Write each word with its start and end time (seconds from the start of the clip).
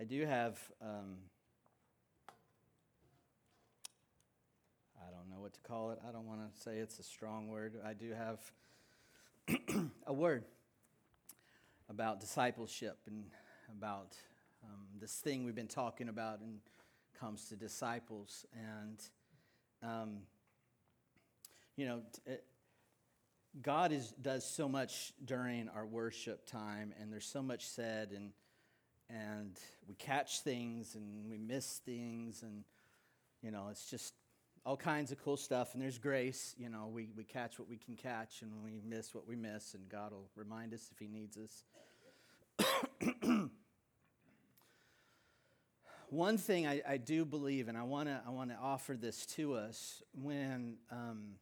I 0.00 0.04
do 0.04 0.24
have, 0.26 0.56
um, 0.80 1.16
I 4.96 5.10
don't 5.10 5.28
know 5.28 5.40
what 5.40 5.54
to 5.54 5.60
call 5.60 5.90
it. 5.90 5.98
I 6.08 6.12
don't 6.12 6.26
want 6.26 6.38
to 6.40 6.60
say 6.60 6.76
it's 6.78 7.00
a 7.00 7.02
strong 7.02 7.48
word. 7.48 7.74
I 7.84 7.94
do 7.94 8.12
have 8.12 8.38
a 10.06 10.12
word 10.12 10.44
about 11.90 12.20
discipleship 12.20 12.96
and 13.08 13.24
about 13.76 14.14
um, 14.62 14.86
this 15.00 15.14
thing 15.14 15.44
we've 15.44 15.56
been 15.56 15.66
talking 15.66 16.08
about 16.08 16.38
and 16.42 16.60
comes 17.18 17.46
to 17.46 17.56
disciples. 17.56 18.46
And, 18.54 19.02
um, 19.82 20.18
you 21.74 21.86
know, 21.86 22.02
it, 22.24 22.44
God 23.60 23.90
is, 23.90 24.12
does 24.22 24.48
so 24.48 24.68
much 24.68 25.12
during 25.24 25.68
our 25.70 25.84
worship 25.84 26.46
time, 26.46 26.94
and 27.00 27.12
there's 27.12 27.26
so 27.26 27.42
much 27.42 27.66
said, 27.66 28.12
and 28.14 28.30
and 29.10 29.58
we 29.88 29.94
catch 29.94 30.40
things 30.40 30.94
and 30.94 31.30
we 31.30 31.38
miss 31.38 31.80
things 31.84 32.42
and 32.42 32.64
you 33.42 33.50
know 33.50 33.68
it's 33.70 33.90
just 33.90 34.14
all 34.66 34.76
kinds 34.76 35.12
of 35.12 35.22
cool 35.22 35.36
stuff. 35.38 35.72
And 35.72 35.82
there's 35.82 35.98
grace 35.98 36.54
you 36.58 36.68
know 36.68 36.90
we, 36.92 37.08
we 37.16 37.24
catch 37.24 37.58
what 37.58 37.68
we 37.68 37.78
can 37.78 37.96
catch 37.96 38.42
and 38.42 38.50
we 38.62 38.80
miss 38.84 39.14
what 39.14 39.26
we 39.26 39.36
miss 39.36 39.74
and 39.74 39.88
god 39.88 40.12
will 40.12 40.28
remind 40.36 40.74
us 40.74 40.90
if 40.92 40.98
he 40.98 41.08
needs 41.08 41.38
us. 41.38 41.64
One 46.10 46.38
thing 46.38 46.66
I, 46.66 46.80
I, 46.88 46.96
do 46.96 47.26
believe 47.26 47.68
and 47.68 47.76
i 47.76 47.82
want 47.82 48.08
to 48.08 48.18
i 48.26 48.30
want 48.30 48.48
to 48.50 48.56
offer 48.56 48.94
this 48.94 49.26
to 49.26 49.52
us 49.54 50.02
when 50.14 50.78
um, 50.90 51.34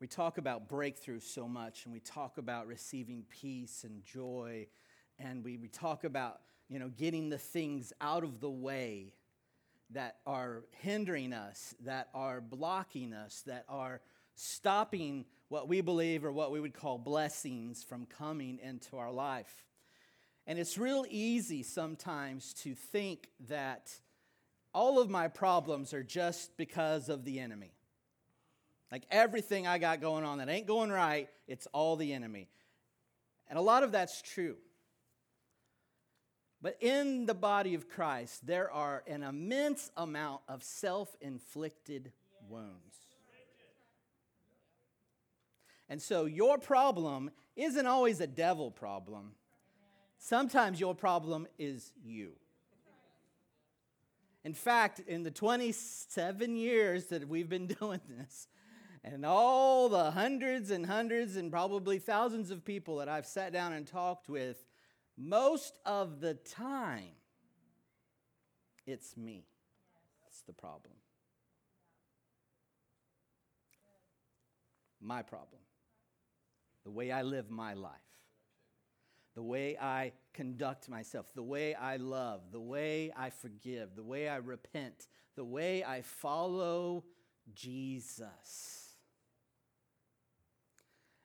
we 0.00 0.08
talk 0.08 0.38
about 0.38 0.68
breakthrough 0.68 1.20
so 1.20 1.46
much 1.46 1.84
and 1.84 1.92
we 1.92 2.00
talk 2.00 2.38
about 2.38 2.66
receiving 2.66 3.22
peace 3.28 3.84
and 3.84 4.02
joy 4.02 4.66
and 5.18 5.44
we, 5.44 5.58
we 5.58 5.68
talk 5.68 6.04
about 6.04 6.40
you 6.70 6.78
know, 6.78 6.88
getting 6.88 7.28
the 7.28 7.38
things 7.38 7.92
out 8.00 8.22
of 8.22 8.40
the 8.40 8.48
way 8.48 9.12
that 9.90 10.18
are 10.24 10.62
hindering 10.82 11.32
us, 11.32 11.74
that 11.84 12.08
are 12.14 12.40
blocking 12.40 13.12
us, 13.12 13.42
that 13.46 13.64
are 13.68 14.00
stopping 14.36 15.24
what 15.48 15.68
we 15.68 15.80
believe 15.80 16.24
or 16.24 16.30
what 16.30 16.52
we 16.52 16.60
would 16.60 16.72
call 16.72 16.96
blessings 16.96 17.82
from 17.82 18.06
coming 18.06 18.60
into 18.62 18.96
our 18.96 19.10
life. 19.10 19.66
And 20.46 20.58
it's 20.58 20.78
real 20.78 21.04
easy 21.10 21.64
sometimes 21.64 22.54
to 22.62 22.74
think 22.74 23.28
that 23.48 23.92
all 24.72 25.00
of 25.00 25.10
my 25.10 25.26
problems 25.26 25.92
are 25.92 26.04
just 26.04 26.56
because 26.56 27.08
of 27.08 27.24
the 27.24 27.40
enemy. 27.40 27.72
Like 28.92 29.02
everything 29.10 29.66
I 29.66 29.78
got 29.78 30.00
going 30.00 30.24
on 30.24 30.38
that 30.38 30.48
ain't 30.48 30.66
going 30.66 30.90
right, 30.90 31.28
it's 31.48 31.66
all 31.72 31.96
the 31.96 32.12
enemy. 32.12 32.48
And 33.48 33.58
a 33.58 33.62
lot 33.62 33.82
of 33.82 33.90
that's 33.90 34.22
true. 34.22 34.56
But 36.62 36.76
in 36.80 37.26
the 37.26 37.34
body 37.34 37.74
of 37.74 37.88
Christ, 37.88 38.46
there 38.46 38.70
are 38.70 39.02
an 39.06 39.22
immense 39.22 39.90
amount 39.96 40.42
of 40.48 40.62
self 40.62 41.16
inflicted 41.20 42.12
wounds. 42.48 42.96
And 45.88 46.00
so 46.00 46.26
your 46.26 46.58
problem 46.58 47.30
isn't 47.56 47.86
always 47.86 48.20
a 48.20 48.26
devil 48.26 48.70
problem. 48.70 49.32
Sometimes 50.18 50.78
your 50.78 50.94
problem 50.94 51.48
is 51.58 51.92
you. 52.04 52.32
In 54.44 54.54
fact, 54.54 55.00
in 55.00 55.22
the 55.22 55.30
27 55.30 56.56
years 56.56 57.06
that 57.06 57.28
we've 57.28 57.48
been 57.48 57.66
doing 57.80 58.00
this, 58.18 58.48
and 59.02 59.24
all 59.24 59.88
the 59.88 60.10
hundreds 60.10 60.70
and 60.70 60.84
hundreds 60.84 61.36
and 61.36 61.50
probably 61.50 61.98
thousands 61.98 62.50
of 62.50 62.64
people 62.64 62.96
that 62.96 63.08
I've 63.08 63.26
sat 63.26 63.52
down 63.52 63.72
and 63.72 63.86
talked 63.86 64.28
with, 64.28 64.62
most 65.20 65.74
of 65.84 66.20
the 66.20 66.34
time, 66.34 67.12
it's 68.86 69.16
me. 69.16 69.44
That's 70.22 70.40
the 70.42 70.54
problem. 70.54 70.94
My 75.00 75.22
problem. 75.22 75.60
The 76.84 76.90
way 76.90 77.12
I 77.12 77.22
live 77.22 77.50
my 77.50 77.74
life. 77.74 77.92
The 79.34 79.42
way 79.42 79.76
I 79.78 80.12
conduct 80.32 80.88
myself. 80.88 81.26
The 81.34 81.42
way 81.42 81.74
I 81.74 81.96
love. 81.96 82.40
The 82.50 82.60
way 82.60 83.12
I 83.16 83.30
forgive. 83.30 83.96
The 83.96 84.02
way 84.02 84.28
I 84.28 84.36
repent. 84.36 85.08
The 85.36 85.44
way 85.44 85.84
I 85.84 86.00
follow 86.00 87.04
Jesus. 87.54 88.94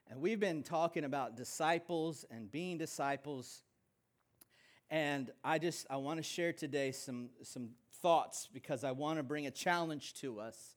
And 0.09 0.19
we've 0.19 0.39
been 0.39 0.63
talking 0.63 1.06
about 1.06 1.35
disciples 1.35 2.25
and 2.29 2.51
being 2.51 2.77
disciples 2.77 3.63
and 4.90 5.31
I 5.44 5.57
just 5.57 5.88
I 5.90 5.97
want 5.97 6.18
to 6.18 6.23
share 6.23 6.53
today 6.53 6.91
some 6.91 7.29
some 7.44 7.69
thoughts 8.01 8.47
because 8.53 8.84
I 8.84 8.91
want 8.91 9.18
to 9.18 9.23
bring 9.23 9.47
a 9.47 9.51
challenge 9.51 10.13
to 10.16 10.40
us 10.40 10.75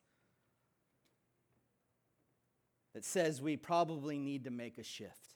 that 2.94 3.04
says 3.04 3.42
we 3.42 3.56
probably 3.56 4.18
need 4.18 4.44
to 4.44 4.50
make 4.50 4.78
a 4.78 4.82
shift. 4.82 5.34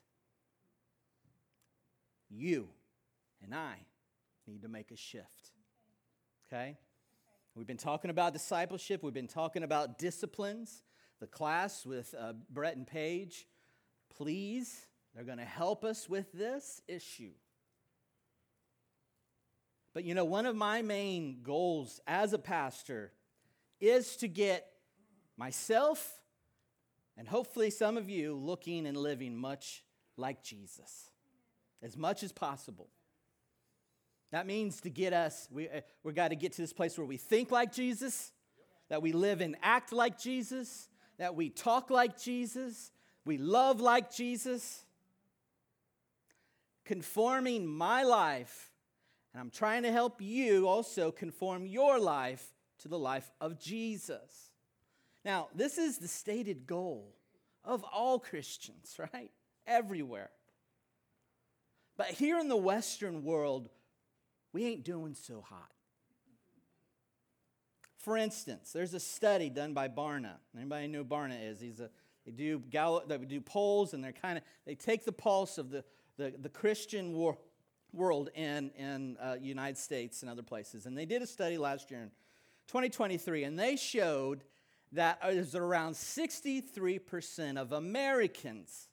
You 2.31 2.69
and 3.43 3.55
I 3.55 3.75
need 4.47 4.63
to 4.63 4.69
make 4.69 4.91
a 4.91 4.97
shift. 4.97 5.53
Okay? 6.49 6.77
We've 7.55 7.67
been 7.67 7.77
talking 7.77 8.11
about 8.11 8.33
discipleship, 8.33 9.03
we've 9.03 9.13
been 9.13 9.29
talking 9.29 9.63
about 9.63 9.99
disciplines. 9.99 10.83
The 11.21 11.27
class 11.29 11.87
with 11.87 12.17
uh, 12.19 12.33
Brett 12.51 12.77
and 12.77 12.85
Paige, 12.85 13.47
please, 14.17 14.87
they're 15.15 15.23
going 15.23 15.39
to 15.39 15.45
help 15.45 15.85
us 15.85 16.09
with 16.09 16.33
this 16.33 16.83
issue. 16.89 17.31
But 19.95 20.05
you 20.05 20.15
know, 20.15 20.25
one 20.25 20.47
of 20.47 20.57
my 20.57 20.83
main 20.83 21.39
goals 21.43 22.01
as 22.07 22.33
a 22.33 22.39
pastor 22.39 23.13
is 23.81 24.17
to 24.17 24.29
get 24.29 24.67
myself 25.37 26.19
and 27.17 27.29
hopefully 27.29 27.71
some 27.71 27.97
of 27.97 28.09
you 28.09 28.35
looking 28.35 28.87
and 28.87 28.97
living 28.97 29.37
much 29.37 29.85
like 30.17 30.43
Jesus 30.43 31.11
as 31.83 31.97
much 31.97 32.23
as 32.23 32.33
possible. 32.33 32.89
That 34.31 34.47
means 34.47 34.81
to 34.83 34.91
get 34.91 35.13
us, 35.13 35.49
we, 35.51 35.69
uh, 35.69 35.83
we 36.03 36.13
got 36.13 36.29
to 36.29 36.37
get 36.37 36.53
to 36.53 36.63
this 36.63 36.73
place 36.73 36.97
where 36.97 37.07
we 37.07 37.19
think 37.19 37.51
like 37.51 37.73
Jesus, 37.73 38.33
that 38.89 39.03
we 39.03 39.13
live 39.13 39.41
and 39.41 39.57
act 39.63 39.93
like 39.93 40.19
Jesus, 40.19 40.89
that 41.19 41.35
we 41.35 41.51
talk 41.51 41.91
like 41.91 42.19
Jesus, 42.19 42.93
we 43.25 43.37
love 43.37 43.81
like 43.81 44.15
Jesus. 44.15 44.85
Conforming 46.85 47.67
my 47.67 48.03
life 48.03 48.72
and 49.33 49.41
I'm 49.41 49.51
trying 49.51 49.83
to 49.85 49.93
help 49.93 50.21
you 50.21 50.69
also 50.69 51.11
conform 51.11 51.67
your 51.67 51.99
life 51.99 52.53
to 52.81 52.89
the 52.89 52.99
life 52.99 53.31
of 53.41 53.59
Jesus. 53.59 54.51
Now, 55.25 55.49
this 55.55 55.79
is 55.79 55.99
the 55.99 56.09
stated 56.09 56.67
goal 56.67 57.15
of 57.65 57.85
all 57.85 58.19
Christians, 58.19 58.99
right? 59.13 59.31
Everywhere. 59.67 60.31
But 61.97 62.09
here 62.09 62.39
in 62.39 62.49
the 62.49 62.57
Western 62.57 63.23
world, 63.23 63.69
we 64.53 64.65
ain't 64.67 64.85
doing 64.85 65.15
so 65.15 65.41
hot. 65.41 65.71
For 67.99 68.17
instance, 68.17 68.73
there's 68.73 68.95
a 68.95 69.01
study 69.01 69.49
done 69.49 69.75
by 69.75 69.87
Barna. 69.89 70.35
Anybody 70.57 70.89
know 70.89 71.05
Barna 71.05 71.51
is? 71.51 71.61
He's 71.61 71.79
a 71.79 71.89
they 72.27 72.33
do 72.33 72.63
they 73.07 73.19
do 73.19 73.41
polls, 73.41 73.95
and 73.95 74.03
they're 74.03 74.13
kind 74.13 74.39
of 74.39 74.45
they 74.65 74.75
take 74.75 75.05
the 75.05 75.13
pulse 75.13 75.59
of 75.59 75.71
the, 75.71 75.85
the, 76.17 76.33
the 76.39 76.49
Christian 76.49 77.13
world 77.13 77.39
world 77.93 78.31
in 78.35 78.71
in 78.77 79.17
uh, 79.19 79.37
United 79.41 79.79
States 79.79 80.23
and 80.23 80.31
other 80.31 80.43
places. 80.43 80.87
And 80.87 80.97
they 80.97 81.07
did 81.07 81.23
a 81.23 81.27
study 81.27 81.59
last 81.59 81.91
year 81.91 82.01
in 82.01 82.11
2023, 82.69 83.45
and 83.45 83.59
they 83.59 83.77
showed 83.77 84.45
that 84.93 85.19
there's 85.23 85.55
around 85.55 85.95
63% 85.95 87.57
of 87.57 87.73
Americans 87.73 88.89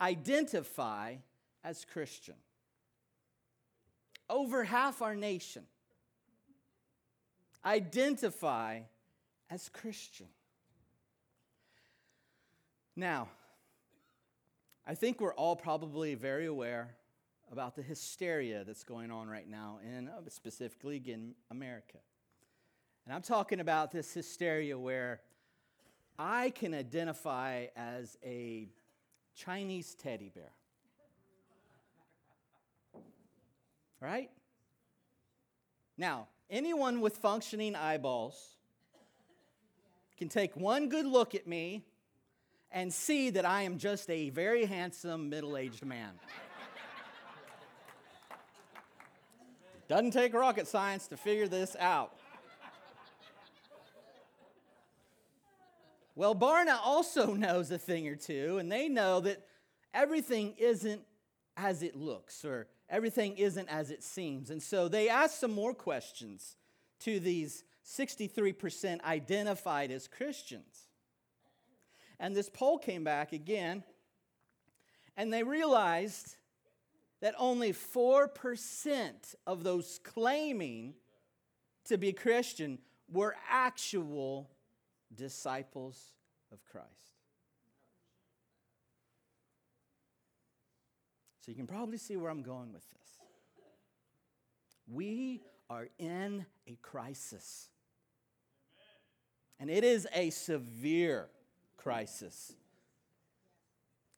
identify 0.00 1.16
as 1.62 1.84
Christian. 1.84 2.34
Over 4.28 4.64
half 4.64 5.02
our 5.02 5.14
nation 5.14 5.64
identify 7.64 8.80
as 9.50 9.68
Christian. 9.68 10.26
Now, 12.96 13.28
I 14.86 14.94
think 14.94 15.20
we're 15.20 15.34
all 15.34 15.56
probably 15.56 16.14
very 16.14 16.46
aware 16.46 16.94
about 17.50 17.76
the 17.76 17.82
hysteria 17.82 18.64
that's 18.64 18.84
going 18.84 19.10
on 19.10 19.28
right 19.28 19.48
now 19.48 19.78
in 19.82 20.08
uh, 20.08 20.20
specifically 20.28 21.02
in 21.06 21.34
America. 21.50 21.98
And 23.04 23.14
I'm 23.14 23.22
talking 23.22 23.60
about 23.60 23.90
this 23.90 24.12
hysteria 24.14 24.78
where 24.78 25.20
I 26.18 26.50
can 26.50 26.74
identify 26.74 27.66
as 27.76 28.16
a 28.24 28.68
Chinese 29.34 29.94
teddy 29.94 30.30
bear. 30.34 30.52
Right? 34.00 34.30
Now, 35.96 36.28
anyone 36.50 37.00
with 37.00 37.16
functioning 37.18 37.74
eyeballs 37.74 38.56
can 40.16 40.28
take 40.28 40.56
one 40.56 40.88
good 40.88 41.06
look 41.06 41.34
at 41.34 41.46
me 41.46 41.84
and 42.70 42.92
see 42.92 43.30
that 43.30 43.44
I 43.44 43.62
am 43.62 43.78
just 43.78 44.10
a 44.10 44.30
very 44.30 44.64
handsome 44.64 45.28
middle 45.28 45.56
aged 45.56 45.84
man. 45.84 46.10
Doesn't 49.94 50.10
take 50.10 50.34
rocket 50.34 50.66
science 50.66 51.06
to 51.06 51.16
figure 51.16 51.46
this 51.46 51.76
out. 51.78 52.16
Well, 56.16 56.34
Barna 56.34 56.80
also 56.82 57.32
knows 57.34 57.70
a 57.70 57.78
thing 57.78 58.08
or 58.08 58.16
two, 58.16 58.58
and 58.58 58.72
they 58.72 58.88
know 58.88 59.20
that 59.20 59.46
everything 59.94 60.54
isn't 60.58 61.02
as 61.56 61.84
it 61.84 61.94
looks 61.94 62.44
or 62.44 62.66
everything 62.90 63.38
isn't 63.38 63.68
as 63.68 63.92
it 63.92 64.02
seems. 64.02 64.50
And 64.50 64.60
so 64.60 64.88
they 64.88 65.08
ask 65.08 65.38
some 65.38 65.52
more 65.52 65.72
questions 65.72 66.56
to 67.02 67.20
these 67.20 67.62
63% 67.86 69.00
identified 69.04 69.92
as 69.92 70.08
Christians. 70.08 70.88
And 72.18 72.34
this 72.34 72.50
poll 72.50 72.78
came 72.78 73.04
back 73.04 73.32
again, 73.32 73.84
and 75.16 75.32
they 75.32 75.44
realized 75.44 76.34
that 77.24 77.34
only 77.38 77.72
4% 77.72 79.34
of 79.46 79.64
those 79.64 79.98
claiming 80.04 80.92
to 81.86 81.96
be 81.96 82.12
Christian 82.12 82.78
were 83.10 83.34
actual 83.48 84.50
disciples 85.14 86.12
of 86.52 86.62
Christ. 86.66 86.90
So 91.40 91.50
you 91.50 91.54
can 91.54 91.66
probably 91.66 91.96
see 91.96 92.14
where 92.18 92.30
I'm 92.30 92.42
going 92.42 92.74
with 92.74 92.84
this. 92.90 93.08
We 94.86 95.40
are 95.70 95.88
in 95.98 96.44
a 96.66 96.76
crisis. 96.82 97.70
And 99.58 99.70
it 99.70 99.82
is 99.82 100.06
a 100.14 100.28
severe 100.28 101.28
crisis. 101.78 102.52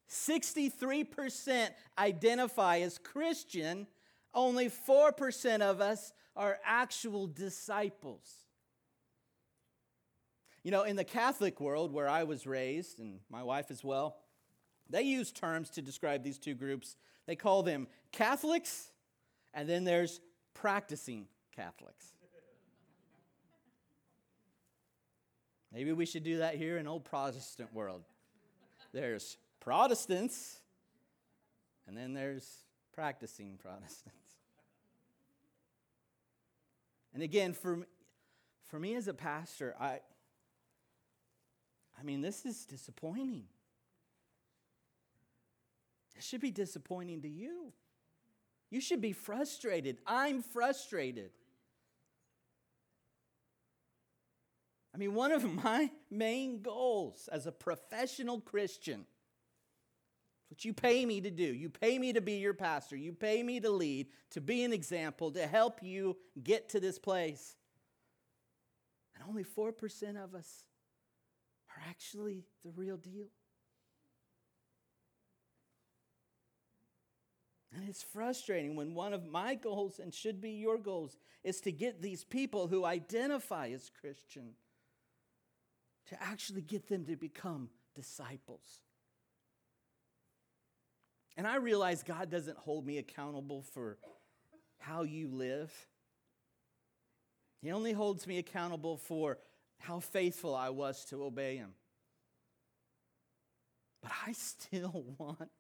63% 0.08 1.70
identify 1.98 2.78
as 2.78 2.98
Christian, 2.98 3.86
only 4.34 4.68
4% 4.68 5.60
of 5.62 5.80
us 5.80 6.12
are 6.36 6.58
actual 6.64 7.26
disciples. 7.26 8.44
You 10.62 10.70
know, 10.70 10.82
in 10.82 10.96
the 10.96 11.04
Catholic 11.04 11.60
world 11.60 11.92
where 11.92 12.08
I 12.08 12.24
was 12.24 12.46
raised, 12.46 12.98
and 12.98 13.20
my 13.30 13.42
wife 13.42 13.70
as 13.70 13.84
well, 13.84 14.16
they 14.90 15.02
use 15.02 15.32
terms 15.32 15.70
to 15.70 15.82
describe 15.82 16.22
these 16.22 16.38
two 16.38 16.54
groups. 16.54 16.96
They 17.26 17.36
call 17.36 17.62
them 17.62 17.88
Catholics, 18.12 18.90
and 19.54 19.68
then 19.68 19.84
there's 19.84 20.20
practicing 20.54 21.26
Catholics. 21.54 22.12
Maybe 25.72 25.92
we 25.92 26.06
should 26.06 26.24
do 26.24 26.38
that 26.38 26.54
here 26.54 26.78
in 26.78 26.86
old 26.86 27.04
Protestant 27.04 27.72
world. 27.74 28.02
There's 28.92 29.36
Protestants, 29.66 30.60
and 31.88 31.96
then 31.96 32.14
there's 32.14 32.48
practicing 32.94 33.56
Protestants. 33.58 34.14
And 37.12 37.20
again, 37.20 37.52
for, 37.52 37.84
for 38.68 38.78
me 38.78 38.94
as 38.94 39.08
a 39.08 39.12
pastor, 39.12 39.74
I, 39.80 39.98
I 41.98 42.04
mean, 42.04 42.20
this 42.20 42.46
is 42.46 42.64
disappointing. 42.64 43.42
It 46.16 46.22
should 46.22 46.40
be 46.40 46.52
disappointing 46.52 47.22
to 47.22 47.28
you. 47.28 47.72
You 48.70 48.80
should 48.80 49.00
be 49.00 49.12
frustrated. 49.12 49.98
I'm 50.06 50.42
frustrated. 50.42 51.30
I 54.94 54.98
mean, 54.98 55.12
one 55.12 55.32
of 55.32 55.42
my 55.64 55.90
main 56.08 56.62
goals 56.62 57.28
as 57.32 57.48
a 57.48 57.52
professional 57.52 58.40
Christian, 58.40 59.06
what 60.48 60.64
you 60.64 60.72
pay 60.72 61.04
me 61.04 61.20
to 61.20 61.31
do, 61.31 61.44
you 61.44 61.69
pay 61.69 61.98
me 61.98 62.12
to 62.12 62.20
be 62.20 62.34
your 62.34 62.54
pastor, 62.54 62.96
you 62.96 63.12
pay 63.12 63.43
me 63.43 63.60
to 63.60 63.70
lead, 63.70 64.06
to 64.31 64.40
be 64.40 64.62
an 64.62 64.72
example, 64.72 65.31
to 65.32 65.46
help 65.46 65.82
you 65.82 66.16
get 66.43 66.69
to 66.70 66.81
this 66.81 66.98
place. 66.98 67.56
And 69.14 69.25
only 69.28 69.44
4% 69.44 70.22
of 70.22 70.34
us 70.34 70.64
are 71.69 71.82
actually 71.88 72.44
the 72.64 72.70
real 72.70 72.96
deal. 72.96 73.26
And 77.75 77.87
it's 77.88 78.02
frustrating 78.02 78.75
when 78.75 78.94
one 78.94 79.12
of 79.12 79.26
my 79.26 79.54
goals, 79.54 79.99
and 79.99 80.14
should 80.14 80.40
be 80.40 80.52
your 80.52 80.78
goals, 80.78 81.19
is 81.44 81.60
to 81.62 81.72
get 81.72 82.00
these 82.00 82.25
people 82.25 82.69
who 82.69 82.87
identify 82.87 83.69
as 83.69 83.90
Christian 84.00 84.52
to 86.06 86.22
actually 86.22 86.62
get 86.62 86.88
them 86.88 87.04
to 87.04 87.16
become 87.16 87.69
disciples. 87.94 88.85
And 91.36 91.46
I 91.46 91.56
realize 91.56 92.02
God 92.02 92.30
doesn't 92.30 92.56
hold 92.56 92.86
me 92.86 92.98
accountable 92.98 93.62
for 93.62 93.98
how 94.78 95.02
you 95.02 95.28
live. 95.28 95.72
He 97.60 97.72
only 97.72 97.92
holds 97.92 98.26
me 98.26 98.38
accountable 98.38 98.96
for 98.96 99.38
how 99.78 100.00
faithful 100.00 100.54
I 100.54 100.70
was 100.70 101.04
to 101.06 101.24
obey 101.24 101.56
Him. 101.56 101.74
But 104.02 104.12
I 104.26 104.32
still 104.32 105.04
want, 105.18 105.50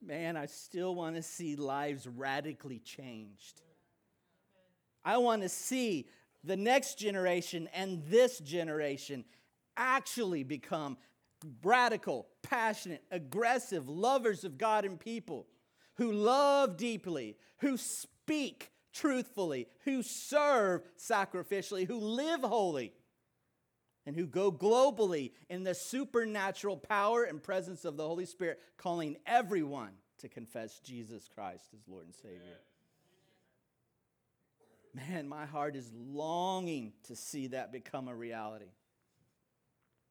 man, 0.00 0.36
I 0.36 0.46
still 0.46 0.94
want 0.94 1.16
to 1.16 1.22
see 1.22 1.56
lives 1.56 2.06
radically 2.06 2.78
changed. 2.78 3.60
I 5.04 5.18
want 5.18 5.42
to 5.42 5.48
see 5.48 6.08
the 6.44 6.56
next 6.56 6.98
generation 6.98 7.68
and 7.74 8.02
this 8.08 8.38
generation 8.38 9.24
actually 9.76 10.42
become 10.42 10.96
radical, 11.62 12.26
passionate, 12.42 13.02
aggressive 13.10 13.88
lovers 13.88 14.44
of 14.44 14.58
God 14.58 14.84
and 14.84 14.98
people 14.98 15.46
who 15.96 16.12
love 16.12 16.76
deeply, 16.76 17.36
who 17.58 17.76
speak 17.76 18.70
truthfully, 18.92 19.68
who 19.84 20.02
serve 20.02 20.82
sacrificially, 20.98 21.86
who 21.86 21.98
live 21.98 22.40
holy 22.40 22.92
and 24.06 24.16
who 24.16 24.26
go 24.26 24.50
globally 24.50 25.32
in 25.50 25.64
the 25.64 25.74
supernatural 25.74 26.76
power 26.76 27.24
and 27.24 27.42
presence 27.42 27.84
of 27.84 27.96
the 27.96 28.06
Holy 28.06 28.24
Spirit, 28.24 28.58
calling 28.76 29.16
everyone 29.26 29.90
to 30.18 30.28
confess 30.28 30.80
Jesus 30.80 31.28
Christ 31.28 31.64
as 31.74 31.86
Lord 31.86 32.06
and 32.06 32.14
Savior. 32.14 32.60
Man, 34.94 35.28
my 35.28 35.44
heart 35.44 35.76
is 35.76 35.92
longing 35.94 36.92
to 37.04 37.14
see 37.14 37.48
that 37.48 37.70
become 37.70 38.08
a 38.08 38.14
reality. 38.14 38.72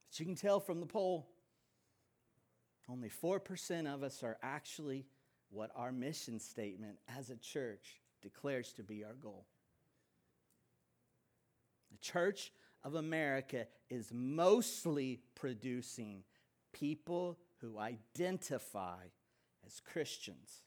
But 0.10 0.20
you 0.20 0.26
can 0.26 0.36
tell 0.36 0.60
from 0.60 0.80
the 0.80 0.86
poll, 0.86 1.28
only 2.90 3.10
4% 3.10 3.94
of 3.94 4.04
us 4.04 4.24
are 4.24 4.38
actually 4.42 5.06
what 5.50 5.72
our 5.76 5.92
mission 5.92 6.40
statement 6.40 6.98
as 7.18 7.30
a 7.30 7.36
church 7.36 8.02
declares 8.22 8.74
to 8.74 8.84
be 8.84 9.04
our 9.04 9.14
goal. 9.14 9.46
The 11.92 11.98
church 11.98 12.52
of 12.84 12.96
America 12.96 13.68
is 13.90 14.12
mostly 14.14 15.20
producing 15.36 16.24
people 16.72 17.38
who 17.60 17.80
identify 17.80 19.04
as 19.66 19.80
Christians, 19.80 20.62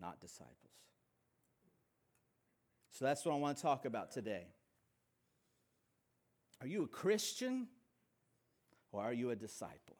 not 0.00 0.20
disciples. 0.20 0.56
So 2.90 3.04
that's 3.04 3.24
what 3.24 3.34
I 3.34 3.38
want 3.38 3.56
to 3.56 3.62
talk 3.62 3.84
about 3.84 4.10
today. 4.10 4.46
Are 6.60 6.66
you 6.66 6.82
a 6.82 6.88
Christian 6.88 7.68
or 8.92 9.02
are 9.02 9.12
you 9.12 9.30
a 9.30 9.36
disciple? 9.36 9.96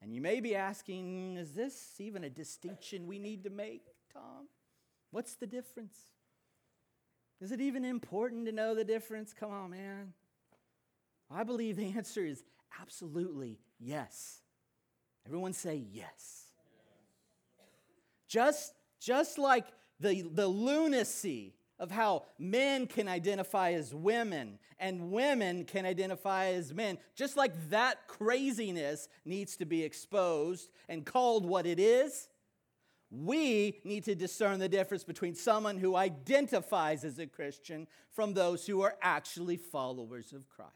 And 0.00 0.12
you 0.12 0.20
may 0.20 0.40
be 0.40 0.56
asking, 0.56 1.36
is 1.36 1.52
this 1.52 1.94
even 1.98 2.24
a 2.24 2.30
distinction 2.30 3.06
we 3.06 3.18
need 3.18 3.44
to 3.44 3.50
make, 3.50 3.84
Tom? 4.12 4.48
What's 5.10 5.34
the 5.34 5.46
difference? 5.46 5.96
Is 7.40 7.52
it 7.52 7.60
even 7.60 7.84
important 7.84 8.46
to 8.46 8.52
know 8.52 8.74
the 8.74 8.84
difference? 8.84 9.32
Come 9.32 9.50
on, 9.50 9.70
man. 9.70 10.12
I 11.30 11.44
believe 11.44 11.76
the 11.76 11.92
answer 11.96 12.24
is 12.24 12.42
absolutely 12.80 13.58
yes. 13.78 14.40
Everyone 15.26 15.52
say 15.52 15.82
yes. 15.92 16.46
Just, 18.26 18.74
just 19.00 19.38
like 19.38 19.66
the, 20.00 20.22
the 20.22 20.46
lunacy 20.46 21.54
of 21.82 21.90
how 21.90 22.22
men 22.38 22.86
can 22.86 23.08
identify 23.08 23.72
as 23.72 23.92
women 23.92 24.60
and 24.78 25.10
women 25.10 25.64
can 25.64 25.84
identify 25.84 26.46
as 26.46 26.72
men, 26.72 26.96
just 27.16 27.36
like 27.36 27.52
that 27.70 28.06
craziness 28.06 29.08
needs 29.24 29.56
to 29.56 29.66
be 29.66 29.82
exposed 29.82 30.70
and 30.88 31.04
called 31.04 31.44
what 31.44 31.66
it 31.66 31.80
is, 31.80 32.28
we 33.10 33.80
need 33.82 34.04
to 34.04 34.14
discern 34.14 34.60
the 34.60 34.68
difference 34.68 35.02
between 35.02 35.34
someone 35.34 35.76
who 35.76 35.96
identifies 35.96 37.04
as 37.04 37.18
a 37.18 37.26
Christian 37.26 37.88
from 38.12 38.32
those 38.32 38.64
who 38.64 38.80
are 38.82 38.94
actually 39.02 39.56
followers 39.56 40.32
of 40.32 40.48
Christ. 40.48 40.70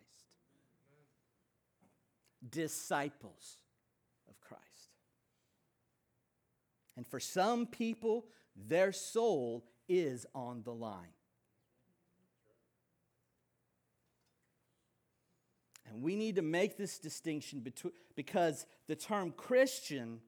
Disciples 2.51 3.59
of 4.29 4.41
Christ. 4.41 4.63
And 6.97 7.07
for 7.07 7.21
some 7.21 7.65
people, 7.65 8.27
their 8.57 8.91
soul 8.91 9.65
is 9.89 10.27
on 10.35 10.63
the 10.63 10.73
line. 10.73 11.15
And 15.89 16.03
we 16.03 16.17
need 16.17 16.37
to 16.37 16.43
make 16.43 16.77
this 16.77 16.99
distinction 16.99 17.61
between, 17.61 17.93
because 18.17 18.67
the 18.89 18.97
term 18.97 19.33
Christian 19.33 20.21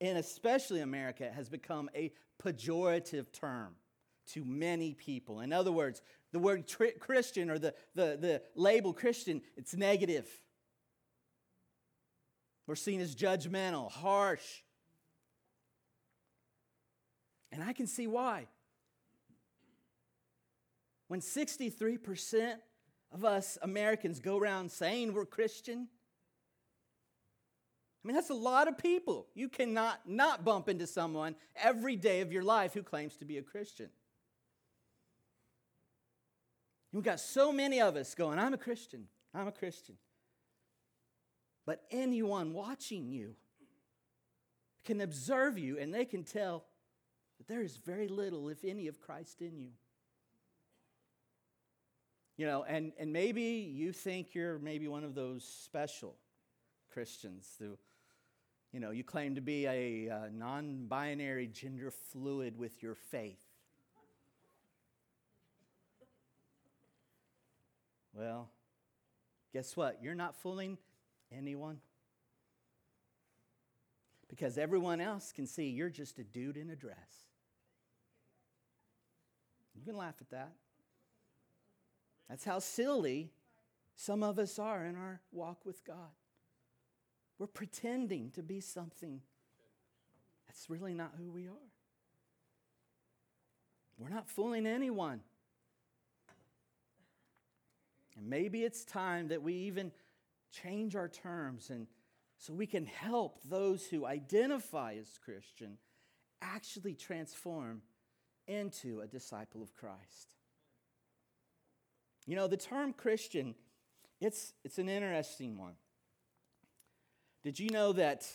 and 0.00 0.18
especially 0.18 0.80
America, 0.80 1.30
has 1.34 1.48
become 1.48 1.88
a 1.94 2.12
pejorative 2.42 3.32
term 3.32 3.74
to 4.32 4.44
many 4.44 4.94
people. 4.94 5.40
In 5.40 5.52
other 5.52 5.72
words, 5.72 6.02
the 6.32 6.38
word 6.38 6.66
tri- 6.66 6.92
Christian 6.98 7.50
or 7.50 7.58
the, 7.58 7.74
the, 7.94 8.18
the 8.20 8.42
label 8.54 8.92
Christian, 8.92 9.40
it's 9.56 9.74
negative. 9.74 10.28
We're 12.66 12.76
seen 12.76 13.00
as 13.00 13.14
judgmental, 13.14 13.90
harsh. 13.90 14.62
And 17.52 17.62
I 17.62 17.72
can 17.72 17.86
see 17.86 18.06
why. 18.06 18.48
When 21.14 21.20
63% 21.20 22.54
of 23.12 23.24
us 23.24 23.56
Americans 23.62 24.18
go 24.18 24.36
around 24.36 24.72
saying 24.72 25.12
we're 25.12 25.24
Christian, 25.24 25.86
I 28.02 28.08
mean, 28.08 28.16
that's 28.16 28.30
a 28.30 28.34
lot 28.34 28.66
of 28.66 28.76
people. 28.76 29.28
You 29.32 29.48
cannot 29.48 30.08
not 30.08 30.44
bump 30.44 30.68
into 30.68 30.88
someone 30.88 31.36
every 31.54 31.94
day 31.94 32.20
of 32.20 32.32
your 32.32 32.42
life 32.42 32.74
who 32.74 32.82
claims 32.82 33.16
to 33.18 33.24
be 33.24 33.38
a 33.38 33.42
Christian. 33.42 33.90
We've 36.92 37.04
got 37.04 37.20
so 37.20 37.52
many 37.52 37.80
of 37.80 37.94
us 37.94 38.12
going, 38.16 38.40
I'm 38.40 38.52
a 38.52 38.58
Christian, 38.58 39.06
I'm 39.32 39.46
a 39.46 39.52
Christian. 39.52 39.94
But 41.64 41.84
anyone 41.92 42.52
watching 42.52 43.06
you 43.06 43.36
can 44.84 45.00
observe 45.00 45.58
you 45.58 45.78
and 45.78 45.94
they 45.94 46.06
can 46.06 46.24
tell 46.24 46.64
that 47.38 47.46
there 47.46 47.62
is 47.62 47.76
very 47.76 48.08
little, 48.08 48.48
if 48.48 48.64
any, 48.64 48.88
of 48.88 49.00
Christ 49.00 49.42
in 49.42 49.60
you. 49.60 49.70
You 52.36 52.46
know, 52.46 52.64
and, 52.64 52.92
and 52.98 53.12
maybe 53.12 53.42
you 53.42 53.92
think 53.92 54.34
you're 54.34 54.58
maybe 54.58 54.88
one 54.88 55.04
of 55.04 55.14
those 55.14 55.44
special 55.44 56.16
Christians 56.92 57.46
who, 57.60 57.78
you 58.72 58.80
know, 58.80 58.90
you 58.90 59.04
claim 59.04 59.36
to 59.36 59.40
be 59.40 59.66
a, 59.66 60.10
uh, 60.10 60.24
a 60.24 60.30
non 60.30 60.86
binary 60.86 61.46
gender 61.46 61.92
fluid 61.92 62.58
with 62.58 62.82
your 62.82 62.96
faith. 62.96 63.38
Well, 68.12 68.48
guess 69.52 69.76
what? 69.76 69.98
You're 70.02 70.14
not 70.14 70.34
fooling 70.36 70.78
anyone. 71.36 71.78
Because 74.28 74.58
everyone 74.58 75.00
else 75.00 75.32
can 75.32 75.46
see 75.46 75.68
you're 75.68 75.90
just 75.90 76.18
a 76.18 76.24
dude 76.24 76.56
in 76.56 76.70
a 76.70 76.76
dress. 76.76 76.96
You 79.76 79.84
can 79.84 79.96
laugh 79.96 80.14
at 80.20 80.30
that. 80.30 80.52
That's 82.28 82.44
how 82.44 82.58
silly 82.58 83.30
some 83.96 84.22
of 84.22 84.38
us 84.38 84.58
are 84.58 84.84
in 84.84 84.96
our 84.96 85.20
walk 85.32 85.64
with 85.64 85.84
God. 85.84 86.12
We're 87.38 87.46
pretending 87.46 88.30
to 88.32 88.42
be 88.42 88.60
something 88.60 89.20
that's 90.46 90.70
really 90.70 90.94
not 90.94 91.12
who 91.18 91.30
we 91.30 91.46
are. 91.46 91.70
We're 93.98 94.08
not 94.08 94.28
fooling 94.28 94.66
anyone. 94.66 95.20
And 98.16 98.28
maybe 98.28 98.62
it's 98.62 98.84
time 98.84 99.28
that 99.28 99.42
we 99.42 99.54
even 99.54 99.92
change 100.50 100.94
our 100.94 101.08
terms 101.08 101.70
and 101.70 101.86
so 102.38 102.52
we 102.52 102.66
can 102.66 102.84
help 102.84 103.40
those 103.48 103.86
who 103.86 104.06
identify 104.06 104.94
as 105.00 105.18
Christian 105.24 105.78
actually 106.42 106.94
transform 106.94 107.82
into 108.46 109.00
a 109.00 109.06
disciple 109.06 109.62
of 109.62 109.74
Christ. 109.74 110.33
You 112.26 112.36
know, 112.36 112.46
the 112.46 112.56
term 112.56 112.92
Christian, 112.92 113.54
it's, 114.20 114.54
it's 114.64 114.78
an 114.78 114.88
interesting 114.88 115.58
one. 115.58 115.74
Did 117.42 117.58
you 117.58 117.68
know 117.68 117.92
that 117.92 118.26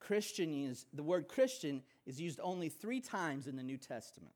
Christian 0.00 0.54
is, 0.54 0.86
the 0.94 1.02
word 1.02 1.28
Christian 1.28 1.82
is 2.06 2.20
used 2.20 2.40
only 2.42 2.70
three 2.70 3.00
times 3.00 3.46
in 3.46 3.56
the 3.56 3.62
New 3.62 3.76
Testament? 3.76 4.32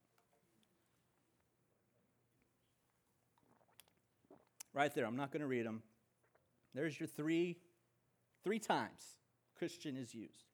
Right 4.75 4.95
there, 4.95 5.07
I'm 5.07 5.17
not 5.17 5.33
going 5.33 5.41
to 5.41 5.47
read 5.47 5.65
them. 5.65 5.83
There's 6.75 7.01
your 7.01 7.07
three, 7.07 7.57
three 8.45 8.59
times 8.59 9.03
Christian 9.59 9.97
is 9.97 10.15
used. 10.15 10.45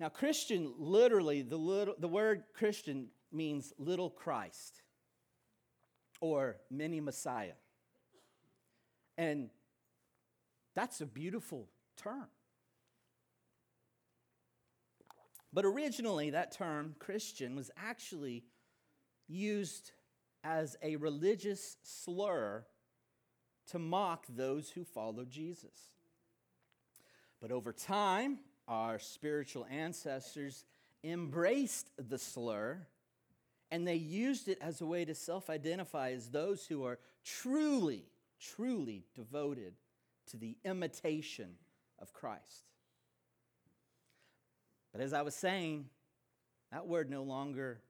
Now, 0.00 0.08
Christian, 0.08 0.72
literally, 0.78 1.42
the, 1.42 1.56
little, 1.56 1.94
the 1.98 2.08
word 2.08 2.44
Christian 2.54 3.08
means 3.30 3.72
little 3.78 4.10
Christ 4.10 4.82
or 6.20 6.56
mini 6.70 7.00
Messiah. 7.00 7.52
And 9.18 9.50
that's 10.74 11.00
a 11.00 11.06
beautiful 11.06 11.68
term. 11.96 12.26
But 15.52 15.64
originally, 15.64 16.30
that 16.30 16.52
term, 16.52 16.94
Christian, 16.98 17.56
was 17.56 17.70
actually 17.76 18.44
used 19.26 19.92
as 20.44 20.76
a 20.82 20.96
religious 20.96 21.78
slur 21.82 22.64
to 23.68 23.78
mock 23.78 24.26
those 24.28 24.70
who 24.70 24.84
follow 24.84 25.24
Jesus. 25.24 25.90
But 27.40 27.50
over 27.50 27.72
time, 27.72 28.38
our 28.68 28.98
spiritual 28.98 29.66
ancestors 29.70 30.64
embraced 31.02 31.90
the 31.96 32.18
slur 32.18 32.86
and 33.70 33.86
they 33.86 33.96
used 33.96 34.48
it 34.48 34.58
as 34.60 34.80
a 34.80 34.86
way 34.86 35.04
to 35.04 35.14
self 35.14 35.50
identify 35.50 36.12
as 36.12 36.30
those 36.30 36.66
who 36.66 36.84
are 36.84 36.98
truly, 37.24 38.04
truly 38.40 39.04
devoted 39.14 39.74
to 40.28 40.36
the 40.36 40.56
imitation 40.64 41.54
of 41.98 42.12
Christ. 42.12 42.64
But 44.92 45.00
as 45.00 45.12
I 45.12 45.22
was 45.22 45.34
saying, 45.34 45.86
that 46.72 46.86
word 46.86 47.10
no 47.10 47.22
longer 47.22 47.80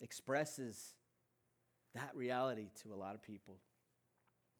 expresses 0.00 0.94
that 1.94 2.14
reality 2.14 2.68
to 2.82 2.92
a 2.92 2.96
lot 2.96 3.14
of 3.14 3.22
people. 3.22 3.58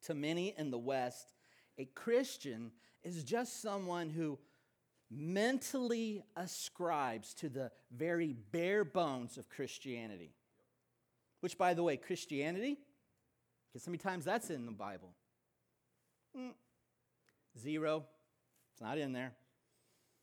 To 0.06 0.14
many 0.14 0.54
in 0.56 0.70
the 0.70 0.78
West, 0.78 1.32
a 1.78 1.84
Christian 1.84 2.72
is 3.02 3.24
just 3.24 3.60
someone 3.60 4.10
who 4.10 4.38
mentally 5.14 6.22
ascribes 6.36 7.34
to 7.34 7.48
the 7.48 7.70
very 7.94 8.34
bare 8.52 8.84
bones 8.84 9.36
of 9.36 9.48
Christianity. 9.48 10.32
Which, 11.40 11.58
by 11.58 11.74
the 11.74 11.82
way, 11.82 11.96
Christianity, 11.96 12.78
guess 13.72 13.84
how 13.84 13.90
many 13.90 13.98
times 13.98 14.24
that's 14.24 14.50
in 14.50 14.64
the 14.64 14.72
Bible? 14.72 15.10
Mm, 16.36 16.52
zero. 17.58 18.04
It's 18.72 18.80
not 18.80 18.96
in 18.96 19.12
there. 19.12 19.32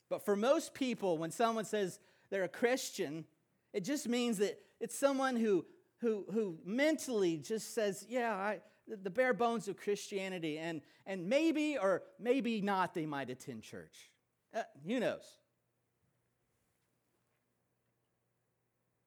But 0.10 0.26
for 0.26 0.36
most 0.36 0.74
people, 0.74 1.18
when 1.18 1.32
someone 1.32 1.66
says 1.66 2.00
they're 2.30 2.44
a 2.44 2.48
Christian, 2.50 3.26
it 3.74 3.84
just 3.84 4.08
means 4.08 4.38
that 4.38 4.60
it's 4.80 4.98
someone 4.98 5.36
who 5.36 5.66
who, 6.02 6.26
who 6.32 6.58
mentally 6.66 7.38
just 7.38 7.74
says, 7.74 8.06
yeah, 8.10 8.34
I, 8.34 8.62
the 8.88 9.10
bare 9.10 9.34
bones 9.34 9.68
of 9.68 9.78
Christianity, 9.78 10.58
and, 10.58 10.82
and 11.06 11.28
maybe 11.28 11.78
or 11.78 12.04
maybe 12.20 12.62
not 12.62 12.94
they 12.94 13.06
might 13.06 13.30
attend 13.30 13.64
church. 13.64 14.09
Uh, 14.56 14.64
who 14.86 15.00
knows? 15.00 15.24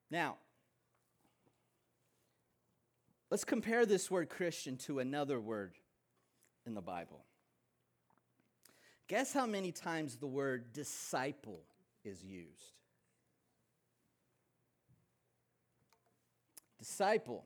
Now, 0.09 0.37
let's 3.31 3.43
compare 3.43 3.85
this 3.85 4.09
word 4.11 4.29
Christian 4.29 4.77
to 4.77 4.99
another 4.99 5.39
word 5.39 5.73
in 6.65 6.75
the 6.75 6.81
Bible. 6.81 7.25
Guess 9.07 9.33
how 9.33 9.45
many 9.45 9.71
times 9.71 10.17
the 10.17 10.27
word 10.27 10.71
disciple 10.71 11.61
is 12.03 12.23
used? 12.23 12.73
disciple. 16.83 17.45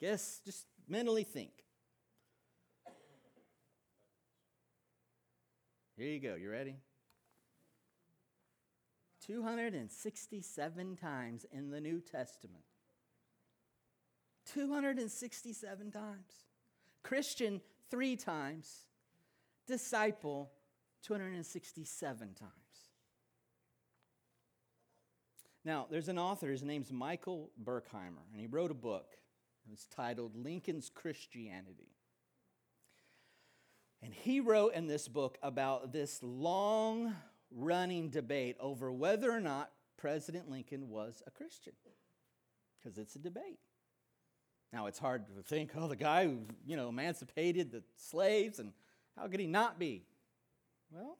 Guess, 0.00 0.40
just 0.46 0.64
mentally 0.88 1.24
think. 1.24 1.50
Here 5.94 6.08
you 6.08 6.20
go. 6.20 6.36
You 6.36 6.50
ready? 6.50 6.76
267 9.30 10.96
times 10.96 11.46
in 11.52 11.70
the 11.70 11.80
New 11.80 12.00
Testament. 12.00 12.64
267 14.52 15.92
times. 15.92 16.32
Christian, 17.04 17.60
three 17.90 18.16
times. 18.16 18.86
Disciple, 19.68 20.50
267 21.04 22.34
times. 22.34 22.50
Now, 25.64 25.86
there's 25.88 26.08
an 26.08 26.18
author, 26.18 26.50
his 26.50 26.64
name's 26.64 26.90
Michael 26.90 27.50
Burkhimer, 27.62 28.24
and 28.32 28.40
he 28.40 28.48
wrote 28.48 28.72
a 28.72 28.74
book. 28.74 29.12
It 29.64 29.70
was 29.70 29.86
titled 29.94 30.34
Lincoln's 30.34 30.90
Christianity. 30.92 31.92
And 34.02 34.12
he 34.12 34.40
wrote 34.40 34.74
in 34.74 34.88
this 34.88 35.06
book 35.06 35.38
about 35.40 35.92
this 35.92 36.20
long 36.20 37.14
running 37.50 38.10
debate 38.10 38.56
over 38.60 38.92
whether 38.92 39.30
or 39.30 39.40
not 39.40 39.70
President 39.96 40.50
Lincoln 40.50 40.88
was 40.88 41.22
a 41.26 41.30
Christian, 41.30 41.72
because 42.78 42.98
it's 42.98 43.16
a 43.16 43.18
debate. 43.18 43.58
Now, 44.72 44.86
it's 44.86 44.98
hard 44.98 45.24
to 45.26 45.42
think, 45.42 45.72
oh, 45.76 45.88
the 45.88 45.96
guy 45.96 46.26
who, 46.26 46.42
you 46.66 46.76
know, 46.76 46.88
emancipated 46.88 47.72
the 47.72 47.82
slaves, 47.96 48.58
and 48.58 48.72
how 49.16 49.26
could 49.26 49.40
he 49.40 49.46
not 49.46 49.78
be? 49.78 50.04
Well, 50.92 51.18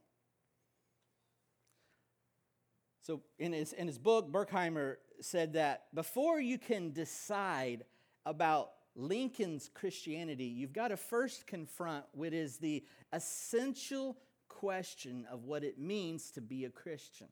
So, 3.02 3.22
in 3.40 3.52
his, 3.52 3.72
in 3.72 3.88
his 3.88 3.98
book, 3.98 4.30
Burkhimer 4.30 4.96
said 5.20 5.54
that 5.54 5.86
before 5.94 6.40
you 6.40 6.58
can 6.58 6.92
decide 6.92 7.84
about 8.24 8.70
Lincoln's 8.94 9.68
Christianity, 9.72 10.44
you've 10.44 10.72
got 10.72 10.88
to 10.88 10.96
first 10.96 11.46
confront 11.46 12.04
what 12.12 12.32
is 12.32 12.58
the 12.58 12.84
essential 13.12 14.16
question 14.60 15.26
of 15.32 15.44
what 15.44 15.64
it 15.64 15.78
means 15.78 16.30
to 16.32 16.42
be 16.42 16.66
a 16.66 16.70
Christian. 16.70 17.28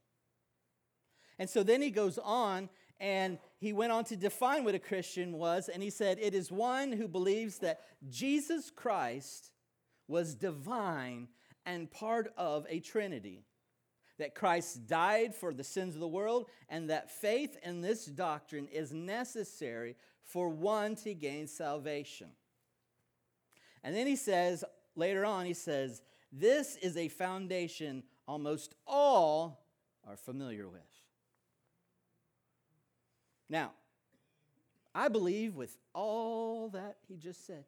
And 1.39 1.49
so 1.49 1.63
then 1.63 1.83
he 1.83 1.91
goes 1.91 2.19
on 2.19 2.71
and 2.99 3.39
he 3.59 3.75
went 3.75 3.93
on 3.93 4.05
to 4.05 4.17
define 4.17 4.65
what 4.65 4.75
a 4.75 4.79
Christian 4.79 5.35
was, 5.35 5.69
and 5.69 5.83
he 5.83 5.91
said, 5.91 6.19
It 6.21 6.35
is 6.35 6.51
one 6.51 6.91
who 6.91 7.07
believes 7.07 7.59
that 7.59 7.81
Jesus 8.09 8.71
Christ 8.71 9.53
was 10.09 10.35
divine 10.35 11.29
and 11.67 11.91
part 11.91 12.33
of 12.39 12.67
a 12.69 12.81
Trinity. 12.81 13.45
That 14.19 14.35
Christ 14.35 14.89
died 14.89 15.35
for 15.35 15.53
the 15.53 15.63
sins 15.63 15.95
of 15.95 16.01
the 16.01 16.09
world, 16.09 16.47
and 16.69 16.91
that 16.91 17.11
faith 17.11 17.57
in 17.63 17.83
this 17.83 18.07
doctrine 18.07 18.67
is 18.67 18.93
necessary 18.93 19.95
for 20.25 20.49
one 20.49 20.97
to 20.97 21.15
gain 21.15 21.47
salvation. 21.47 22.31
And 23.85 23.95
then 23.95 24.09
he 24.09 24.17
says, 24.17 24.65
later 24.97 25.25
on, 25.25 25.47
he 25.47 25.55
says, 25.55 26.03
This 26.33 26.77
is 26.77 26.97
a 26.97 27.09
foundation 27.09 28.03
almost 28.27 28.75
all 28.87 29.65
are 30.07 30.17
familiar 30.17 30.69
with. 30.69 30.83
Now, 33.49 33.73
I 34.95 35.09
believe 35.09 35.55
with 35.55 35.77
all 35.95 36.69
that 36.71 36.97
he 37.09 37.17
just 37.17 37.47
said, 37.47 37.65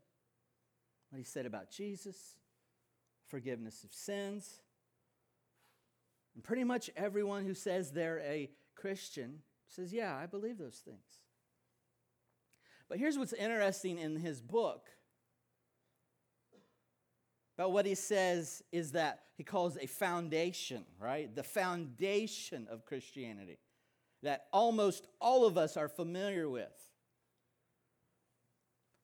what 1.11 1.19
he 1.19 1.25
said 1.25 1.47
about 1.47 1.71
Jesus, 1.71 2.35
forgiveness 3.27 3.85
of 3.85 3.93
sins, 3.93 4.61
and 6.35 6.45
pretty 6.45 6.65
much 6.65 6.91
everyone 6.97 7.45
who 7.45 7.55
says 7.55 7.91
they're 7.91 8.21
a 8.21 8.51
Christian 8.75 9.41
says, 9.69 9.93
Yeah, 9.93 10.17
I 10.17 10.27
believe 10.27 10.59
those 10.59 10.81
things. 10.85 11.21
But 12.89 12.99
here's 12.99 13.19
what's 13.19 13.33
interesting 13.33 13.99
in 13.99 14.17
his 14.17 14.41
book 14.41 14.89
about 17.61 17.73
what 17.73 17.85
he 17.85 17.95
says 17.95 18.63
is 18.73 18.93
that 18.93 19.21
he 19.37 19.45
calls 19.45 19.77
a 19.77 19.87
foundation, 19.87 20.83
right? 20.99 21.37
The 21.37 21.43
foundation 21.43 22.67
of 22.71 22.87
Christianity 22.87 23.59
that 24.23 24.47
almost 24.51 25.07
all 25.21 25.45
of 25.45 25.59
us 25.59 25.77
are 25.77 25.87
familiar 25.87 26.49
with. 26.49 26.73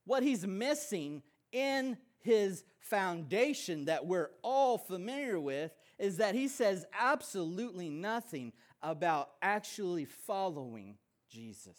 What 0.06 0.22
he's 0.22 0.46
missing 0.46 1.22
in 1.52 1.98
his 2.20 2.64
foundation 2.78 3.84
that 3.84 4.06
we're 4.06 4.30
all 4.40 4.78
familiar 4.78 5.38
with 5.38 5.72
is 5.98 6.16
that 6.16 6.34
he 6.34 6.48
says 6.48 6.86
absolutely 6.98 7.90
nothing 7.90 8.54
about 8.82 9.32
actually 9.42 10.06
following 10.06 10.96
Jesus 11.28 11.76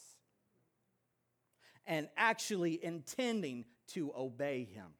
and 1.87 2.07
actually 2.15 2.83
intending 2.85 3.65
to 3.87 4.11
obey 4.15 4.63
him. 4.63 4.93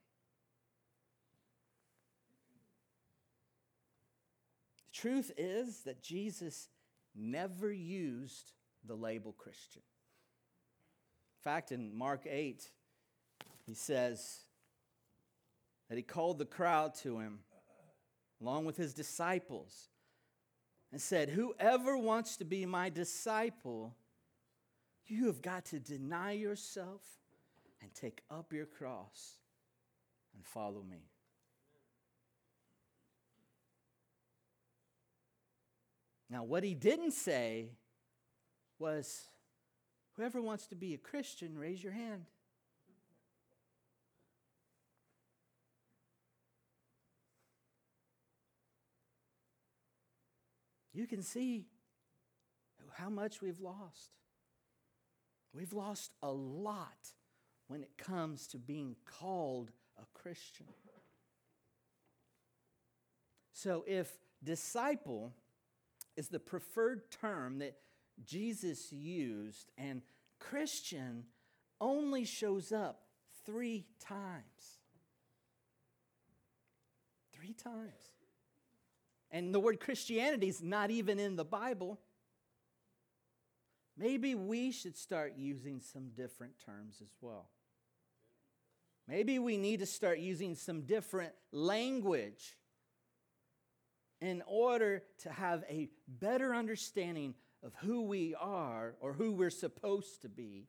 Truth 5.00 5.30
is 5.36 5.80
that 5.80 6.02
Jesus 6.02 6.68
never 7.14 7.72
used 7.72 8.52
the 8.84 8.94
label 8.94 9.32
Christian. 9.32 9.82
In 11.38 11.42
fact, 11.42 11.72
in 11.72 11.96
Mark 11.96 12.26
8, 12.28 12.68
he 13.66 13.74
says 13.74 14.40
that 15.88 15.96
he 15.96 16.02
called 16.02 16.38
the 16.38 16.44
crowd 16.44 16.94
to 16.96 17.18
him 17.18 17.40
along 18.40 18.64
with 18.64 18.76
his 18.76 18.94
disciples 18.94 19.88
and 20.90 21.00
said, 21.00 21.28
Whoever 21.28 21.96
wants 21.96 22.36
to 22.38 22.44
be 22.44 22.66
my 22.66 22.88
disciple, 22.88 23.94
you 25.06 25.26
have 25.26 25.42
got 25.42 25.66
to 25.66 25.78
deny 25.78 26.32
yourself 26.32 27.02
and 27.80 27.94
take 27.94 28.22
up 28.30 28.52
your 28.52 28.66
cross 28.66 29.34
and 30.34 30.44
follow 30.44 30.82
me. 30.82 31.08
Now, 36.30 36.44
what 36.44 36.62
he 36.62 36.74
didn't 36.74 37.12
say 37.12 37.70
was, 38.78 39.28
Whoever 40.18 40.42
wants 40.42 40.66
to 40.66 40.74
be 40.74 40.94
a 40.94 40.98
Christian, 40.98 41.56
raise 41.56 41.80
your 41.80 41.92
hand. 41.92 42.24
You 50.92 51.06
can 51.06 51.22
see 51.22 51.66
how 52.94 53.08
much 53.08 53.40
we've 53.40 53.60
lost. 53.60 54.10
We've 55.54 55.72
lost 55.72 56.10
a 56.20 56.32
lot 56.32 57.12
when 57.68 57.82
it 57.82 57.96
comes 57.96 58.48
to 58.48 58.58
being 58.58 58.96
called 59.20 59.70
a 59.96 60.18
Christian. 60.18 60.66
So, 63.52 63.84
if 63.86 64.10
disciple 64.42 65.32
is 66.18 66.28
the 66.28 66.40
preferred 66.40 67.12
term 67.12 67.60
that 67.60 67.76
Jesus 68.24 68.92
used, 68.92 69.70
and 69.78 70.02
Christian 70.40 71.22
only 71.80 72.24
shows 72.24 72.72
up 72.72 73.02
three 73.46 73.86
times. 74.00 74.80
Three 77.32 77.52
times. 77.52 77.92
And 79.30 79.54
the 79.54 79.60
word 79.60 79.78
Christianity 79.78 80.48
is 80.48 80.60
not 80.60 80.90
even 80.90 81.20
in 81.20 81.36
the 81.36 81.44
Bible. 81.44 82.00
Maybe 83.96 84.34
we 84.34 84.72
should 84.72 84.96
start 84.96 85.34
using 85.36 85.80
some 85.80 86.10
different 86.16 86.54
terms 86.66 87.00
as 87.00 87.14
well. 87.20 87.48
Maybe 89.06 89.38
we 89.38 89.56
need 89.56 89.78
to 89.80 89.86
start 89.86 90.18
using 90.18 90.56
some 90.56 90.80
different 90.80 91.32
language 91.52 92.56
in 94.20 94.42
order 94.46 95.02
to 95.18 95.30
have 95.30 95.64
a 95.68 95.88
better 96.06 96.54
understanding 96.54 97.34
of 97.64 97.72
who 97.76 98.02
we 98.02 98.34
are 98.34 98.94
or 99.00 99.12
who 99.12 99.32
we're 99.32 99.50
supposed 99.50 100.22
to 100.22 100.28
be 100.28 100.68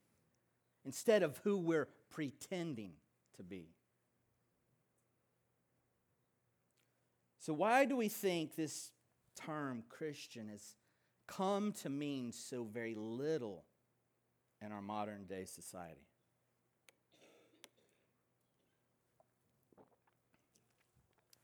instead 0.85 1.23
of 1.23 1.37
who 1.43 1.57
we're 1.57 1.87
pretending 2.09 2.91
to 3.37 3.43
be. 3.43 3.69
So, 7.39 7.53
why 7.53 7.85
do 7.85 7.95
we 7.95 8.09
think 8.09 8.55
this 8.55 8.91
term 9.35 9.83
Christian 9.89 10.49
has 10.49 10.75
come 11.27 11.71
to 11.73 11.89
mean 11.89 12.31
so 12.31 12.63
very 12.63 12.95
little 12.95 13.63
in 14.61 14.71
our 14.71 14.81
modern 14.81 15.25
day 15.25 15.45
society? 15.45 16.08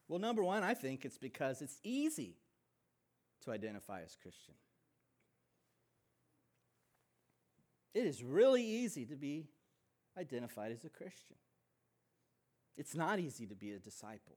Well, 0.08 0.20
number 0.20 0.44
one, 0.44 0.63
I 0.63 0.74
think 0.74 1.04
it's 1.04 1.18
because 1.18 1.62
it's 1.62 1.80
easy 1.84 2.36
to 3.44 3.52
identify 3.52 4.02
as 4.02 4.15
Christian. 4.22 4.54
It 7.94 8.06
is 8.06 8.24
really 8.24 8.63
easy 8.63 9.06
to 9.06 9.15
be 9.15 9.48
identified 10.18 10.72
as 10.72 10.84
a 10.84 10.89
Christian. 10.89 11.38
It's 12.78 12.94
not 12.94 13.20
easy 13.20 13.48
to 13.48 13.56
be 13.56 13.72
a 13.72 13.80
disciple. 13.80 14.36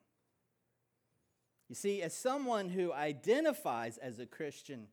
You 1.68 1.74
see, 1.74 2.02
as 2.02 2.14
someone 2.14 2.68
who 2.70 2.92
identifies 2.92 3.98
as 3.98 4.18
a 4.18 4.26
Christian, 4.26 4.86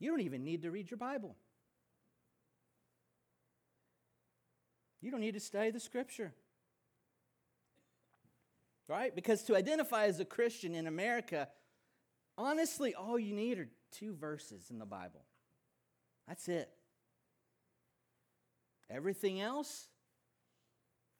you 0.00 0.10
don't 0.10 0.22
even 0.22 0.42
need 0.42 0.62
to 0.62 0.70
read 0.70 0.90
your 0.90 0.98
Bible. 0.98 1.36
You 5.00 5.10
don't 5.10 5.20
need 5.20 5.34
to 5.34 5.40
study 5.40 5.70
the 5.70 5.80
scripture 5.80 6.32
right? 8.90 9.14
Because 9.14 9.44
to 9.44 9.54
identify 9.54 10.06
as 10.06 10.18
a 10.18 10.24
Christian 10.24 10.74
in 10.74 10.88
America, 10.88 11.48
honestly, 12.36 12.92
all 12.92 13.18
you 13.18 13.32
need 13.32 13.58
are 13.60 13.68
two 13.92 14.14
verses 14.14 14.66
in 14.68 14.80
the 14.80 14.84
Bible. 14.84 15.24
That's 16.26 16.48
it. 16.48 16.68
Everything 18.90 19.40
else, 19.40 19.86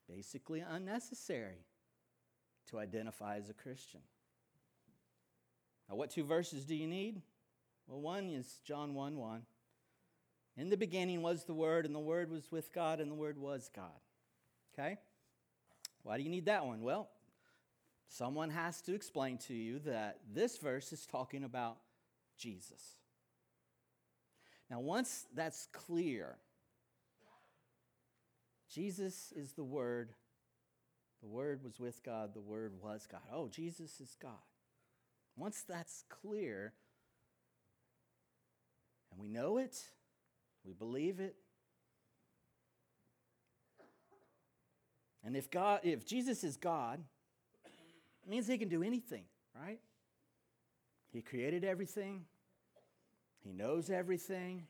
basically 0.09 0.65
unnecessary 0.69 1.65
to 2.71 2.81
identify 2.81 3.37
as 3.37 3.49
a 3.49 3.55
Christian. 3.55 4.01
Now, 5.89 5.95
what 5.95 6.11
two 6.11 6.25
verses 6.25 6.65
do 6.65 6.75
you 6.75 6.89
need? 6.89 7.23
Well, 7.87 8.01
one 8.01 8.31
is 8.31 8.59
John 8.65 8.95
1 8.95 9.17
1. 9.17 9.43
In 10.57 10.71
the 10.71 10.77
beginning 10.77 11.23
was 11.23 11.45
the 11.45 11.55
Word, 11.55 11.87
and 11.87 11.95
the 11.95 12.01
Word 12.01 12.31
was 12.33 12.51
with 12.51 12.73
God, 12.73 12.99
and 13.01 13.09
the 13.09 13.15
Word 13.15 13.39
was 13.39 13.71
God. 13.75 13.87
Okay? 14.75 14.99
Why 16.03 16.17
do 16.17 16.25
you 16.25 16.31
need 16.31 16.47
that 16.47 16.67
one? 16.67 16.83
Well, 16.83 17.09
someone 18.11 18.51
has 18.51 18.83
to 18.83 18.95
explain 18.95 19.39
to 19.39 19.55
you 19.55 19.79
that 19.87 20.19
this 20.31 20.59
verse 20.59 20.93
is 20.93 21.07
talking 21.07 21.45
about 21.45 21.79
Jesus. 22.37 22.97
Now, 24.69 24.81
once 24.81 25.27
that's 25.35 25.69
clear, 25.73 26.37
Jesus 28.69 29.33
is 29.35 29.53
the 29.53 29.65
Word. 29.65 30.11
The 31.23 31.29
Word 31.29 31.63
was 31.65 31.79
with 31.81 32.03
God, 32.05 32.35
the 32.35 32.41
Word 32.41 32.75
was 32.83 33.07
God. 33.11 33.21
Oh, 33.33 33.49
Jesus 33.49 34.01
is 34.01 34.17
God. 34.21 34.33
Once 35.37 35.65
that's 35.67 36.05
clear, 36.09 36.75
And 39.11 39.21
we 39.21 39.29
know 39.29 39.59
it, 39.59 39.77
we 40.65 40.73
believe 40.73 41.21
it. 41.21 41.37
And 45.25 45.37
if 45.37 45.51
God, 45.51 45.81
if 45.83 46.07
Jesus 46.07 46.45
is 46.45 46.57
God, 46.57 47.03
it 48.25 48.31
means 48.31 48.47
he 48.47 48.59
can 48.59 48.69
do 48.69 48.83
anything, 48.83 49.25
right? 49.55 49.81
He 51.13 51.23
created 51.23 51.65
everything. 51.65 52.25
He 53.41 53.53
knows 53.53 53.91
everything. 53.91 54.67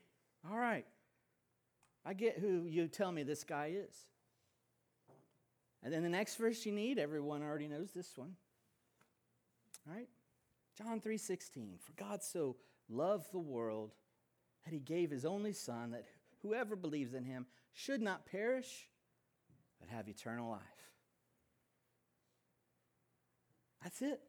All 0.49 0.57
right. 0.57 0.85
I 2.05 2.13
get 2.13 2.39
who 2.39 2.65
you 2.65 2.87
tell 2.87 3.11
me 3.11 3.23
this 3.23 3.43
guy 3.43 3.73
is. 3.75 3.95
And 5.83 5.93
then 5.93 6.03
the 6.03 6.09
next 6.09 6.35
verse 6.35 6.65
you 6.65 6.71
need, 6.71 6.99
everyone 6.99 7.41
already 7.43 7.67
knows 7.67 7.91
this 7.91 8.17
one. 8.17 8.35
All 9.87 9.95
right? 9.95 10.09
John 10.77 11.01
3:16. 11.01 11.79
For 11.79 11.93
God 11.93 12.23
so 12.23 12.55
loved 12.89 13.31
the 13.31 13.39
world 13.39 13.93
that 14.63 14.73
he 14.73 14.79
gave 14.79 15.11
his 15.11 15.25
only 15.25 15.53
son 15.53 15.91
that 15.91 16.05
whoever 16.41 16.75
believes 16.75 17.13
in 17.13 17.23
him 17.23 17.45
should 17.73 18.01
not 18.01 18.25
perish 18.25 18.89
but 19.79 19.89
have 19.89 20.07
eternal 20.07 20.49
life. 20.49 20.80
That's 23.81 24.01
it. 24.01 24.21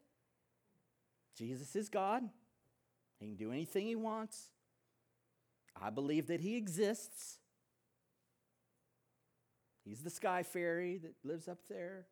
Jesus 1.37 1.75
is 1.75 1.89
God. 1.89 2.23
He 3.19 3.27
can 3.27 3.35
do 3.35 3.51
anything 3.51 3.87
he 3.87 3.95
wants. 3.95 4.49
I 5.79 5.89
believe 5.89 6.27
that 6.27 6.41
he 6.41 6.55
exists. 6.55 7.39
He's 9.83 10.01
the 10.01 10.09
sky 10.09 10.43
fairy 10.43 10.97
that 10.99 11.13
lives 11.23 11.47
up 11.47 11.59
there. 11.69 12.05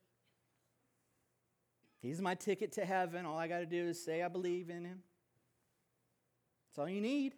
He's 2.00 2.20
my 2.20 2.36
ticket 2.36 2.72
to 2.74 2.86
heaven. 2.86 3.26
All 3.26 3.38
I 3.38 3.48
got 3.48 3.60
to 3.60 3.66
do 3.66 3.88
is 3.88 4.04
say 4.04 4.24
I 4.24 4.28
believe 4.28 4.70
in 4.70 4.86
him. 4.86 5.04
That's 6.68 6.80
all 6.80 6.90
you 6.90 7.02
need 7.02 7.34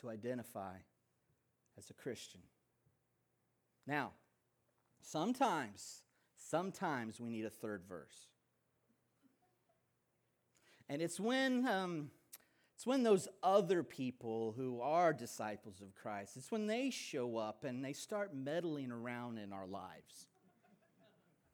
to 0.00 0.10
identify 0.10 0.74
as 1.78 1.88
a 1.90 1.94
Christian. 1.94 2.40
Now, 3.86 4.12
sometimes, 5.00 6.02
sometimes 6.36 7.20
we 7.20 7.30
need 7.30 7.44
a 7.44 7.50
third 7.50 7.84
verse. 7.88 8.28
And 10.88 11.02
it's 11.02 11.18
when, 11.18 11.66
um, 11.66 12.10
it's 12.74 12.86
when 12.86 13.02
those 13.02 13.28
other 13.42 13.82
people 13.82 14.54
who 14.56 14.80
are 14.80 15.12
disciples 15.12 15.80
of 15.80 15.94
Christ, 15.94 16.36
it's 16.36 16.52
when 16.52 16.66
they 16.66 16.90
show 16.90 17.36
up 17.36 17.64
and 17.64 17.84
they 17.84 17.92
start 17.92 18.34
meddling 18.34 18.92
around 18.92 19.38
in 19.38 19.52
our 19.52 19.66
lives. 19.66 20.26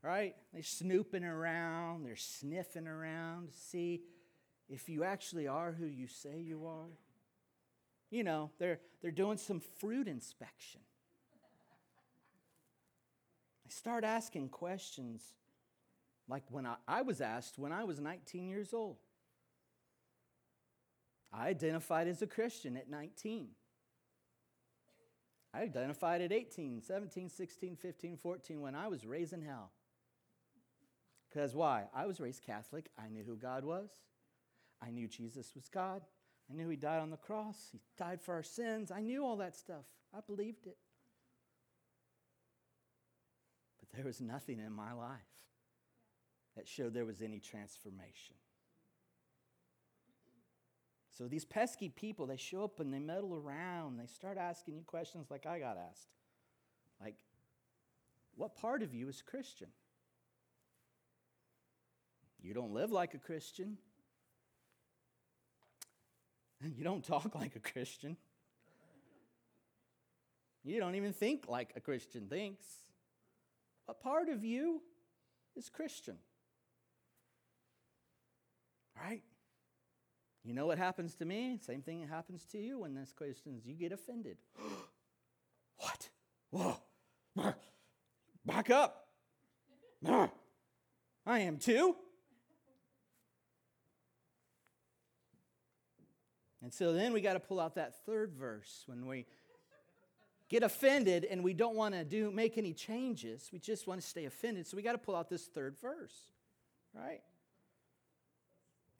Right? 0.02 0.34
They're 0.52 0.62
snooping 0.62 1.24
around, 1.24 2.04
they're 2.04 2.16
sniffing 2.16 2.88
around 2.88 3.52
to 3.52 3.56
see 3.56 4.02
if 4.68 4.88
you 4.88 5.04
actually 5.04 5.46
are 5.46 5.72
who 5.72 5.86
you 5.86 6.08
say 6.08 6.40
you 6.40 6.66
are. 6.66 6.90
You 8.10 8.24
know, 8.24 8.50
they're, 8.58 8.80
they're 9.00 9.10
doing 9.10 9.38
some 9.38 9.60
fruit 9.60 10.08
inspection. 10.08 10.80
They 13.64 13.70
start 13.70 14.02
asking 14.02 14.48
questions 14.48 15.22
like 16.28 16.42
when 16.50 16.66
I, 16.66 16.76
I 16.88 17.02
was 17.02 17.20
asked 17.20 17.58
when 17.58 17.72
I 17.72 17.84
was 17.84 18.00
19 18.00 18.48
years 18.48 18.74
old. 18.74 18.96
I 21.32 21.48
identified 21.48 22.08
as 22.08 22.20
a 22.22 22.26
Christian 22.26 22.76
at 22.76 22.90
19. 22.90 23.48
I 25.54 25.62
identified 25.62 26.22
at 26.22 26.32
18, 26.32 26.82
17, 26.82 27.28
16, 27.28 27.76
15, 27.76 28.16
14 28.16 28.60
when 28.60 28.74
I 28.74 28.88
was 28.88 29.06
raised 29.06 29.32
in 29.32 29.42
hell. 29.42 29.70
Because 31.28 31.54
why? 31.54 31.84
I 31.94 32.06
was 32.06 32.20
raised 32.20 32.42
Catholic. 32.42 32.90
I 32.98 33.08
knew 33.08 33.22
who 33.22 33.36
God 33.36 33.64
was. 33.64 33.90
I 34.82 34.90
knew 34.90 35.08
Jesus 35.08 35.52
was 35.54 35.68
God. 35.68 36.02
I 36.50 36.54
knew 36.54 36.68
He 36.68 36.76
died 36.76 37.00
on 37.00 37.10
the 37.10 37.16
cross. 37.16 37.68
He 37.70 37.80
died 37.96 38.20
for 38.20 38.34
our 38.34 38.42
sins. 38.42 38.90
I 38.90 39.00
knew 39.00 39.24
all 39.24 39.36
that 39.36 39.56
stuff. 39.56 39.84
I 40.14 40.20
believed 40.20 40.66
it. 40.66 40.76
But 43.80 43.96
there 43.96 44.04
was 44.04 44.20
nothing 44.20 44.58
in 44.58 44.72
my 44.72 44.92
life 44.92 45.20
that 46.56 46.68
showed 46.68 46.92
there 46.92 47.06
was 47.06 47.22
any 47.22 47.40
transformation. 47.40 48.36
So 51.22 51.28
these 51.28 51.44
pesky 51.44 51.88
people, 51.88 52.26
they 52.26 52.36
show 52.36 52.64
up 52.64 52.80
and 52.80 52.92
they 52.92 52.98
meddle 52.98 53.36
around. 53.36 54.00
They 54.00 54.06
start 54.06 54.36
asking 54.38 54.74
you 54.74 54.82
questions 54.82 55.30
like 55.30 55.46
I 55.46 55.60
got 55.60 55.78
asked. 55.78 56.08
Like, 57.00 57.14
what 58.34 58.56
part 58.56 58.82
of 58.82 58.92
you 58.92 59.08
is 59.08 59.22
Christian? 59.22 59.68
You 62.42 62.54
don't 62.54 62.74
live 62.74 62.90
like 62.90 63.14
a 63.14 63.18
Christian. 63.18 63.78
You 66.76 66.82
don't 66.82 67.04
talk 67.04 67.36
like 67.36 67.54
a 67.54 67.60
Christian. 67.60 68.16
You 70.64 70.80
don't 70.80 70.96
even 70.96 71.12
think 71.12 71.46
like 71.48 71.72
a 71.76 71.80
Christian 71.80 72.28
thinks. 72.28 72.64
What 73.86 74.00
part 74.00 74.28
of 74.28 74.44
you 74.44 74.80
is 75.56 75.68
Christian? 75.68 76.18
Right? 78.96 79.22
You 80.44 80.54
know 80.54 80.66
what 80.66 80.78
happens 80.78 81.14
to 81.16 81.24
me? 81.24 81.58
Same 81.64 81.82
thing 81.82 82.06
happens 82.08 82.44
to 82.46 82.58
you 82.58 82.80
when 82.80 82.94
this 82.94 83.12
question 83.12 83.54
is 83.56 83.64
you 83.64 83.74
get 83.74 83.92
offended. 83.92 84.38
what? 85.76 86.08
Whoa. 86.50 86.76
Back 88.44 88.70
up. 88.70 89.06
I 91.24 91.38
am 91.40 91.58
too. 91.58 91.94
And 96.60 96.72
so 96.72 96.92
then 96.92 97.12
we 97.12 97.20
got 97.20 97.34
to 97.34 97.40
pull 97.40 97.60
out 97.60 97.74
that 97.76 98.04
third 98.04 98.34
verse 98.34 98.84
when 98.86 99.06
we 99.06 99.26
get 100.48 100.62
offended 100.62 101.24
and 101.24 101.42
we 101.42 101.54
don't 101.54 101.74
want 101.74 101.94
to 101.94 102.04
do 102.04 102.30
make 102.30 102.58
any 102.58 102.72
changes. 102.72 103.48
We 103.52 103.58
just 103.58 103.86
want 103.86 104.00
to 104.00 104.06
stay 104.06 104.26
offended. 104.26 104.66
So 104.66 104.76
we 104.76 104.82
got 104.82 104.92
to 104.92 104.98
pull 104.98 105.16
out 105.16 105.28
this 105.28 105.46
third 105.46 105.76
verse. 105.80 106.14
Right? 106.94 107.20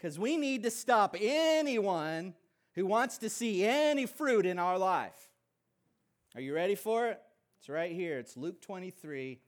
Because 0.02 0.18
we 0.18 0.36
need 0.36 0.64
to 0.64 0.70
stop 0.72 1.14
anyone 1.20 2.34
who 2.74 2.86
wants 2.86 3.18
to 3.18 3.30
see 3.30 3.64
any 3.64 4.04
fruit 4.04 4.46
in 4.46 4.58
our 4.58 4.76
life. 4.76 5.30
Are 6.34 6.40
you 6.40 6.52
ready 6.52 6.74
for 6.74 7.06
it? 7.06 7.20
It's 7.60 7.68
right 7.68 7.92
here. 7.92 8.18
It's 8.18 8.36
Luke 8.36 8.60
23, 8.60 9.38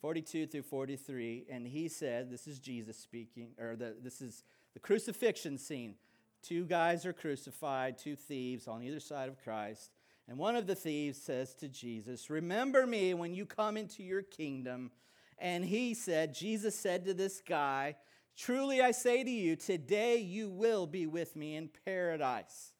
42 0.00 0.46
through 0.48 0.62
43. 0.62 1.46
And 1.48 1.68
he 1.68 1.86
said, 1.86 2.32
This 2.32 2.48
is 2.48 2.58
Jesus 2.58 2.96
speaking, 2.96 3.50
or 3.60 3.76
the, 3.76 3.94
this 4.02 4.20
is 4.20 4.42
the 4.74 4.80
crucifixion 4.80 5.56
scene. 5.56 5.94
Two 6.42 6.64
guys 6.64 7.06
are 7.06 7.12
crucified, 7.12 7.96
two 7.96 8.16
thieves 8.16 8.66
on 8.66 8.82
either 8.82 8.98
side 8.98 9.28
of 9.28 9.40
Christ. 9.40 9.92
And 10.26 10.36
one 10.36 10.56
of 10.56 10.66
the 10.66 10.74
thieves 10.74 11.22
says 11.22 11.54
to 11.54 11.68
Jesus, 11.68 12.28
Remember 12.28 12.88
me 12.88 13.14
when 13.14 13.34
you 13.34 13.46
come 13.46 13.76
into 13.76 14.02
your 14.02 14.22
kingdom. 14.22 14.90
And 15.38 15.64
he 15.64 15.94
said, 15.94 16.34
Jesus 16.34 16.74
said 16.74 17.04
to 17.04 17.14
this 17.14 17.40
guy, 17.40 17.94
Truly 18.36 18.80
I 18.80 18.92
say 18.92 19.22
to 19.22 19.30
you, 19.30 19.56
today 19.56 20.18
you 20.18 20.48
will 20.48 20.86
be 20.86 21.06
with 21.06 21.36
me 21.36 21.56
in 21.56 21.70
paradise. 21.84 22.72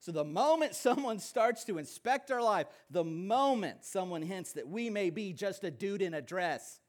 So, 0.00 0.12
the 0.12 0.24
moment 0.24 0.74
someone 0.76 1.18
starts 1.18 1.64
to 1.64 1.78
inspect 1.78 2.30
our 2.30 2.42
life, 2.42 2.66
the 2.90 3.04
moment 3.04 3.84
someone 3.84 4.22
hints 4.22 4.52
that 4.54 4.68
we 4.68 4.90
may 4.90 5.10
be 5.10 5.32
just 5.32 5.62
a 5.62 5.70
dude 5.70 6.02
in 6.02 6.14
a 6.14 6.22
dress, 6.22 6.80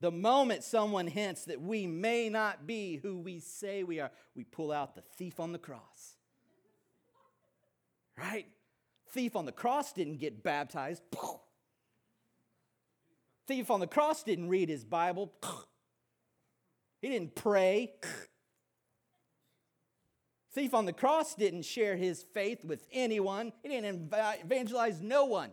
the 0.00 0.10
moment 0.10 0.62
someone 0.62 1.08
hints 1.08 1.44
that 1.46 1.60
we 1.60 1.86
may 1.86 2.28
not 2.28 2.66
be 2.66 2.96
who 2.96 3.18
we 3.18 3.40
say 3.40 3.82
we 3.82 4.00
are, 4.00 4.10
we 4.34 4.44
pull 4.44 4.70
out 4.70 4.94
the 4.94 5.02
thief 5.02 5.40
on 5.40 5.52
the 5.52 5.58
cross. 5.58 6.16
Right? 8.16 8.46
Thief 9.10 9.36
on 9.36 9.44
the 9.44 9.52
cross 9.52 9.92
didn't 9.92 10.18
get 10.18 10.42
baptized 10.42 11.02
thief 13.48 13.70
on 13.70 13.80
the 13.80 13.86
cross 13.86 14.22
didn't 14.22 14.48
read 14.48 14.68
his 14.68 14.84
Bible. 14.84 15.32
He 17.00 17.08
didn't 17.08 17.34
pray. 17.34 17.94
Thief 20.52 20.74
on 20.74 20.84
the 20.84 20.92
cross 20.92 21.34
didn't 21.34 21.62
share 21.62 21.96
his 21.96 22.24
faith 22.34 22.64
with 22.64 22.86
anyone. 22.92 23.52
He 23.62 23.68
didn't 23.68 24.12
evangelize 24.12 25.00
no 25.00 25.24
one. 25.24 25.50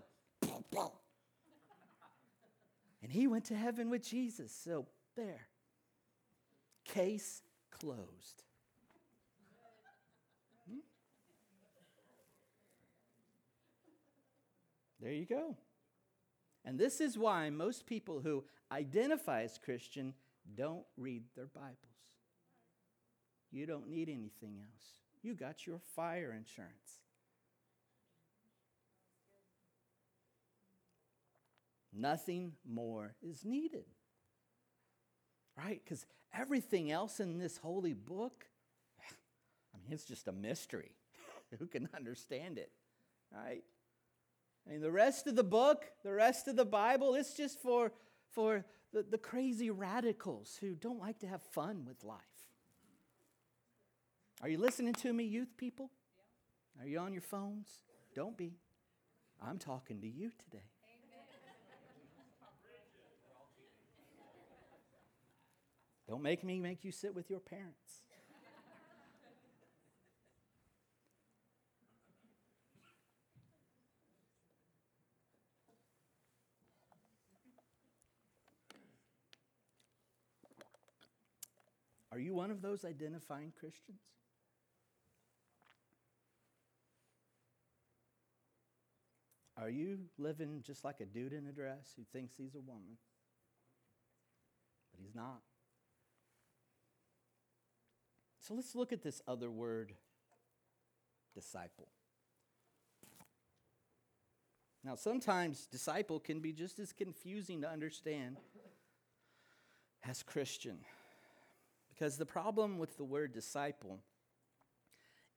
And 3.01 3.11
he 3.11 3.27
went 3.27 3.45
to 3.45 3.55
heaven 3.55 3.89
with 3.89 4.03
Jesus. 4.03 4.51
So 4.51 4.87
there. 5.15 5.47
Case 6.83 7.43
closed. 7.71 8.43
Hmm? 10.67 10.79
There 14.99 15.13
you 15.13 15.25
go. 15.25 15.55
And 16.65 16.79
this 16.79 16.99
is 16.99 17.17
why 17.17 17.49
most 17.51 17.85
people 17.85 18.21
who 18.21 18.43
identify 18.71 19.43
as 19.43 19.59
Christian 19.63 20.15
don't 20.55 20.85
read 20.97 21.23
their 21.35 21.45
Bibles. 21.45 21.77
You 23.51 23.67
don't 23.67 23.87
need 23.87 24.09
anything 24.09 24.57
else. 24.59 24.85
You 25.21 25.35
got 25.35 25.65
your 25.65 25.79
fire 25.95 26.35
insurance. 26.37 26.99
Nothing 31.93 32.53
more 32.67 33.15
is 33.21 33.45
needed. 33.45 33.85
Right? 35.57 35.81
Because 35.83 36.05
everything 36.33 36.91
else 36.91 37.19
in 37.19 37.37
this 37.37 37.57
holy 37.57 37.93
book, 37.93 38.45
I 38.99 39.77
mean, 39.77 39.93
it's 39.93 40.03
just 40.03 40.27
a 40.27 40.33
mystery. 40.33 40.91
Who 41.59 41.67
can 41.67 41.87
understand 41.95 42.57
it? 42.57 42.71
Right? 43.33 43.63
I 44.67 44.71
mean, 44.71 44.81
the 44.81 44.91
rest 44.91 45.27
of 45.27 45.35
the 45.35 45.43
book, 45.43 45.85
the 46.03 46.13
rest 46.13 46.47
of 46.47 46.55
the 46.55 46.65
Bible, 46.65 47.15
it's 47.15 47.33
just 47.33 47.61
for, 47.61 47.91
for 48.31 48.65
the, 48.93 49.03
the 49.03 49.17
crazy 49.17 49.69
radicals 49.69 50.57
who 50.59 50.73
don't 50.73 50.99
like 50.99 51.19
to 51.19 51.27
have 51.27 51.41
fun 51.41 51.85
with 51.85 52.03
life. 52.03 52.19
Are 54.41 54.49
you 54.49 54.57
listening 54.57 54.93
to 54.93 55.13
me, 55.13 55.23
youth 55.23 55.55
people? 55.57 55.91
Are 56.79 56.87
you 56.87 56.99
on 56.99 57.13
your 57.13 57.21
phones? 57.21 57.69
Don't 58.15 58.35
be. 58.37 58.53
I'm 59.41 59.59
talking 59.59 60.01
to 60.01 60.07
you 60.07 60.31
today. 60.43 60.63
Don't 66.07 66.21
make 66.21 66.43
me 66.43 66.59
make 66.59 66.83
you 66.83 66.91
sit 66.91 67.15
with 67.15 67.29
your 67.29 67.39
parents. 67.39 68.04
Are 82.15 82.19
you 82.19 82.33
one 82.33 82.49
of 82.49 82.61
those 82.61 82.85
identifying 82.85 83.51
Christians? 83.59 83.99
Are 89.57 89.69
you 89.69 89.97
living 90.17 90.63
just 90.65 90.85
like 90.85 91.01
a 91.01 91.05
dude 91.05 91.33
in 91.33 91.45
a 91.45 91.51
dress 91.51 91.91
who 91.97 92.03
thinks 92.13 92.33
he's 92.37 92.55
a 92.55 92.61
woman, 92.61 92.97
but 94.93 95.01
he's 95.03 95.13
not? 95.13 95.41
So 98.39 98.53
let's 98.53 98.75
look 98.75 98.93
at 98.93 99.03
this 99.03 99.21
other 99.27 99.51
word, 99.51 99.91
disciple. 101.33 101.89
Now, 104.85 104.95
sometimes 104.95 105.65
disciple 105.65 106.21
can 106.21 106.39
be 106.39 106.53
just 106.53 106.79
as 106.79 106.93
confusing 106.93 107.59
to 107.59 107.69
understand 107.69 108.37
as 110.07 110.23
Christian. 110.23 110.77
Because 111.95 112.17
the 112.17 112.25
problem 112.25 112.77
with 112.77 112.97
the 112.97 113.05
word 113.05 113.33
disciple 113.33 114.01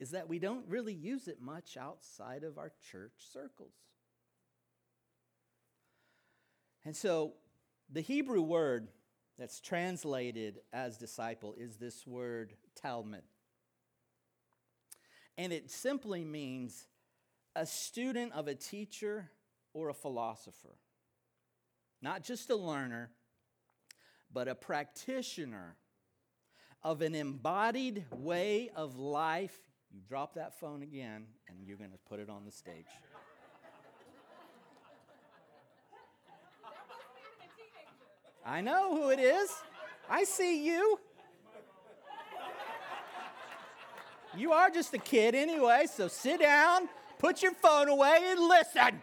is 0.00 0.10
that 0.10 0.28
we 0.28 0.38
don't 0.38 0.66
really 0.68 0.92
use 0.92 1.28
it 1.28 1.40
much 1.40 1.76
outside 1.76 2.42
of 2.42 2.58
our 2.58 2.72
church 2.90 3.12
circles. 3.32 3.74
And 6.84 6.96
so 6.96 7.34
the 7.90 8.00
Hebrew 8.00 8.42
word 8.42 8.88
that's 9.38 9.60
translated 9.60 10.60
as 10.72 10.98
disciple 10.98 11.54
is 11.56 11.76
this 11.76 12.06
word 12.06 12.54
Talmud. 12.74 13.22
And 15.36 15.52
it 15.52 15.70
simply 15.70 16.24
means 16.24 16.86
a 17.54 17.66
student 17.66 18.32
of 18.32 18.48
a 18.48 18.54
teacher 18.54 19.30
or 19.72 19.88
a 19.88 19.94
philosopher. 19.94 20.76
Not 22.02 22.24
just 22.24 22.50
a 22.50 22.56
learner, 22.56 23.10
but 24.32 24.48
a 24.48 24.54
practitioner 24.54 25.76
of 26.82 27.02
an 27.02 27.14
embodied 27.14 28.04
way 28.12 28.70
of 28.74 28.96
life. 28.96 29.56
You 29.92 30.00
drop 30.08 30.34
that 30.34 30.58
phone 30.60 30.82
again, 30.82 31.26
and 31.48 31.58
you're 31.64 31.76
going 31.76 31.90
to 31.90 31.98
put 32.08 32.20
it 32.20 32.28
on 32.28 32.44
the 32.44 32.52
stage. 32.52 32.86
I 38.44 38.60
know 38.60 38.96
who 38.96 39.10
it 39.10 39.20
is. 39.20 39.50
I 40.08 40.24
see 40.24 40.64
you. 40.64 40.98
You 44.36 44.52
are 44.52 44.70
just 44.70 44.94
a 44.94 44.98
kid 44.98 45.34
anyway, 45.34 45.86
so 45.92 46.06
sit 46.08 46.40
down, 46.40 46.88
put 47.18 47.42
your 47.42 47.52
phone 47.52 47.88
away, 47.88 48.20
and 48.26 48.40
listen. 48.40 49.02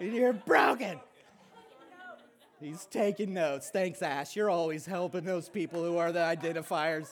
And 0.00 0.14
You're 0.14 0.32
broken. 0.32 1.00
He's 2.64 2.86
taking 2.86 3.34
notes. 3.34 3.68
Thanks, 3.68 4.00
Ash. 4.00 4.34
You're 4.34 4.48
always 4.48 4.86
helping 4.86 5.24
those 5.24 5.50
people 5.50 5.84
who 5.84 5.98
are 5.98 6.12
the 6.12 6.20
identifiers. 6.20 7.10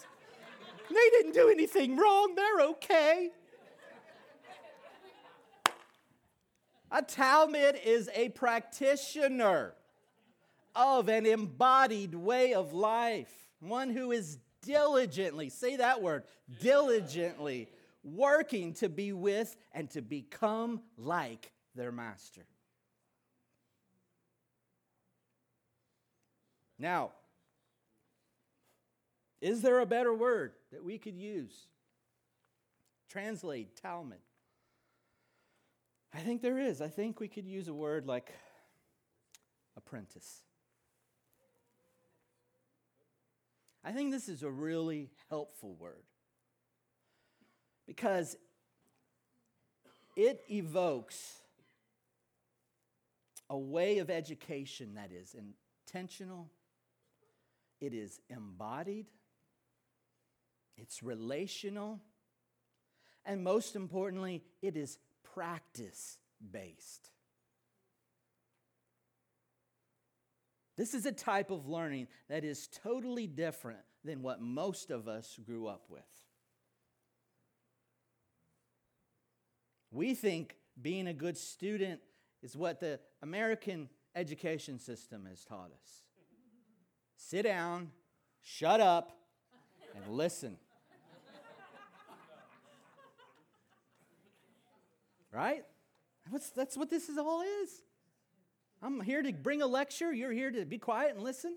They 0.89 1.11
didn't 1.11 1.35
do 1.35 1.51
anything 1.51 1.95
wrong. 1.99 2.35
They're 2.35 2.69
okay. 2.69 3.31
A 6.91 7.03
Talmud 7.03 7.79
is 7.85 8.09
a 8.15 8.31
practitioner 8.31 9.75
of 10.75 11.11
an 11.11 11.27
embodied 11.27 12.15
way 12.15 12.55
of 12.55 12.73
life, 12.73 13.33
one 13.61 13.91
who 13.91 14.11
is 14.11 14.39
diligently, 14.63 15.51
say 15.51 15.77
that 15.77 16.01
word, 16.01 16.25
diligently 16.63 17.69
working 18.03 18.73
to 18.75 18.89
be 18.89 19.13
with 19.13 19.55
and 19.73 19.91
to 19.91 20.01
become 20.01 20.81
like 20.97 21.53
their 21.75 21.93
master. 21.93 22.47
Now, 26.83 27.13
is 29.41 29.63
there 29.63 29.79
a 29.79 29.87
better 29.87 30.13
word 30.13 30.55
that 30.73 30.83
we 30.83 30.99
could 30.99 31.15
use? 31.15 31.69
Translate 33.09 33.81
Talmud. 33.81 34.19
I 36.13 36.19
think 36.19 36.43
there 36.43 36.59
is. 36.59 36.81
I 36.81 36.89
think 36.89 37.21
we 37.21 37.29
could 37.29 37.47
use 37.47 37.69
a 37.69 37.73
word 37.73 38.09
like 38.09 38.33
apprentice. 39.77 40.43
I 43.85 43.93
think 43.93 44.11
this 44.11 44.29
is 44.29 44.43
a 44.43 44.51
really 44.51 45.13
helpful 45.31 45.77
word 45.79 46.03
because 47.87 48.37
it 50.17 50.43
evokes 50.51 51.39
a 53.49 53.57
way 53.57 53.99
of 53.99 54.11
education 54.11 54.95
that 54.95 55.13
is 55.13 55.37
intentional 55.87 56.51
it 57.83 57.93
is 57.93 58.21
embodied, 58.31 59.07
it's 60.79 61.03
relational, 61.03 62.01
and 63.27 63.43
most 63.43 63.75
importantly, 63.75 64.45
it 64.63 64.77
is 64.77 64.99
practice 65.35 66.17
based. 66.53 67.11
This 70.77 70.95
is 70.95 71.07
a 71.07 71.13
type 71.13 71.51
of 71.51 71.69
learning 71.69 72.07
that 72.29 72.45
is 72.45 72.69
totally 72.85 73.27
different 73.27 73.81
than 74.05 74.23
what 74.23 74.41
most 74.41 74.93
of 74.93 75.09
us 75.09 75.37
grew 75.45 75.67
up 75.67 75.83
with. 75.91 76.03
We 79.91 80.15
think 80.15 80.57
being 80.81 81.09
a 81.09 81.13
good 81.13 81.37
student 81.37 82.01
is 82.45 82.57
what 82.57 82.79
the 82.79 83.01
American 83.23 83.89
education 84.15 84.79
system 84.79 85.27
has 85.29 85.45
taught 85.45 85.73
us 85.83 86.03
sit 87.29 87.43
down, 87.43 87.91
shut 88.43 88.81
up, 88.81 89.13
and 89.95 90.15
listen. 90.15 90.57
right? 95.33 95.65
That's, 96.31 96.51
that's 96.51 96.77
what 96.77 96.91
this 96.91 97.09
is 97.09 97.19
all 97.19 97.43
is. 97.43 97.83
I'm 98.83 99.01
here 99.01 99.23
to 99.23 99.33
bring 99.33 99.63
a 99.63 99.67
lecture. 99.67 100.13
You're 100.13 100.33
here 100.33 100.51
to 100.51 100.65
be 100.65 100.79
quiet 100.79 101.15
and 101.15 101.23
listen. 101.23 101.57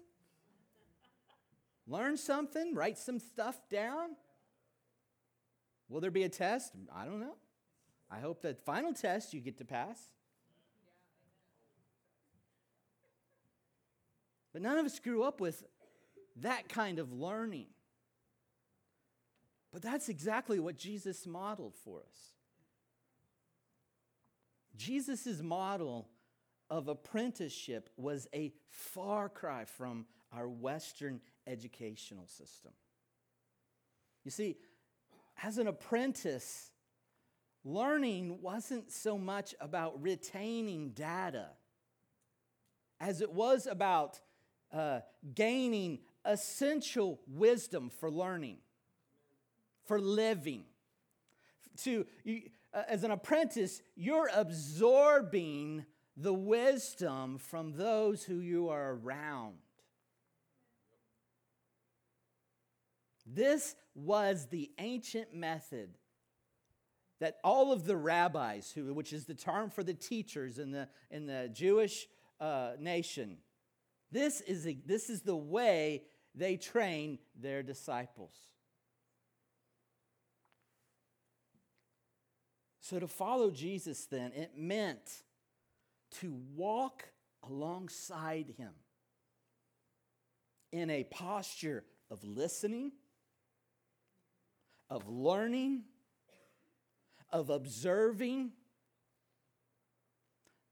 Learn 1.88 2.17
something, 2.17 2.73
write 2.73 2.97
some 2.97 3.19
stuff 3.19 3.60
down. 3.69 4.15
Will 5.88 6.01
there 6.01 6.12
be 6.12 6.23
a 6.23 6.30
test? 6.30 6.73
I 6.95 7.06
don't 7.06 7.19
know. 7.19 7.36
I 8.10 8.19
hope 8.19 8.41
that 8.41 8.63
final 8.65 8.93
test 8.93 9.34
you 9.34 9.39
get 9.39 9.58
to 9.60 9.65
pass. 9.65 9.99
But 14.56 14.62
none 14.62 14.78
of 14.78 14.86
us 14.86 15.00
grew 15.00 15.22
up 15.24 15.41
with 15.41 15.65
that 16.38 16.70
kind 16.70 16.98
of 16.98 17.12
learning. 17.12 17.65
But 19.74 19.82
that's 19.82 20.08
exactly 20.08 20.62
what 20.62 20.78
Jesus 20.78 21.28
modeled 21.28 21.76
for 21.84 22.00
us. 22.00 22.18
Jesus' 24.78 25.41
model 25.41 26.08
of 26.70 26.88
apprenticeship 26.88 27.89
was 27.98 28.30
a 28.34 28.54
far 28.70 29.28
cry 29.28 29.65
from 29.65 30.06
our 30.32 30.48
Western 30.48 31.20
educational 31.46 32.28
system. 32.28 32.72
You 34.24 34.32
see, 34.32 34.56
as 35.44 35.58
an 35.58 35.68
apprentice, 35.68 36.72
learning 37.65 38.41
wasn't 38.41 38.89
so 38.89 39.18
much 39.18 39.54
about 39.60 40.02
retaining 40.02 40.91
data 40.91 41.48
as 43.02 43.20
it 43.20 43.34
was 43.34 43.68
about 43.68 44.22
uh, 44.73 45.01
gaining 45.34 45.99
essential 46.23 47.19
wisdom 47.28 47.89
for 47.89 48.10
learning, 48.10 48.58
for 49.86 49.99
living. 49.99 50.63
To, 51.84 52.06
you, 52.23 52.41
uh, 52.73 52.84
as 52.88 53.04
an 53.04 53.12
apprentice, 53.12 53.82
you're 53.95 54.30
absorbing 54.34 55.86
the 56.17 56.34
wisdom 56.34 57.38
from 57.38 57.73
those 57.73 58.23
who 58.23 58.39
you 58.39 58.69
are 58.69 58.93
around. 58.93 59.56
This 63.25 63.75
was 63.95 64.47
the 64.47 64.71
ancient 64.78 65.34
method 65.34 65.89
that 67.19 67.38
all 67.43 67.71
of 67.71 67.86
the 67.86 67.95
rabbis, 67.95 68.71
who, 68.71 68.93
which 68.93 69.13
is 69.13 69.25
the 69.25 69.34
term 69.34 69.69
for 69.69 69.84
the 69.84 69.93
teachers 69.93 70.60
in 70.60 70.71
the, 70.71 70.88
in 71.10 71.25
the 71.25 71.49
Jewish 71.54 72.08
uh, 72.39 72.73
nation, 72.80 73.38
this 74.15 74.39
is, 74.39 74.65
a, 74.65 74.78
this 74.86 75.10
is 75.10 75.23
the 75.23 75.36
way 75.36 76.04
they 76.34 76.56
train 76.56 77.19
their 77.38 77.62
disciples. 77.62 78.34
So 82.80 82.97
to 82.97 83.10
follow 83.10 83.51
Jesus, 83.51 84.06
then, 84.06 84.32
it 84.32 84.51
meant 84.56 85.23
to 86.21 86.34
walk 86.56 87.04
alongside 87.43 88.54
him 88.58 88.71
in 90.71 90.89
a 90.89 91.04
posture 91.04 91.84
of 92.10 92.23
listening, 92.23 92.93
of 94.89 95.10
learning, 95.10 95.84
of 97.32 97.49
observing, 97.49 98.51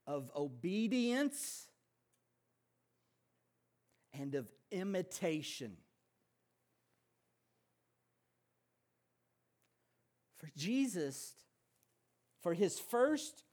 of 0.08 0.32
obedience, 0.34 1.68
and 4.14 4.36
of 4.36 4.48
imitation. 4.72 5.78
For 10.38 10.50
Jesus, 10.58 11.34
for 12.42 12.54
his 12.54 12.80
first 12.80 13.44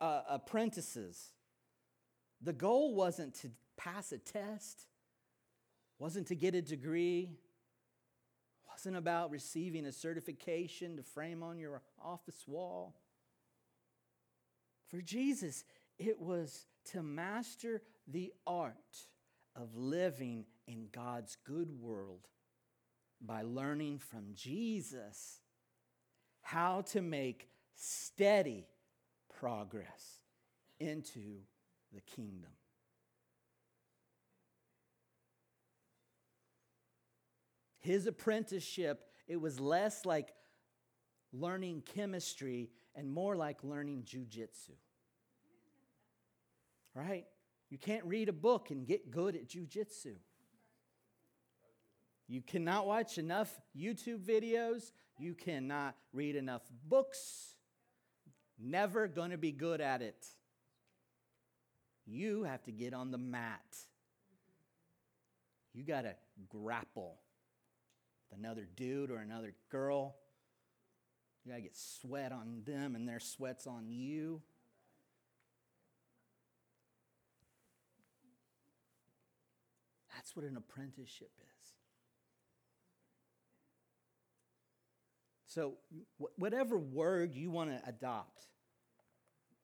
uh, 0.00 0.22
apprentices, 0.28 1.32
the 2.40 2.52
goal 2.52 2.94
wasn't 2.94 3.34
to 3.42 3.50
pass 3.76 4.12
a 4.12 4.18
test, 4.18 4.86
wasn't 5.98 6.28
to 6.28 6.34
get 6.34 6.54
a 6.54 6.62
degree, 6.62 7.28
wasn't 8.70 8.96
about 8.96 9.30
receiving 9.30 9.84
a 9.84 9.92
certification 9.92 10.96
to 10.96 11.02
frame 11.02 11.42
on 11.42 11.58
your 11.58 11.82
office 12.02 12.44
wall. 12.46 12.96
For 14.88 15.02
Jesus, 15.02 15.64
it 15.98 16.18
was 16.18 16.66
to 16.92 17.02
master 17.02 17.82
the 18.08 18.32
art 18.46 18.74
of 19.56 19.76
living 19.76 20.44
in 20.66 20.88
God's 20.92 21.36
good 21.44 21.70
world 21.80 22.28
by 23.20 23.42
learning 23.42 23.98
from 23.98 24.32
Jesus 24.34 25.40
how 26.42 26.82
to 26.82 27.02
make 27.02 27.48
steady 27.74 28.66
progress 29.38 30.20
into 30.78 31.40
the 31.92 32.00
kingdom. 32.00 32.50
His 37.80 38.06
apprenticeship, 38.06 39.06
it 39.26 39.40
was 39.40 39.58
less 39.58 40.04
like 40.04 40.34
learning 41.32 41.82
chemistry 41.94 42.70
and 42.94 43.10
more 43.10 43.36
like 43.36 43.62
learning 43.62 44.04
jujitsu. 44.04 44.74
Right? 46.94 47.26
You 47.70 47.78
can't 47.78 48.04
read 48.04 48.28
a 48.28 48.32
book 48.32 48.70
and 48.70 48.86
get 48.86 49.10
good 49.10 49.36
at 49.36 49.48
jujitsu. 49.48 50.14
You 52.26 52.42
cannot 52.42 52.86
watch 52.86 53.18
enough 53.18 53.60
YouTube 53.76 54.24
videos. 54.24 54.92
You 55.18 55.34
cannot 55.34 55.96
read 56.12 56.36
enough 56.36 56.62
books. 56.88 57.54
Never 58.58 59.08
going 59.08 59.30
to 59.30 59.38
be 59.38 59.52
good 59.52 59.80
at 59.80 60.02
it. 60.02 60.26
You 62.06 62.42
have 62.42 62.62
to 62.64 62.72
get 62.72 62.92
on 62.92 63.10
the 63.10 63.18
mat. 63.18 63.76
You 65.72 65.84
got 65.84 66.02
to 66.02 66.14
grapple 66.48 67.18
with 68.28 68.38
another 68.38 68.66
dude 68.76 69.10
or 69.10 69.18
another 69.18 69.54
girl. 69.70 70.16
You 71.44 71.52
got 71.52 71.56
to 71.56 71.62
get 71.62 71.76
sweat 71.76 72.32
on 72.32 72.62
them 72.64 72.96
and 72.96 73.08
their 73.08 73.20
sweats 73.20 73.66
on 73.66 73.90
you. 73.90 74.42
That's 80.20 80.36
what 80.36 80.44
an 80.44 80.58
apprenticeship 80.58 81.30
is. 81.40 81.68
So, 85.46 85.78
whatever 86.36 86.76
word 86.76 87.34
you 87.34 87.50
want 87.50 87.70
to 87.70 87.80
adopt, 87.88 88.44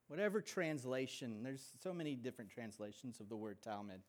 whatever 0.09 0.41
translation, 0.41 1.43
there's 1.43 1.63
so 1.83 1.93
many 1.93 2.15
different 2.15 2.51
translations 2.51 3.21
of 3.21 3.29
the 3.29 3.37
word 3.37 3.59
talmid. 3.61 4.01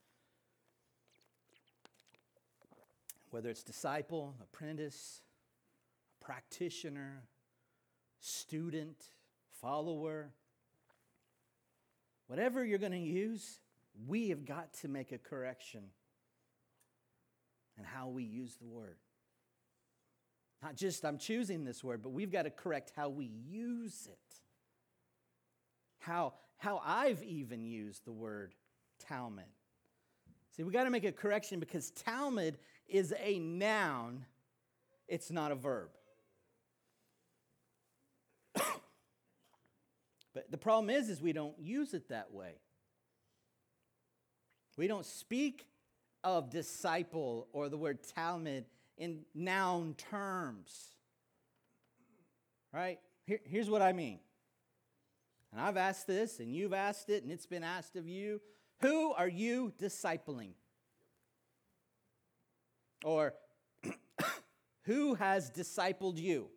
Whether 3.32 3.50
it's 3.50 3.64
disciple, 3.64 4.34
apprentice, 4.42 5.20
practitioner, 6.22 7.24
student, 8.22 9.04
follower, 9.60 10.30
whatever 12.28 12.64
you're 12.64 12.80
going 12.80 12.94
to 12.94 12.98
use, 13.00 13.60
we 14.08 14.30
have 14.30 14.46
got 14.46 14.74
to 14.76 14.88
make 14.88 15.12
a 15.12 15.18
correction 15.18 15.82
and 17.78 17.86
how 17.86 18.08
we 18.08 18.24
use 18.24 18.56
the 18.56 18.68
word. 18.68 18.98
Not 20.62 20.76
just 20.76 21.06
I'm 21.06 21.18
choosing 21.18 21.64
this 21.64 21.84
word, 21.84 22.02
but 22.02 22.10
we've 22.10 22.32
got 22.32 22.44
to 22.44 22.50
correct 22.50 22.92
how 22.96 23.10
we 23.10 23.26
use 23.26 24.08
it. 24.12 24.18
How, 26.00 26.34
how 26.58 26.82
I've 26.84 27.22
even 27.24 27.66
used 27.66 28.06
the 28.06 28.12
word 28.12 28.56
talmid. 29.10 29.44
See, 30.56 30.64
we 30.64 30.72
got 30.72 30.86
to 30.86 30.90
make 30.90 31.04
a 31.04 31.12
correction 31.12 31.60
because 31.60 31.92
talmid 31.92 32.56
is 32.88 33.14
a 33.20 33.38
noun, 33.38 34.26
it's 35.08 35.30
not 35.30 35.52
a 35.52 35.56
verb. 35.56 35.90
but 38.56 40.50
the 40.50 40.58
problem 40.58 40.90
is 40.90 41.10
is 41.10 41.22
we 41.22 41.34
don't 41.34 41.60
use 41.60 41.94
it 41.94 42.10
that 42.10 42.34
way. 42.34 42.54
We 44.78 44.88
don't 44.88 45.06
speak 45.06 45.66
of 46.24 46.50
disciple 46.50 47.48
or 47.54 47.70
the 47.70 47.78
word 47.78 48.00
talmid 48.18 48.66
in 48.98 49.22
noun 49.34 49.96
terms. 49.96 50.92
Right? 52.74 53.00
Here, 53.26 53.40
here's 53.46 53.70
what 53.70 53.82
I 53.82 53.94
mean. 53.94 54.20
And 55.52 55.62
I've 55.62 55.78
asked 55.78 56.08
this, 56.08 56.40
and 56.40 56.54
you've 56.54 56.74
asked 56.74 57.10
it, 57.10 57.24
and 57.24 57.32
it's 57.32 57.46
been 57.46 57.64
asked 57.64 57.96
of 57.96 58.08
you. 58.08 58.42
Who 58.82 59.14
are 59.14 59.28
you 59.28 59.74
discipling? 59.80 60.52
Or 63.04 63.34
who 64.84 65.16
has 65.16 65.50
discipled 65.50 66.18
you? 66.18 66.50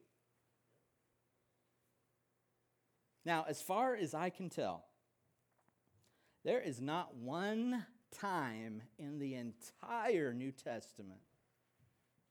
Now, 3.24 3.44
as 3.48 3.60
far 3.62 3.94
as 3.94 4.14
I 4.14 4.30
can 4.30 4.48
tell, 4.48 4.84
there 6.44 6.60
is 6.60 6.80
not 6.80 7.14
one 7.14 7.84
time 8.18 8.82
in 8.98 9.18
the 9.18 9.34
entire 9.34 10.32
New 10.32 10.52
Testament 10.52 11.20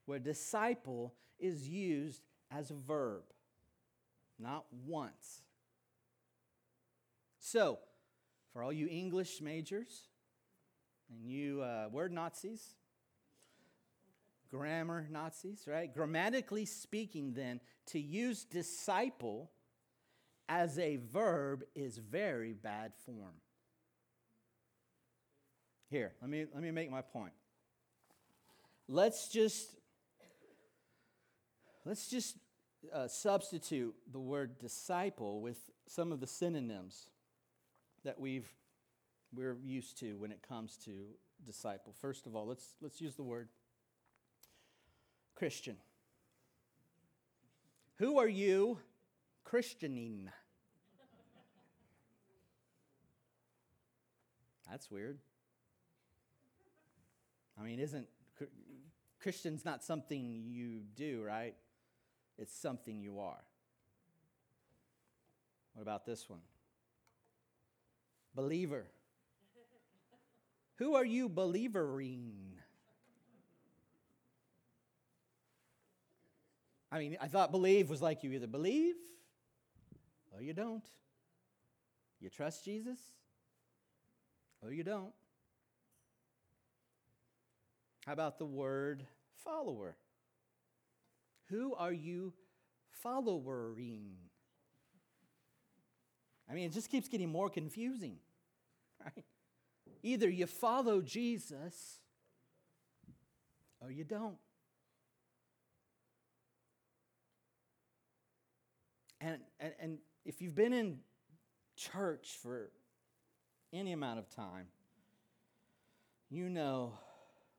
where 0.06 0.20
disciple 0.20 1.13
is 1.38 1.68
used 1.68 2.24
as 2.52 2.72
a 2.72 2.76
verb. 2.76 3.22
Not 4.39 4.65
once. 4.88 5.44
So, 7.39 7.80
for 8.52 8.63
all 8.63 8.74
you 8.74 8.88
English 8.89 9.42
majors 9.42 10.08
and 11.10 11.26
you 11.26 11.62
uh, 11.62 11.89
word 11.92 12.12
Nazis, 12.12 12.76
grammar 14.50 15.08
Nazis, 15.12 15.65
right? 15.68 15.94
Grammatically 15.94 16.65
speaking, 16.65 17.34
then, 17.34 17.60
to 17.88 18.00
use 18.00 18.44
disciple 18.44 19.52
as 20.48 20.80
a 20.80 20.98
verb 20.98 21.63
is 21.76 21.98
very 21.98 22.54
bad 22.54 22.94
form. 23.06 23.36
Here, 25.89 26.14
let 26.22 26.30
me, 26.30 26.45
let 26.53 26.61
me 26.61 26.70
make 26.70 26.91
my 26.91 27.01
point. 27.01 27.34
Let's 28.88 29.28
just 29.28 29.76
let's 31.86 32.07
just 32.07 32.38
uh, 32.93 33.07
substitute 33.07 33.95
the 34.11 34.20
word 34.20 34.59
disciple 34.59 35.41
with 35.41 35.57
some 35.88 36.11
of 36.11 36.20
the 36.20 36.28
synonyms 36.28 37.07
that 38.03 38.20
we've 38.20 38.51
we're 39.36 39.57
used 39.64 39.99
to 39.99 40.18
when 40.18 40.32
it 40.32 40.41
comes 40.47 40.78
to 40.86 40.91
disciple. 41.45 41.93
First 41.99 42.26
of 42.26 42.36
all, 42.36 42.47
let's 42.47 42.74
let's 42.82 43.01
use 43.01 43.16
the 43.16 43.24
word 43.24 43.49
Christian. 45.36 45.78
Who 47.97 48.18
are 48.20 48.28
you 48.28 48.78
Christianing? 49.43 50.30
That's 54.70 54.89
weird. 54.91 55.18
I 57.60 57.64
mean, 57.64 57.80
isn't 57.80 58.07
Christian's 59.20 59.66
not 59.66 59.84
something 59.84 60.43
you 60.47 60.82
do, 60.95 61.24
right? 61.24 61.55
It's 62.38 62.55
something 62.55 63.01
you 63.01 63.20
are. 63.20 63.43
What 65.74 65.82
about 65.84 66.05
this 66.05 66.30
one? 66.30 66.39
Believer. 68.34 68.86
Who 70.76 70.95
are 70.95 71.03
you 71.03 71.28
believering? 71.28 72.53
I 76.91 76.99
mean, 76.99 77.18
I 77.20 77.28
thought 77.28 77.51
believe 77.51 77.89
was 77.89 78.01
like 78.01 78.24
you 78.24 78.32
either 78.32 78.47
believe 78.47 78.95
or 80.32 80.41
you 80.41 80.53
don't. 80.53 80.88
You 82.22 82.30
trust 82.30 82.64
Jesus 82.64 82.99
or 84.62 84.72
you 84.72 84.84
don't. 84.84 85.14
How 88.10 88.14
about 88.14 88.39
the 88.39 88.45
word 88.47 89.05
follower? 89.45 89.95
Who 91.49 91.76
are 91.76 91.93
you 91.93 92.34
following? 93.03 94.16
I 96.49 96.55
mean, 96.55 96.66
it 96.66 96.74
just 96.74 96.89
keeps 96.89 97.07
getting 97.07 97.30
more 97.30 97.51
confusing, 97.51 98.18
right? 99.05 99.24
Either 100.01 100.28
you 100.28 100.47
follow 100.47 101.01
Jesus 101.01 101.99
or 103.80 103.91
you 103.91 104.05
don't. 104.05 104.39
And, 109.22 109.38
and, 109.60 109.74
and 109.80 109.97
if 110.26 110.41
you've 110.41 110.55
been 110.55 110.74
in 110.74 110.97
church 111.78 112.39
for 112.41 112.72
any 113.72 113.91
amount 113.91 114.18
of 114.18 114.28
time, 114.32 114.66
you 116.32 116.49
know, 116.49 116.93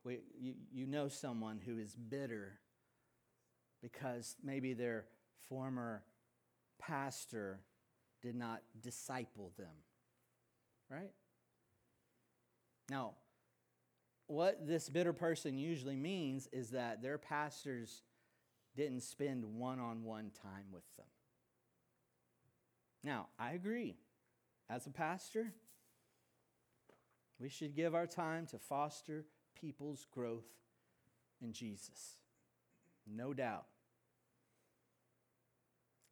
we, 0.05 0.21
you, 0.39 0.55
you 0.73 0.87
know 0.87 1.09
someone 1.09 1.61
who 1.65 1.79
is 1.79 1.95
bitter 1.95 2.59
because 3.83 4.37
maybe 4.43 4.73
their 4.73 5.07
former 5.49 6.03
pastor 6.79 7.61
did 8.23 8.35
not 8.35 8.63
disciple 8.83 9.53
them. 9.59 9.75
Right? 10.91 11.13
Now, 12.91 13.15
what 14.27 14.67
this 14.67 14.89
bitter 14.89 15.13
person 15.13 15.59
usually 15.59 15.97
means 15.97 16.49
is 16.53 16.71
that 16.71 17.03
their 17.03 17.19
pastors 17.19 18.03
didn't 18.77 19.03
spend 19.03 19.45
one 19.45 19.81
on 19.81 20.05
one 20.05 20.31
time 20.43 20.67
with 20.73 20.85
them. 20.97 21.07
Now, 23.03 23.29
I 23.39 23.53
agree. 23.53 23.97
As 24.69 24.87
a 24.87 24.91
pastor, 24.91 25.53
we 27.41 27.49
should 27.49 27.75
give 27.75 27.95
our 27.95 28.07
time 28.07 28.47
to 28.49 28.59
foster 28.59 29.25
people's 29.61 30.07
growth 30.13 30.47
in 31.41 31.53
Jesus. 31.53 32.17
No 33.07 33.33
doubt. 33.33 33.67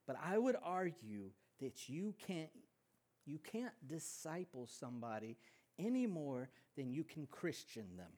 But 0.07 0.17
I 0.25 0.39
would 0.39 0.57
argue 0.63 1.31
that 1.61 1.89
you 1.89 2.15
can't, 2.27 2.51
you 3.27 3.39
can't 3.39 3.75
disciple 3.87 4.67
somebody 4.67 5.37
any 5.79 6.07
more 6.07 6.49
than 6.77 6.91
you 6.91 7.05
can 7.05 7.27
Christian 7.27 7.97
them, 7.97 8.13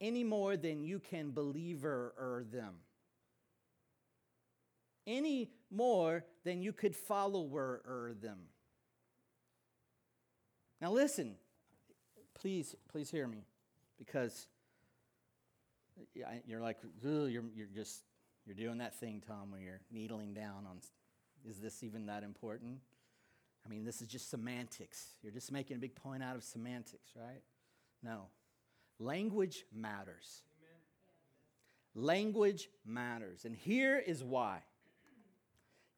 any 0.00 0.24
more 0.24 0.56
than 0.56 0.82
you 0.82 0.98
can 0.98 1.30
believer 1.30 2.14
er 2.18 2.44
them, 2.50 2.74
any 5.06 5.50
more 5.70 6.24
than 6.44 6.62
you 6.62 6.72
could 6.72 6.96
follower 6.96 7.82
er 7.86 8.14
them. 8.20 8.38
Now, 10.80 10.92
listen, 10.92 11.36
please, 12.40 12.74
please 12.90 13.10
hear 13.10 13.26
me, 13.26 13.44
because 13.98 14.48
you're 16.46 16.60
like, 16.60 16.78
you're, 17.02 17.28
you're 17.28 17.66
just, 17.74 18.02
you're 18.44 18.54
doing 18.54 18.78
that 18.78 18.94
thing, 18.94 19.22
Tom, 19.26 19.50
where 19.50 19.60
you're 19.60 19.80
needling 19.90 20.34
down 20.34 20.66
on, 20.68 20.78
is 21.48 21.58
this 21.58 21.82
even 21.82 22.06
that 22.06 22.22
important? 22.22 22.78
I 23.64 23.68
mean, 23.68 23.84
this 23.84 24.00
is 24.00 24.06
just 24.06 24.30
semantics. 24.30 25.14
You're 25.22 25.32
just 25.32 25.50
making 25.50 25.76
a 25.76 25.80
big 25.80 25.96
point 25.96 26.22
out 26.22 26.36
of 26.36 26.44
semantics, 26.44 27.10
right? 27.16 27.42
No. 28.02 28.26
Language 29.00 29.64
matters. 29.74 30.42
Amen. 31.96 32.06
Language 32.06 32.68
matters. 32.84 33.44
And 33.44 33.56
here 33.56 33.98
is 33.98 34.22
why. 34.22 34.60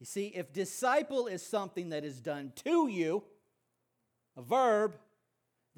You 0.01 0.07
see, 0.07 0.29
if 0.29 0.53
disciple 0.53 1.27
is 1.27 1.43
something 1.43 1.91
that 1.91 2.05
is 2.05 2.21
done 2.21 2.53
to 2.65 2.87
you, 2.87 3.25
a 4.37 4.43
verb, 4.43 4.97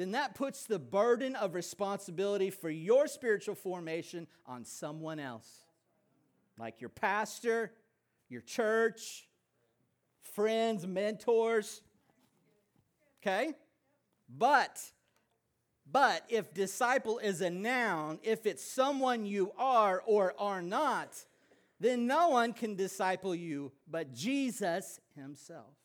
then 0.00 0.12
that 0.12 0.34
puts 0.34 0.64
the 0.64 0.78
burden 0.78 1.36
of 1.36 1.54
responsibility 1.54 2.48
for 2.48 2.70
your 2.70 3.06
spiritual 3.06 3.54
formation 3.54 4.26
on 4.46 4.64
someone 4.64 5.20
else. 5.20 5.66
Like 6.56 6.80
your 6.80 6.88
pastor, 6.88 7.74
your 8.30 8.40
church, 8.40 9.28
friends, 10.22 10.86
mentors. 10.86 11.82
Okay? 13.20 13.52
But, 14.38 14.80
but 15.92 16.24
if 16.30 16.54
disciple 16.54 17.18
is 17.18 17.42
a 17.42 17.50
noun, 17.50 18.20
if 18.22 18.46
it's 18.46 18.64
someone 18.64 19.26
you 19.26 19.52
are 19.58 20.02
or 20.06 20.32
are 20.38 20.62
not, 20.62 21.14
then 21.78 22.06
no 22.06 22.30
one 22.30 22.54
can 22.54 22.74
disciple 22.74 23.34
you 23.34 23.70
but 23.86 24.14
Jesus 24.14 24.98
himself. 25.14 25.79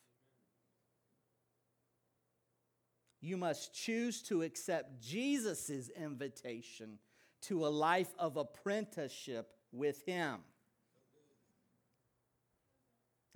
You 3.20 3.36
must 3.36 3.74
choose 3.74 4.22
to 4.22 4.42
accept 4.42 5.00
Jesus' 5.00 5.90
invitation 5.96 6.98
to 7.42 7.66
a 7.66 7.68
life 7.68 8.12
of 8.18 8.36
apprenticeship 8.36 9.50
with 9.72 10.04
him. 10.04 10.38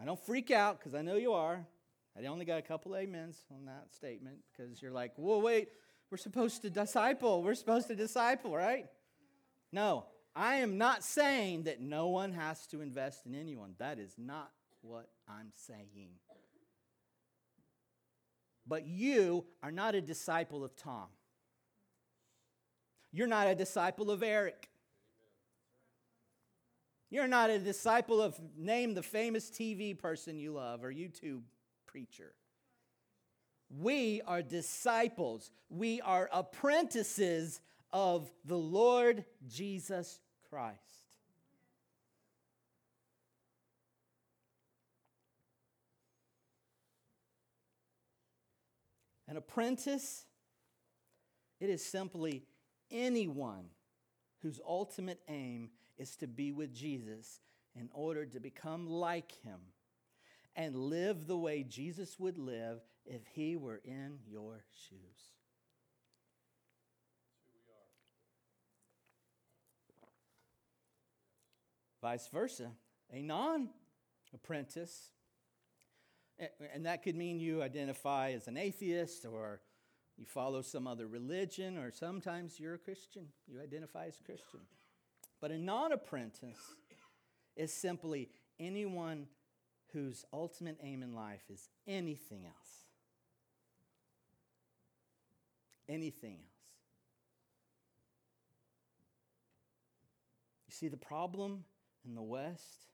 I 0.01 0.05
don't 0.05 0.21
freak 0.21 0.51
out 0.51 0.79
because 0.79 0.95
I 0.95 1.03
know 1.03 1.17
you 1.17 1.33
are. 1.33 1.67
I 2.19 2.27
only 2.27 2.45
got 2.45 2.59
a 2.59 2.63
couple 2.63 2.95
amens 2.95 3.39
on 3.51 3.67
that 3.67 3.93
statement 3.95 4.39
because 4.51 4.81
you're 4.83 4.93
like, 4.93 5.13
whoa, 5.17 5.39
wait, 5.39 5.69
we're 6.11 6.19
supposed 6.19 6.63
to 6.63 6.71
disciple. 6.71 7.43
We're 7.43 7.55
supposed 7.55 7.89
to 7.89 7.95
disciple, 7.95 8.55
right? 8.55 8.87
No, 9.73 10.07
I 10.35 10.57
am 10.57 10.79
not 10.79 11.05
saying 11.05 11.65
that 11.65 11.81
no 11.81 12.09
one 12.09 12.33
has 12.33 12.67
to 12.69 12.81
invest 12.81 13.27
in 13.27 13.35
anyone. 13.35 13.75
That 13.79 13.99
is 13.99 14.15
not 14.19 14.51
what 14.81 15.09
I'm 15.29 15.53
saying. 15.55 16.15
But 18.71 18.87
you 18.87 19.47
are 19.65 19.73
not 19.73 19.97
a 19.97 20.01
disciple 20.01 20.63
of 20.63 20.77
Tom. 20.77 21.09
You're 23.11 23.27
not 23.27 23.49
a 23.49 23.55
disciple 23.57 24.13
of 24.13 24.23
Eric. 24.23 24.71
You're 27.11 27.27
not 27.27 27.51
a 27.51 27.59
disciple 27.59 28.23
of, 28.23 28.41
name 28.57 28.95
the 28.95 29.03
famous 29.03 29.51
TV 29.51 29.99
person 29.99 30.39
you 30.39 30.53
love 30.53 30.85
or 30.85 30.93
YouTube 30.93 31.43
preacher. 31.85 32.33
We 33.77 34.23
are 34.25 34.41
disciples, 34.41 35.51
we 35.69 36.01
are 36.03 36.31
apprentices 36.33 37.61
of 37.93 38.31
the 38.45 38.57
Lord 38.57 39.25
Jesus 39.49 40.21
Christ. 40.49 41.00
An 49.31 49.37
apprentice, 49.37 50.25
it 51.61 51.71
is 51.71 51.85
simply 51.85 52.43
anyone 52.91 53.67
whose 54.43 54.61
ultimate 54.67 55.21
aim 55.29 55.71
is 55.99 56.17
to 56.17 56.27
be 56.27 56.51
with 56.51 56.75
Jesus 56.75 57.39
in 57.77 57.89
order 57.93 58.27
to 58.27 58.41
become 58.41 58.89
like 58.89 59.31
him 59.45 59.61
and 60.57 60.75
live 60.75 61.29
the 61.29 61.37
way 61.37 61.63
Jesus 61.63 62.19
would 62.19 62.39
live 62.39 62.81
if 63.07 63.21
he 63.33 63.55
were 63.55 63.81
in 63.85 64.19
your 64.29 64.65
shoes. 64.89 64.99
Vice 72.03 72.27
versa, 72.33 72.73
a 73.13 73.23
non 73.23 73.69
apprentice, 74.35 75.11
and 76.73 76.87
that 76.87 77.03
could 77.03 77.17
mean 77.17 77.39
you 77.39 77.63
identify 77.63 78.33
as 78.33 78.49
an 78.49 78.57
atheist 78.57 79.27
or 79.27 79.61
you 80.21 80.27
follow 80.27 80.61
some 80.61 80.87
other 80.87 81.07
religion, 81.07 81.79
or 81.79 81.91
sometimes 81.91 82.61
you're 82.61 82.75
a 82.75 82.79
Christian. 82.79 83.29
You 83.49 83.59
identify 83.63 84.05
as 84.07 84.21
Christian. 84.23 84.61
But 85.41 85.51
a 85.51 85.59
non 85.59 85.93
apprentice 85.93 86.59
is 87.57 87.73
simply 87.73 88.29
anyone 88.59 89.27
whose 89.95 90.27
ultimate 90.31 90.77
aim 90.83 91.03
in 91.03 91.15
life 91.15 91.41
is 91.51 91.71
anything 91.87 92.45
else. 92.45 92.85
Anything 95.89 96.35
else. 96.35 96.45
You 100.69 100.73
see, 100.73 100.89
the 100.89 100.99
problem 100.99 101.65
in 102.05 102.15
the 102.15 102.23
West 102.23 102.93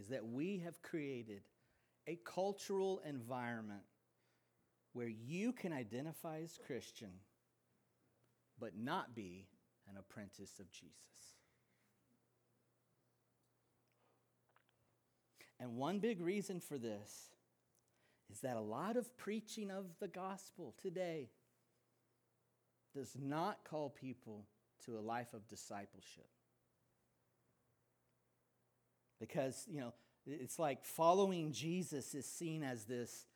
is 0.00 0.08
that 0.08 0.26
we 0.26 0.62
have 0.64 0.80
created 0.80 1.42
a 2.08 2.18
cultural 2.24 3.02
environment 3.06 3.82
where 4.94 5.08
you 5.08 5.52
can 5.52 5.72
identify 5.72 6.40
as 6.42 6.58
Christian 6.66 7.10
but 8.58 8.72
not 8.76 9.14
be 9.14 9.46
an 9.88 9.96
apprentice 9.98 10.58
of 10.58 10.72
Jesus. 10.72 10.94
And 15.60 15.76
one 15.76 15.98
big 15.98 16.20
reason 16.20 16.60
for 16.60 16.78
this 16.78 17.30
is 18.32 18.40
that 18.40 18.56
a 18.56 18.60
lot 18.60 18.96
of 18.96 19.16
preaching 19.16 19.70
of 19.70 19.86
the 20.00 20.08
gospel 20.08 20.74
today 20.80 21.30
does 22.94 23.12
not 23.20 23.58
call 23.64 23.90
people 23.90 24.46
to 24.84 24.98
a 24.98 25.00
life 25.00 25.34
of 25.34 25.46
discipleship. 25.48 26.28
Because, 29.20 29.66
you 29.68 29.80
know, 29.80 29.92
it's 30.28 30.58
like 30.58 30.84
following 30.84 31.52
Jesus 31.52 32.14
is 32.14 32.26
seen 32.26 32.62
as 32.62 32.84
this 32.84 33.26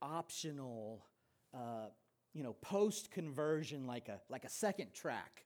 optional, 0.00 1.04
uh, 1.52 1.88
you 2.32 2.42
know, 2.42 2.54
post 2.60 3.10
conversion, 3.10 3.86
like 3.86 4.08
a, 4.08 4.20
like 4.28 4.44
a 4.44 4.48
second 4.48 4.94
track 4.94 5.44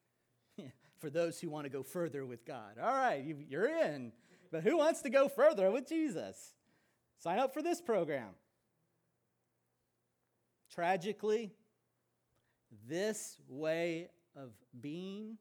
for 0.99 1.11
those 1.11 1.41
who 1.41 1.49
want 1.49 1.65
to 1.65 1.71
go 1.71 1.83
further 1.83 2.27
with 2.27 2.45
God. 2.45 2.77
All 2.81 2.95
right, 2.95 3.23
you, 3.25 3.37
you're 3.49 3.69
in, 3.69 4.13
but 4.51 4.63
who 4.63 4.77
wants 4.77 5.03
to 5.03 5.11
go 5.11 5.29
further 5.29 5.71
with 5.71 5.89
Jesus? 5.89 6.55
Sign 7.19 7.39
up 7.39 7.55
for 7.55 7.63
this 7.63 7.81
program. 7.81 8.31
Tragically, 10.75 11.53
this 12.89 13.37
way 13.49 14.09
of 14.37 14.51
being 14.81 15.37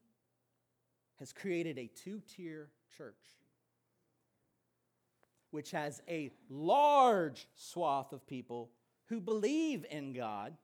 has 1.18 1.32
created 1.32 1.78
a 1.78 1.86
two 1.86 2.20
tier 2.20 2.68
church, 2.96 3.14
which 5.52 5.70
has 5.70 6.02
a 6.08 6.32
large 6.50 7.46
swath 7.54 8.12
of 8.12 8.26
people 8.26 8.70
who 9.06 9.20
believe 9.20 9.84
in 9.90 10.14
God. 10.14 10.54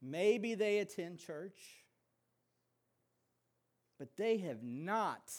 Maybe 0.00 0.54
they 0.54 0.78
attend 0.78 1.18
church, 1.18 1.58
but 3.98 4.16
they 4.16 4.36
have 4.38 4.62
not 4.62 5.32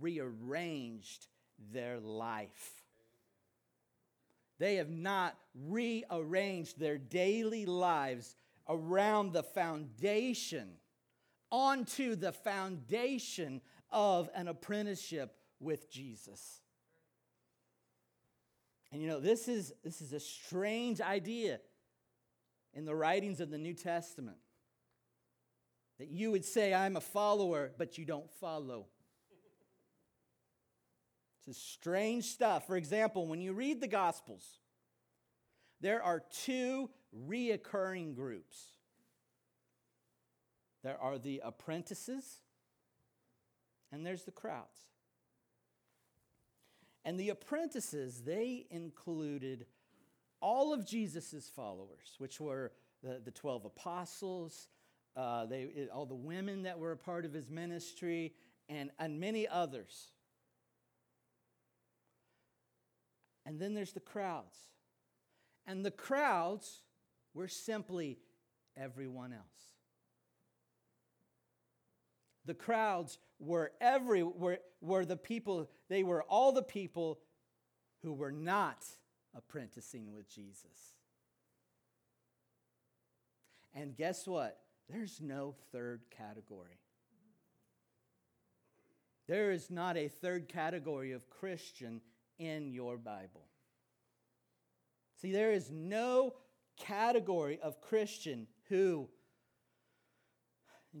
rearranged 0.00 1.26
their 1.72 1.98
life. 1.98 2.84
They 4.58 4.76
have 4.76 4.90
not 4.90 5.36
rearranged 5.54 6.78
their 6.78 6.96
daily 6.96 7.66
lives 7.66 8.36
around 8.68 9.32
the 9.32 9.42
foundation, 9.42 10.68
onto 11.50 12.14
the 12.14 12.32
foundation 12.32 13.60
of 13.90 14.30
an 14.34 14.46
apprenticeship 14.46 15.34
with 15.58 15.90
Jesus. 15.90 16.60
And 18.92 19.00
you 19.00 19.08
know, 19.08 19.20
this 19.20 19.48
is, 19.48 19.72
this 19.84 20.00
is 20.00 20.12
a 20.12 20.20
strange 20.20 21.00
idea 21.00 21.60
in 22.74 22.84
the 22.84 22.94
writings 22.94 23.40
of 23.40 23.50
the 23.50 23.58
New 23.58 23.74
Testament. 23.74 24.38
That 25.98 26.08
you 26.08 26.30
would 26.30 26.44
say, 26.44 26.72
I'm 26.72 26.96
a 26.96 27.00
follower, 27.00 27.72
but 27.76 27.98
you 27.98 28.04
don't 28.04 28.30
follow. 28.40 28.86
It's 31.46 31.58
strange 31.58 32.24
stuff. 32.24 32.66
For 32.66 32.76
example, 32.76 33.26
when 33.26 33.40
you 33.40 33.52
read 33.52 33.80
the 33.80 33.88
Gospels, 33.88 34.44
there 35.80 36.02
are 36.02 36.22
two 36.30 36.90
reoccurring 37.28 38.14
groups 38.14 38.70
there 40.82 40.98
are 41.00 41.18
the 41.18 41.42
apprentices, 41.44 42.40
and 43.92 44.04
there's 44.04 44.24
the 44.24 44.30
crowds. 44.30 44.89
And 47.04 47.18
the 47.18 47.30
apprentices, 47.30 48.22
they 48.22 48.66
included 48.70 49.66
all 50.40 50.72
of 50.72 50.86
Jesus' 50.86 51.50
followers, 51.54 52.14
which 52.18 52.40
were 52.40 52.72
the, 53.02 53.20
the 53.24 53.30
12 53.30 53.64
apostles, 53.66 54.68
uh, 55.16 55.46
they, 55.46 55.88
all 55.92 56.06
the 56.06 56.14
women 56.14 56.62
that 56.62 56.78
were 56.78 56.92
a 56.92 56.96
part 56.96 57.24
of 57.24 57.32
his 57.32 57.48
ministry, 57.48 58.34
and, 58.68 58.90
and 58.98 59.18
many 59.18 59.48
others. 59.48 60.12
And 63.46 63.58
then 63.58 63.74
there's 63.74 63.92
the 63.92 64.00
crowds. 64.00 64.56
And 65.66 65.84
the 65.84 65.90
crowds 65.90 66.82
were 67.34 67.48
simply 67.48 68.18
everyone 68.76 69.32
else. 69.32 69.44
The 72.44 72.54
crowds 72.54 73.18
were 73.40 73.72
every 73.80 74.22
were, 74.22 74.58
were 74.80 75.04
the 75.04 75.16
people, 75.16 75.68
they 75.88 76.02
were 76.02 76.22
all 76.24 76.52
the 76.52 76.62
people 76.62 77.18
who 78.02 78.12
were 78.12 78.32
not 78.32 78.84
apprenticing 79.34 80.12
with 80.14 80.28
Jesus. 80.28 80.94
And 83.74 83.96
guess 83.96 84.26
what? 84.26 84.58
There's 84.88 85.20
no 85.20 85.54
third 85.72 86.02
category. 86.10 86.78
There 89.28 89.52
is 89.52 89.70
not 89.70 89.96
a 89.96 90.08
third 90.08 90.48
category 90.48 91.12
of 91.12 91.30
Christian 91.30 92.00
in 92.38 92.72
your 92.72 92.96
Bible. 92.96 93.46
See, 95.22 95.30
there 95.30 95.52
is 95.52 95.70
no 95.70 96.34
category 96.76 97.60
of 97.62 97.80
Christian 97.80 98.48
who 98.68 99.08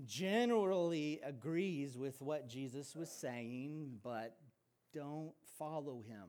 generally 0.04 1.20
agrees 1.24 1.96
with 1.96 2.20
what 2.20 2.48
Jesus 2.48 2.94
was 2.94 3.10
saying, 3.10 3.98
but 4.02 4.36
don't 4.94 5.32
follow 5.58 6.02
him. 6.06 6.28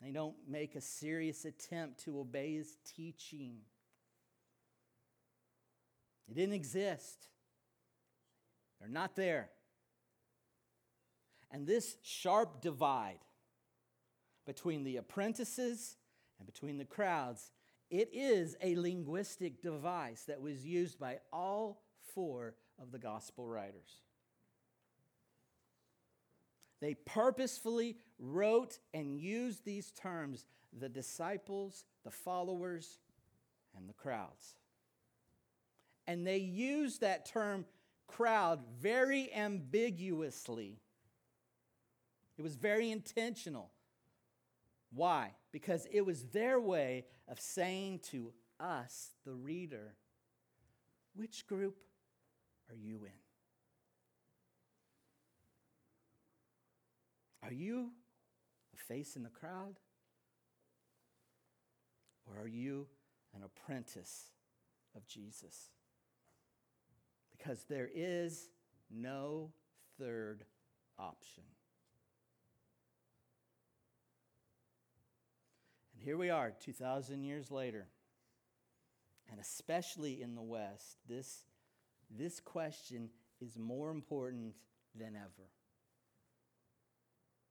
They 0.00 0.10
don't 0.10 0.36
make 0.48 0.74
a 0.74 0.80
serious 0.80 1.44
attempt 1.44 2.04
to 2.04 2.20
obey 2.20 2.54
his 2.54 2.76
teaching. 2.84 3.56
It 6.28 6.34
didn't 6.34 6.54
exist. 6.54 7.28
They're 8.80 8.88
not 8.88 9.16
there. 9.16 9.50
And 11.50 11.66
this 11.66 11.96
sharp 12.02 12.60
divide 12.60 13.20
between 14.44 14.84
the 14.84 14.96
apprentices 14.96 15.96
and 16.38 16.46
between 16.46 16.78
the 16.78 16.84
crowds, 16.84 17.52
it 17.90 18.10
is 18.12 18.56
a 18.62 18.76
linguistic 18.76 19.62
device 19.62 20.24
that 20.24 20.40
was 20.40 20.64
used 20.64 20.98
by 20.98 21.18
all 21.32 21.82
four 22.14 22.54
of 22.80 22.90
the 22.90 22.98
gospel 22.98 23.46
writers. 23.46 24.02
They 26.80 26.94
purposefully 26.94 27.96
wrote 28.18 28.78
and 28.92 29.18
used 29.18 29.64
these 29.64 29.92
terms 29.92 30.46
the 30.78 30.88
disciples, 30.88 31.84
the 32.04 32.10
followers, 32.10 32.98
and 33.76 33.88
the 33.88 33.94
crowds. 33.94 34.56
And 36.06 36.26
they 36.26 36.38
used 36.38 37.00
that 37.00 37.26
term 37.26 37.64
crowd 38.06 38.60
very 38.80 39.32
ambiguously. 39.32 40.78
It 42.38 42.42
was 42.42 42.56
very 42.56 42.90
intentional. 42.90 43.70
Why? 44.92 45.32
Because 45.56 45.88
it 45.90 46.04
was 46.04 46.24
their 46.24 46.60
way 46.60 47.06
of 47.26 47.40
saying 47.40 48.00
to 48.10 48.34
us, 48.60 49.12
the 49.24 49.32
reader, 49.32 49.94
which 51.14 51.46
group 51.46 51.78
are 52.68 52.76
you 52.76 53.06
in? 53.06 53.18
Are 57.42 57.54
you 57.54 57.92
a 58.74 58.76
face 58.76 59.16
in 59.16 59.22
the 59.22 59.30
crowd? 59.30 59.78
Or 62.26 62.42
are 62.42 62.48
you 62.48 62.86
an 63.34 63.42
apprentice 63.42 64.26
of 64.94 65.06
Jesus? 65.06 65.70
Because 67.34 67.64
there 67.64 67.88
is 67.94 68.50
no 68.90 69.52
third 69.98 70.44
option. 70.98 71.44
Here 76.06 76.16
we 76.16 76.30
are, 76.30 76.52
2,000 76.60 77.24
years 77.24 77.50
later. 77.50 77.88
And 79.28 79.40
especially 79.40 80.22
in 80.22 80.36
the 80.36 80.42
West, 80.42 80.98
this, 81.08 81.42
this 82.08 82.38
question 82.38 83.10
is 83.40 83.58
more 83.58 83.90
important 83.90 84.54
than 84.94 85.16
ever. 85.16 85.50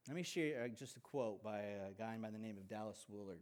Let 0.08 0.16
me 0.16 0.24
share 0.24 0.64
uh, 0.64 0.68
just 0.70 0.95
a 0.95 1.01
quote 1.01 1.43
by 1.43 1.58
a 1.58 1.91
guy 1.99 2.16
by 2.22 2.30
the 2.30 2.39
name 2.39 2.56
of 2.58 2.70
Dallas 2.70 3.06
Willard. 3.10 3.41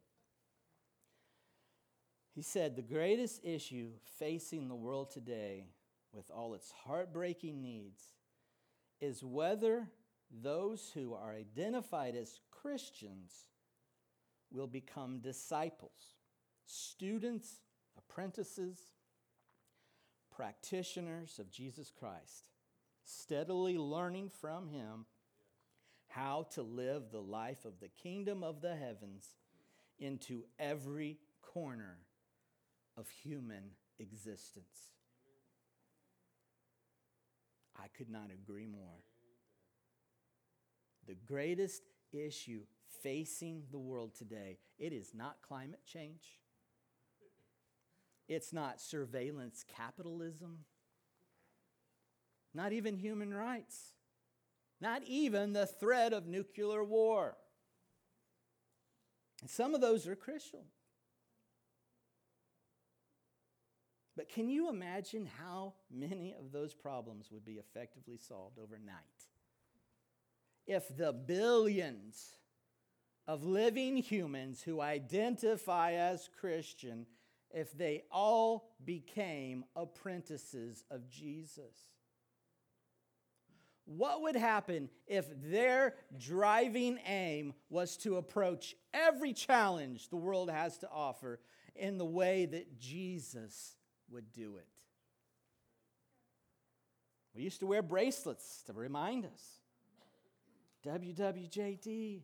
He 2.34 2.42
said, 2.42 2.76
The 2.76 2.82
greatest 2.82 3.46
issue 3.46 3.90
facing 4.18 4.68
the 4.68 4.74
world 4.74 5.12
today, 5.12 5.68
with 6.12 6.32
all 6.32 6.56
its 6.56 6.74
heartbreaking 6.88 7.62
needs, 7.62 8.02
is 9.00 9.24
whether 9.24 9.90
those 10.32 10.90
who 10.96 11.14
are 11.14 11.36
identified 11.36 12.16
as 12.16 12.40
Christians 12.50 13.46
will 14.54 14.68
become 14.68 15.20
disciples, 15.20 16.16
students, 16.66 17.60
apprentices, 17.98 18.78
practitioners 20.36 21.40
of 21.40 21.52
Jesus 21.52 21.92
Christ, 21.92 22.46
steadily 23.04 23.78
learning 23.78 24.30
from 24.30 24.68
Him 24.68 25.06
how 26.08 26.48
to 26.54 26.62
live 26.62 27.12
the 27.12 27.22
life 27.22 27.66
of 27.66 27.80
the 27.80 27.88
kingdom 27.88 28.44
of 28.44 28.62
the 28.62 28.76
heavens 28.76 29.28
into 30.00 30.44
every 30.60 31.18
corner 31.42 31.98
of 32.96 33.10
human 33.10 33.72
existence. 34.00 34.92
I 37.76 37.88
could 37.98 38.10
not 38.10 38.30
agree 38.32 38.68
more. 38.68 39.02
The 41.08 41.16
greatest 41.16 41.82
issue 42.12 42.62
facing 43.02 43.64
the 43.72 43.80
world 43.80 44.16
today. 44.16 44.58
It 44.78 44.94
is 44.94 45.14
not 45.14 45.38
climate 45.42 45.86
change, 45.86 46.40
it's 48.28 48.54
not 48.54 48.82
surveillance 48.82 49.64
capitalism, 49.68 50.60
not 52.54 52.74
even 52.74 52.98
human 52.98 53.34
rights. 53.34 53.94
not 54.82 55.02
even 55.06 55.54
the 55.54 55.66
threat 55.66 56.12
of 56.14 56.28
nuclear 56.28 56.84
war. 56.84 57.38
And 59.42 59.50
some 59.50 59.74
of 59.74 59.82
those 59.82 60.08
are 60.08 60.16
crucial. 60.16 60.66
But 64.16 64.30
can 64.30 64.50
you 64.50 64.70
imagine 64.70 65.28
how 65.40 65.74
many 65.90 66.34
of 66.38 66.52
those 66.52 66.74
problems 66.74 67.32
would 67.32 67.46
be 67.46 67.54
effectively 67.54 68.18
solved 68.18 68.60
overnight? 68.60 68.98
If 70.68 70.96
the 70.96 71.14
billions 71.14 72.38
of 73.28 73.44
living 73.44 73.98
humans 73.98 74.62
who 74.62 74.82
identify 74.82 75.94
as 75.94 76.30
Christian, 76.40 77.06
if 77.52 77.72
they 77.78 78.04
all 78.12 78.72
became 78.84 79.64
apprentices 79.76 80.84
of 80.92 81.10
Jesus. 81.10 81.88
What 83.86 84.22
would 84.22 84.36
happen 84.36 84.90
if 85.08 85.26
their 85.42 85.96
driving 86.18 87.00
aim 87.06 87.54
was 87.70 87.98
to 87.98 88.16
approach 88.16 88.76
every 88.94 89.34
challenge 89.34 90.10
the 90.10 90.16
world 90.16 90.50
has 90.50 90.78
to 90.80 90.90
offer 90.90 91.40
in 91.76 91.98
the 91.98 92.06
way 92.06 92.46
that 92.46 92.80
Jesus 92.80 93.76
would 94.10 94.32
do 94.32 94.58
it? 94.58 94.68
We 97.36 97.42
used 97.44 97.60
to 97.60 97.66
wear 97.66 97.82
bracelets 97.82 98.64
to 98.68 98.74
remind 98.74 99.26
us. 99.26 99.60
WWJD. 100.86 102.22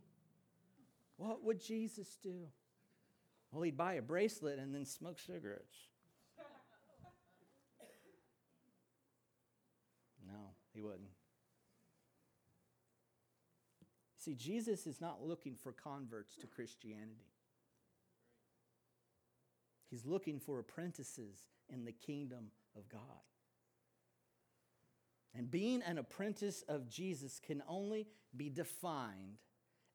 What 1.19 1.43
would 1.43 1.59
Jesus 1.61 2.17
do? 2.23 2.47
Well, 3.51 3.63
he'd 3.63 3.75
buy 3.75 3.95
a 3.95 4.01
bracelet 4.01 4.57
and 4.57 4.73
then 4.73 4.85
smoke 4.85 5.19
cigarettes. 5.19 5.75
No, 10.25 10.53
he 10.73 10.79
wouldn't. 10.79 11.09
See, 14.17 14.33
Jesus 14.33 14.87
is 14.87 15.01
not 15.01 15.21
looking 15.21 15.55
for 15.55 15.73
converts 15.73 16.37
to 16.37 16.47
Christianity. 16.47 17.33
He's 19.89 20.05
looking 20.05 20.39
for 20.39 20.59
apprentices 20.59 21.35
in 21.67 21.83
the 21.83 21.91
kingdom 21.91 22.51
of 22.77 22.87
God. 22.87 23.01
And 25.35 25.51
being 25.51 25.81
an 25.81 25.97
apprentice 25.97 26.63
of 26.69 26.87
Jesus 26.87 27.41
can 27.45 27.61
only 27.67 28.07
be 28.37 28.49
defined 28.49 29.39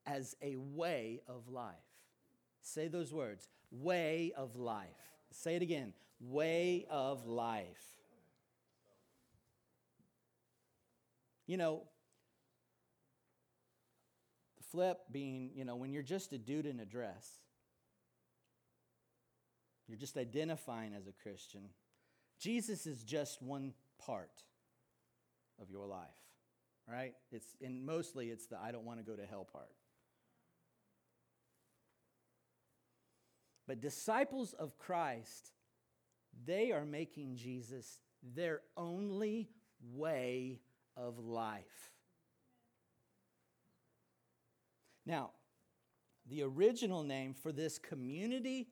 as 0.07 0.37
a 0.43 0.57
way 0.57 1.21
of 1.29 1.49
life. 1.49 1.75
Say 2.61 2.89
those 2.89 3.13
words 3.13 3.49
way 3.71 4.33
of 4.37 4.57
life. 4.57 4.89
Say 5.31 5.57
it 5.57 5.63
again 5.63 5.93
way 6.21 6.87
of 6.91 7.27
life. 7.27 7.67
You 11.47 11.57
know, 11.59 11.83
the 14.57 14.65
flip 14.65 15.01
being, 15.13 15.51
you 15.55 15.65
know, 15.65 15.77
when 15.77 15.93
you're 15.93 16.03
just 16.03 16.33
a 16.33 16.39
dude 16.39 16.65
in 16.65 16.81
a 16.81 16.87
dress, 16.87 17.39
you're 19.87 19.99
just 19.99 20.17
identifying 20.17 20.95
as 20.95 21.07
a 21.07 21.13
Christian. 21.13 21.69
Jesus 22.39 22.87
is 22.87 23.05
just 23.05 23.43
one 23.43 23.75
part 23.99 24.43
of 25.61 25.71
your 25.71 25.87
life, 25.87 26.09
right? 26.89 27.15
It's 27.31 27.55
and 27.63 27.85
mostly 27.85 28.31
it's 28.31 28.47
the 28.47 28.59
I 28.59 28.73
don't 28.73 28.87
want 28.87 28.99
to 29.01 29.05
go 29.05 29.15
to 29.15 29.27
hell 29.27 29.47
part. 29.51 29.69
But 33.67 33.81
disciples 33.81 34.53
of 34.53 34.79
Christ, 34.79 35.53
they 36.45 36.73
are 36.73 36.85
making 36.85 37.37
Jesus 37.37 37.99
their 38.23 38.61
only 38.77 39.49
way 39.93 40.61
of 40.97 41.19
life. 41.19 41.93
Now, 45.07 45.31
the 46.27 46.43
original 46.43 47.03
name 47.03 47.35
for 47.35 47.53
this 47.53 47.79
community 47.79 48.69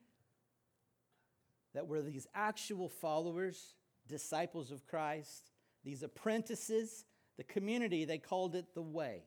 that 1.74 1.86
were 1.86 2.02
these 2.02 2.26
actual 2.34 2.88
followers, 2.88 3.74
disciples 4.08 4.70
of 4.70 4.86
Christ, 4.86 5.50
these 5.84 6.02
apprentices, 6.02 7.04
the 7.36 7.44
community, 7.44 8.04
they 8.04 8.18
called 8.18 8.54
it 8.54 8.74
the 8.74 8.82
Way 8.82 9.24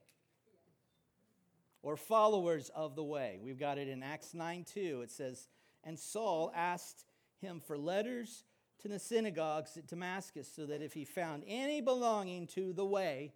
or 1.86 1.95
followers 1.95 2.72
of 2.76 2.95
the 2.95 3.03
way. 3.03 3.38
We've 3.39 3.59
got 3.59 3.78
it 3.78 3.88
in 3.88 4.01
Acts 4.01 4.34
9 4.34 4.66
2. 4.74 5.01
It 5.03 5.11
says, 5.11 5.47
And 5.86 6.00
Saul 6.00 6.52
asked 6.56 7.06
him 7.40 7.60
for 7.60 7.78
letters 7.78 8.44
to 8.80 8.88
the 8.88 9.00
synagogues 9.00 9.78
at 9.78 9.88
Damascus, 9.88 10.52
so 10.54 10.66
that 10.66 10.82
if 10.82 10.94
he 10.94 11.06
found 11.06 11.44
any 11.48 11.80
belonging 11.80 12.48
to 12.48 12.74
the 12.74 12.86
way, 12.86 13.34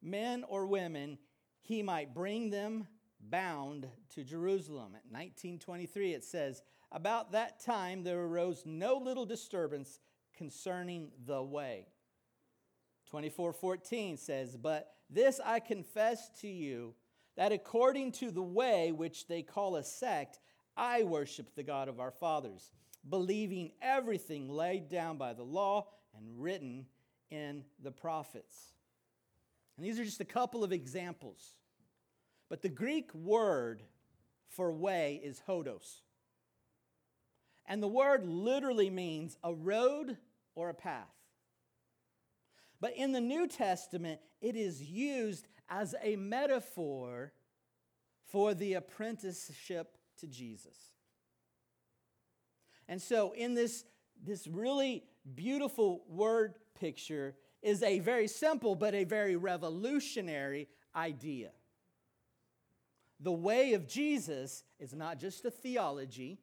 men 0.00 0.44
or 0.48 0.66
women, 0.66 1.18
he 1.60 1.82
might 1.82 2.14
bring 2.14 2.50
them 2.50 2.86
bound 3.20 3.88
to 4.14 4.24
Jerusalem. 4.24 4.94
At 4.94 5.10
1923, 5.10 6.14
it 6.14 6.24
says, 6.24 6.62
About 6.92 7.32
that 7.32 7.60
time 7.60 8.04
there 8.04 8.20
arose 8.20 8.62
no 8.64 8.96
little 8.96 9.26
disturbance 9.26 9.98
concerning 10.36 11.10
the 11.26 11.42
way. 11.42 11.88
24:14 13.10 14.16
says, 14.16 14.56
"But 14.56 14.96
this 15.08 15.40
I 15.40 15.60
confess 15.60 16.28
to 16.40 16.48
you 16.48 16.94
that 17.36 17.52
according 17.52 18.12
to 18.12 18.30
the 18.30 18.42
way 18.42 18.92
which 18.92 19.26
they 19.26 19.42
call 19.42 19.76
a 19.76 19.84
sect, 19.84 20.40
I 20.76 21.04
worship 21.04 21.54
the 21.54 21.62
God 21.62 21.88
of 21.88 22.00
our 22.00 22.10
fathers, 22.10 22.70
believing 23.08 23.72
everything 23.80 24.48
laid 24.48 24.88
down 24.88 25.16
by 25.16 25.32
the 25.32 25.42
law 25.42 25.86
and 26.16 26.42
written 26.42 26.86
in 27.30 27.64
the 27.82 27.90
prophets. 27.90 28.72
And 29.76 29.84
these 29.84 29.98
are 29.98 30.04
just 30.04 30.20
a 30.20 30.24
couple 30.24 30.64
of 30.64 30.72
examples. 30.72 31.54
But 32.48 32.62
the 32.62 32.68
Greek 32.68 33.12
word 33.14 33.82
for 34.48 34.72
way 34.72 35.20
is 35.22 35.42
hodos. 35.48 36.00
And 37.66 37.82
the 37.82 37.88
word 37.88 38.24
literally 38.24 38.90
means 38.90 39.36
a 39.42 39.52
road 39.52 40.16
or 40.54 40.70
a 40.70 40.74
path. 40.74 41.12
But 42.80 42.96
in 42.96 43.12
the 43.12 43.20
New 43.20 43.48
Testament, 43.48 44.20
it 44.40 44.54
is 44.54 44.82
used 44.82 45.48
as 45.68 45.94
a 46.02 46.16
metaphor 46.16 47.32
for 48.26 48.54
the 48.54 48.74
apprenticeship 48.74 49.96
to 50.20 50.26
Jesus. 50.26 50.76
And 52.88 53.00
so, 53.00 53.32
in 53.32 53.54
this, 53.54 53.84
this 54.24 54.46
really 54.46 55.04
beautiful 55.34 56.04
word 56.08 56.54
picture, 56.78 57.34
is 57.62 57.82
a 57.82 57.98
very 57.98 58.28
simple 58.28 58.76
but 58.76 58.94
a 58.94 59.02
very 59.02 59.34
revolutionary 59.34 60.68
idea. 60.94 61.50
The 63.18 63.32
way 63.32 63.72
of 63.72 63.88
Jesus 63.88 64.62
is 64.78 64.94
not 64.94 65.18
just 65.18 65.44
a 65.44 65.50
theology, 65.50 66.38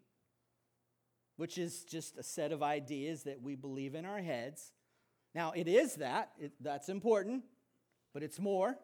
which 1.37 1.57
is 1.57 1.85
just 1.85 2.17
a 2.17 2.23
set 2.23 2.51
of 2.51 2.61
ideas 2.61 3.23
that 3.23 3.41
we 3.41 3.55
believe 3.55 3.95
in 3.95 4.05
our 4.05 4.21
heads. 4.21 4.73
Now, 5.33 5.53
it 5.55 5.67
is 5.67 5.95
that, 5.95 6.31
it, 6.39 6.51
that's 6.59 6.89
important, 6.89 7.43
but 8.13 8.21
it's 8.21 8.39
more. 8.39 8.77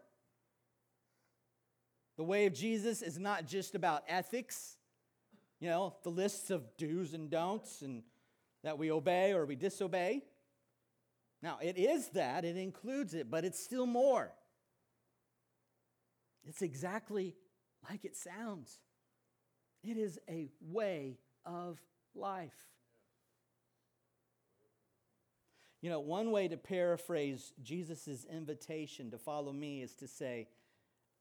The 2.18 2.24
way 2.24 2.46
of 2.46 2.54
Jesus 2.54 3.02
is 3.02 3.20
not 3.20 3.46
just 3.46 3.76
about 3.76 4.04
ethics, 4.08 4.78
you 5.60 5.70
know, 5.70 5.96
the 6.04 6.10
lists 6.10 6.50
of 6.50 6.64
do's 6.78 7.14
and 7.14 7.30
don'ts 7.30 7.82
and 7.82 8.04
that 8.64 8.78
we 8.78 8.92
obey 8.92 9.34
or 9.34 9.46
we 9.46 9.56
disobey. 9.56 10.24
Now, 11.42 11.58
it 11.62 11.78
is 11.78 12.10
that, 12.10 12.44
it 12.44 12.58
includes 12.58 13.14
it, 13.14 13.30
but 13.30 13.46
it's 13.46 13.60
still 13.60 13.86
more. 13.86 14.32
It's 16.46 16.62
exactly 16.62 17.36
like 17.90 18.06
it 18.06 18.16
sounds. 18.16 18.80
It 19.84 19.98
is 19.98 20.20
a 20.30 20.50
way 20.62 21.20
of 21.46 21.80
life. 22.16 22.68
You 25.82 25.90
know, 25.90 26.02
one 26.02 26.32
way 26.32 26.50
to 26.50 26.58
paraphrase 26.58 27.54
Jesus' 27.62 28.26
invitation 28.30 29.12
to 29.12 29.18
follow 29.18 29.54
me 29.54 29.82
is 29.82 29.94
to 29.96 30.08
say, 30.08 30.50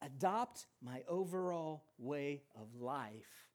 adopt 0.02 0.66
my 0.82 1.02
overall 1.08 1.84
way 1.98 2.42
of 2.56 2.80
life 2.80 3.47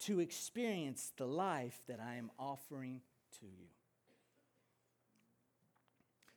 to 0.00 0.20
experience 0.20 1.12
the 1.16 1.26
life 1.26 1.80
that 1.88 2.00
I 2.00 2.16
am 2.16 2.30
offering 2.38 3.00
to 3.40 3.46
you. 3.46 3.66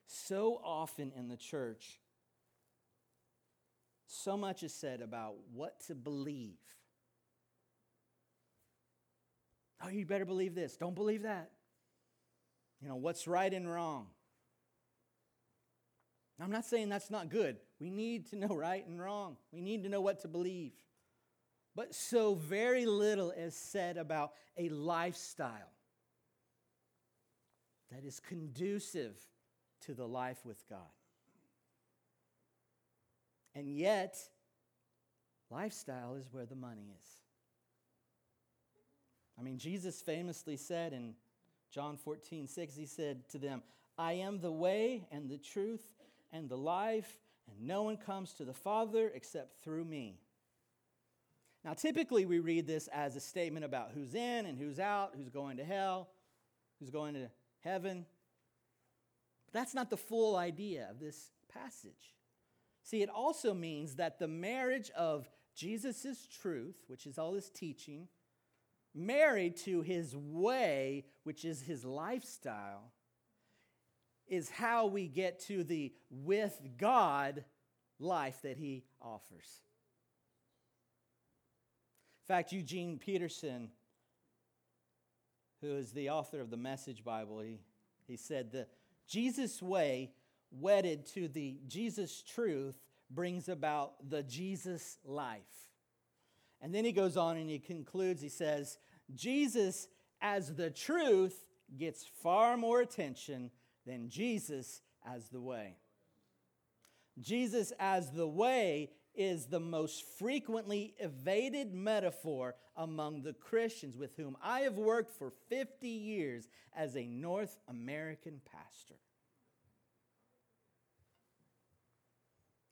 So 0.07 0.59
often 0.63 1.11
in 1.15 1.27
the 1.27 1.37
church, 1.37 1.99
so 4.07 4.35
much 4.35 4.63
is 4.63 4.73
said 4.73 5.01
about 5.01 5.35
what 5.53 5.79
to 5.87 5.95
believe. 5.95 6.59
Oh, 9.83 9.89
you 9.89 10.05
better 10.05 10.25
believe 10.25 10.53
this. 10.53 10.75
Don't 10.75 10.95
believe 10.95 11.23
that. 11.23 11.51
You 12.81 12.89
know, 12.89 12.95
what's 12.95 13.27
right 13.27 13.53
and 13.53 13.71
wrong. 13.71 14.07
I'm 16.41 16.51
not 16.51 16.65
saying 16.65 16.89
that's 16.89 17.11
not 17.11 17.29
good. 17.29 17.57
We 17.79 17.89
need 17.89 18.29
to 18.31 18.35
know 18.35 18.47
right 18.55 18.85
and 18.85 18.99
wrong, 18.99 19.37
we 19.51 19.61
need 19.61 19.83
to 19.83 19.89
know 19.89 20.01
what 20.01 20.21
to 20.21 20.27
believe. 20.27 20.73
But 21.75 21.95
so 21.95 22.35
very 22.35 22.85
little 22.85 23.31
is 23.31 23.55
said 23.55 23.97
about 23.97 24.33
a 24.57 24.69
lifestyle 24.69 25.71
that 27.91 28.03
is 28.03 28.19
conducive 28.19 29.15
to 29.81 29.93
the 29.93 30.07
life 30.07 30.45
with 30.45 30.63
God. 30.69 30.79
And 33.55 33.69
yet, 33.69 34.17
lifestyle 35.49 36.15
is 36.15 36.27
where 36.31 36.45
the 36.45 36.55
money 36.55 36.93
is. 37.01 37.07
I 39.39 39.43
mean, 39.43 39.57
Jesus 39.57 40.01
famously 40.01 40.57
said 40.57 40.93
in 40.93 41.15
John 41.71 41.97
14, 41.97 42.47
6, 42.47 42.75
he 42.75 42.85
said 42.85 43.27
to 43.29 43.37
them, 43.37 43.63
I 43.97 44.13
am 44.13 44.39
the 44.39 44.51
way 44.51 45.07
and 45.11 45.29
the 45.29 45.37
truth 45.37 45.83
and 46.31 46.49
the 46.49 46.57
life, 46.57 47.19
and 47.49 47.67
no 47.67 47.83
one 47.83 47.97
comes 47.97 48.33
to 48.33 48.45
the 48.45 48.53
Father 48.53 49.11
except 49.13 49.63
through 49.63 49.85
me. 49.85 50.19
Now, 51.63 51.73
typically 51.73 52.25
we 52.25 52.39
read 52.39 52.65
this 52.65 52.87
as 52.87 53.15
a 53.15 53.19
statement 53.19 53.65
about 53.65 53.91
who's 53.93 54.15
in 54.15 54.45
and 54.45 54.57
who's 54.57 54.79
out, 54.79 55.13
who's 55.15 55.29
going 55.29 55.57
to 55.57 55.63
hell, 55.63 56.09
who's 56.79 56.89
going 56.89 57.13
to 57.13 57.29
heaven. 57.59 58.05
But 59.45 59.53
that's 59.53 59.75
not 59.75 59.89
the 59.89 59.97
full 59.97 60.35
idea 60.35 60.87
of 60.89 60.99
this 60.99 61.31
passage. 61.53 62.15
See, 62.83 63.03
it 63.03 63.09
also 63.09 63.53
means 63.53 63.95
that 63.95 64.17
the 64.17 64.27
marriage 64.27 64.89
of 64.91 65.29
Jesus' 65.55 66.27
truth, 66.41 66.77
which 66.87 67.05
is 67.05 67.19
all 67.19 67.33
his 67.33 67.49
teaching, 67.49 68.07
married 68.95 69.55
to 69.57 69.81
his 69.81 70.15
way, 70.15 71.05
which 71.23 71.45
is 71.45 71.61
his 71.61 71.85
lifestyle, 71.85 72.91
is 74.27 74.49
how 74.49 74.87
we 74.87 75.07
get 75.07 75.39
to 75.41 75.63
the 75.63 75.93
with 76.09 76.59
God 76.77 77.43
life 77.99 78.41
that 78.41 78.57
he 78.57 78.83
offers. 79.01 79.61
In 82.21 82.27
fact, 82.27 82.51
Eugene 82.51 82.97
Peterson, 82.97 83.69
who 85.61 85.75
is 85.75 85.91
the 85.91 86.09
author 86.09 86.39
of 86.39 86.49
the 86.49 86.57
Message 86.57 87.03
Bible, 87.03 87.39
he, 87.39 87.59
he 88.07 88.15
said 88.15 88.51
the 88.51 88.67
Jesus 89.07 89.61
way 89.61 90.11
wedded 90.51 91.05
to 91.07 91.27
the 91.27 91.59
Jesus 91.67 92.21
truth 92.21 92.77
brings 93.09 93.49
about 93.49 94.09
the 94.09 94.23
Jesus 94.23 94.97
life. 95.03 95.41
And 96.61 96.73
then 96.73 96.85
he 96.85 96.91
goes 96.91 97.17
on 97.17 97.37
and 97.37 97.49
he 97.49 97.59
concludes, 97.59 98.21
he 98.21 98.29
says, 98.29 98.77
Jesus 99.13 99.87
as 100.21 100.53
the 100.55 100.69
truth 100.69 101.45
gets 101.77 102.05
far 102.21 102.55
more 102.55 102.81
attention 102.81 103.49
than 103.85 104.09
Jesus 104.09 104.81
as 105.05 105.29
the 105.29 105.41
way. 105.41 105.75
Jesus 107.19 107.73
as 107.79 108.11
the 108.11 108.27
way 108.27 108.91
is 109.15 109.45
the 109.45 109.59
most 109.59 110.05
frequently 110.17 110.93
evaded 110.99 111.73
metaphor 111.73 112.55
among 112.75 113.23
the 113.23 113.33
Christians 113.33 113.97
with 113.97 114.15
whom 114.15 114.37
I 114.41 114.61
have 114.61 114.77
worked 114.77 115.17
for 115.17 115.31
50 115.49 115.87
years 115.87 116.47
as 116.75 116.95
a 116.95 117.05
North 117.05 117.57
American 117.67 118.41
pastor. 118.51 118.95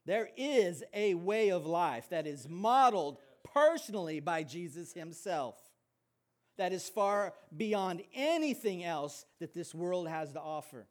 There 0.05 0.29
is 0.37 0.83
a 0.93 1.13
way 1.13 1.49
of 1.49 1.65
life 1.65 2.09
that 2.09 2.25
is 2.25 2.47
modeled 2.49 3.17
personally 3.53 4.19
by 4.19 4.43
Jesus 4.43 4.93
himself, 4.93 5.55
that 6.57 6.73
is 6.73 6.89
far 6.89 7.33
beyond 7.55 8.01
anything 8.15 8.83
else 8.83 9.25
that 9.39 9.53
this 9.53 9.75
world 9.75 10.07
has 10.07 10.31
to 10.33 10.39
offer. 10.39 10.87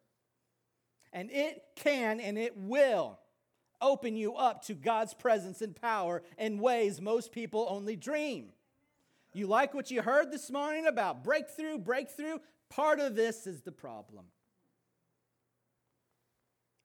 And 1.13 1.31
it 1.31 1.63
can 1.75 2.21
and 2.21 2.39
it 2.39 2.57
will 2.57 3.19
open 3.81 4.17
you 4.17 4.35
up 4.35 4.65
to 4.67 4.75
God's 4.75 5.15
presence 5.15 5.63
and 5.63 5.75
power 5.75 6.23
in 6.37 6.59
ways 6.59 7.01
most 7.01 7.33
people 7.33 7.67
only 7.71 7.97
dream. 7.97 8.51
You 9.33 9.47
like 9.47 9.75
what 9.75 9.91
you 9.91 10.03
heard 10.03 10.33
this 10.33 10.51
morning 10.51 10.87
about 10.87 11.23
breakthrough, 11.23 11.79
breakthrough? 11.79 12.39
Part 12.71 13.01
of 13.01 13.15
this 13.15 13.47
is 13.47 13.63
the 13.63 13.73
problem. 13.73 14.27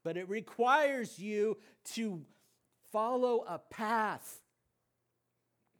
But 0.03 0.17
it 0.17 0.29
requires 0.29 1.17
you 1.17 1.57
to 1.93 2.21
follow 2.91 3.43
a 3.47 3.57
path. 3.57 4.41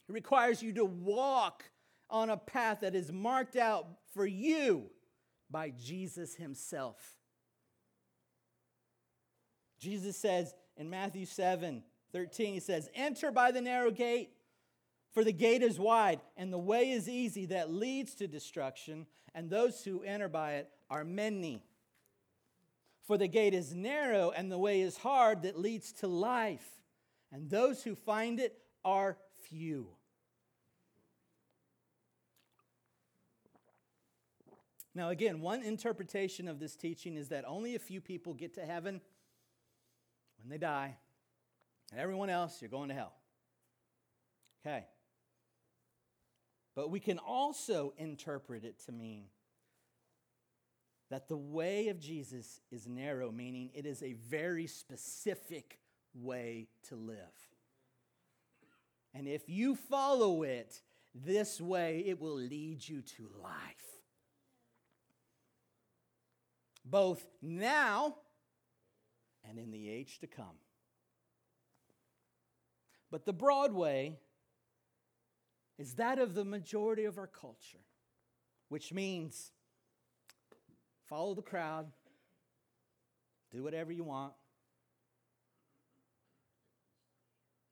It 0.10 0.14
requires 0.14 0.64
you 0.64 0.74
to 0.74 0.86
walk 0.86 1.66
on 2.10 2.30
a 2.30 2.38
path 2.38 2.80
that 2.82 2.96
is 2.96 3.12
marked 3.12 3.56
out 3.56 3.88
for 4.14 4.26
you 4.26 4.90
by 5.50 5.72
Jesus 5.72 6.36
Himself. 6.36 6.98
Jesus 9.80 10.16
says 10.18 10.54
in 10.78 10.90
Matthew 10.90 11.26
7 11.26 11.84
13, 12.12 12.54
He 12.54 12.60
says, 12.60 12.90
Enter 12.94 13.32
by 13.32 13.52
the 13.52 13.62
narrow 13.62 13.90
gate, 13.90 14.30
for 15.12 15.24
the 15.24 15.34
gate 15.34 15.64
is 15.64 15.80
wide, 15.80 16.22
and 16.38 16.54
the 16.54 16.60
way 16.60 16.92
is 16.92 17.10
easy 17.10 17.48
that 17.48 17.72
leads 17.72 18.14
to 18.16 18.28
destruction, 18.28 19.08
and 19.34 19.50
those 19.50 19.84
who 19.84 20.04
enter 20.04 20.30
by 20.30 20.54
it 20.54 20.70
are 20.90 21.04
many. 21.04 21.64
For 23.06 23.18
the 23.18 23.28
gate 23.28 23.54
is 23.54 23.74
narrow, 23.74 24.32
and 24.32 24.52
the 24.52 24.58
way 24.58 24.82
is 24.82 24.98
hard 24.98 25.42
that 25.42 25.60
leads 25.60 25.92
to 25.94 26.08
life, 26.08 26.68
and 27.32 27.50
those 27.50 27.84
who 27.84 27.96
find 27.96 28.40
it 28.40 28.58
are 28.86 29.18
few. 29.50 29.88
Now, 34.96 35.10
again, 35.10 35.42
one 35.42 35.64
interpretation 35.64 36.48
of 36.48 36.60
this 36.60 36.76
teaching 36.76 37.18
is 37.18 37.30
that 37.30 37.46
only 37.48 37.74
a 37.74 37.80
few 37.80 38.00
people 38.00 38.36
get 38.36 38.54
to 38.56 38.62
heaven 38.62 39.02
when 40.44 40.52
they 40.52 40.58
die, 40.58 40.98
and 41.92 42.00
everyone 42.00 42.30
else, 42.30 42.62
you're 42.62 42.70
going 42.70 42.90
to 42.90 42.96
hell. 42.96 43.14
Okay. 44.66 44.86
But 46.76 46.90
we 46.90 47.00
can 47.00 47.18
also 47.18 47.94
interpret 47.98 48.64
it 48.66 48.84
to 48.86 48.92
mean 48.92 49.26
that 51.10 51.28
the 51.28 51.38
way 51.38 51.90
of 51.90 52.00
Jesus 52.00 52.62
is 52.72 52.88
narrow, 52.88 53.32
meaning 53.32 53.70
it 53.74 53.86
is 53.86 54.02
a 54.02 54.14
very 54.14 54.68
specific 54.68 55.80
way 56.14 56.68
to 56.90 56.96
live. 56.96 57.18
And 59.14 59.28
if 59.28 59.48
you 59.48 59.76
follow 59.76 60.44
it 60.44 60.82
this 61.14 61.62
way, 61.62 62.04
it 62.08 62.20
will 62.20 62.36
lead 62.36 62.88
you 62.88 63.02
to 63.02 63.30
life. 63.42 63.52
Both 66.84 67.26
now 67.42 68.16
and 69.48 69.60
in 69.60 69.72
the 69.72 69.90
age 69.90 70.20
to 70.20 70.28
come. 70.28 70.58
But 73.12 73.26
the 73.26 73.34
Broadway 73.34 74.18
is 75.78 75.96
that 75.96 76.20
of 76.20 76.34
the 76.34 76.46
majority 76.46 77.06
of 77.06 77.18
our 77.18 77.28
culture, 77.28 77.84
which 78.70 78.94
means 78.94 79.52
follow 81.06 81.36
the 81.36 81.42
crowd, 81.42 81.88
do 83.52 83.64
whatever 83.64 83.92
you 83.92 84.04
want. 84.04 84.34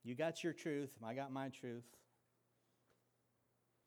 You 0.03 0.15
got 0.15 0.43
your 0.43 0.53
truth, 0.53 0.89
I 1.03 1.13
got 1.13 1.31
my 1.31 1.49
truth. 1.49 1.85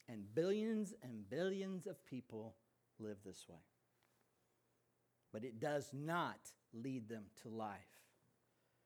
And 0.09 0.23
billions 0.35 0.93
and 1.03 1.29
billions 1.29 1.87
of 1.87 2.05
people 2.05 2.57
live 2.99 3.17
this 3.25 3.47
way. 3.49 3.57
But 5.35 5.43
it 5.43 5.59
does 5.59 5.91
not 5.93 6.39
lead 6.73 7.09
them 7.09 7.25
to 7.43 7.49
life. 7.49 7.81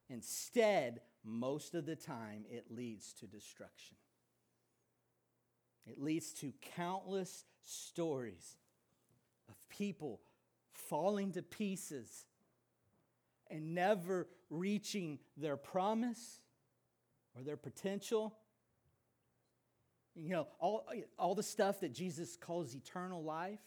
Instead, 0.08 1.02
most 1.22 1.74
of 1.74 1.84
the 1.84 1.94
time, 1.94 2.46
it 2.50 2.64
leads 2.70 3.12
to 3.20 3.26
destruction. 3.26 3.96
It 5.86 6.00
leads 6.00 6.32
to 6.34 6.54
countless 6.74 7.44
stories 7.62 8.56
of 9.50 9.56
people 9.68 10.20
falling 10.72 11.32
to 11.32 11.42
pieces 11.42 12.24
and 13.50 13.74
never 13.74 14.26
reaching 14.48 15.18
their 15.36 15.58
promise 15.58 16.40
or 17.36 17.42
their 17.42 17.58
potential. 17.58 18.34
You 20.14 20.30
know, 20.30 20.48
all, 20.60 20.86
all 21.18 21.34
the 21.34 21.42
stuff 21.42 21.80
that 21.80 21.92
Jesus 21.92 22.36
calls 22.36 22.74
eternal 22.74 23.22
life. 23.22 23.60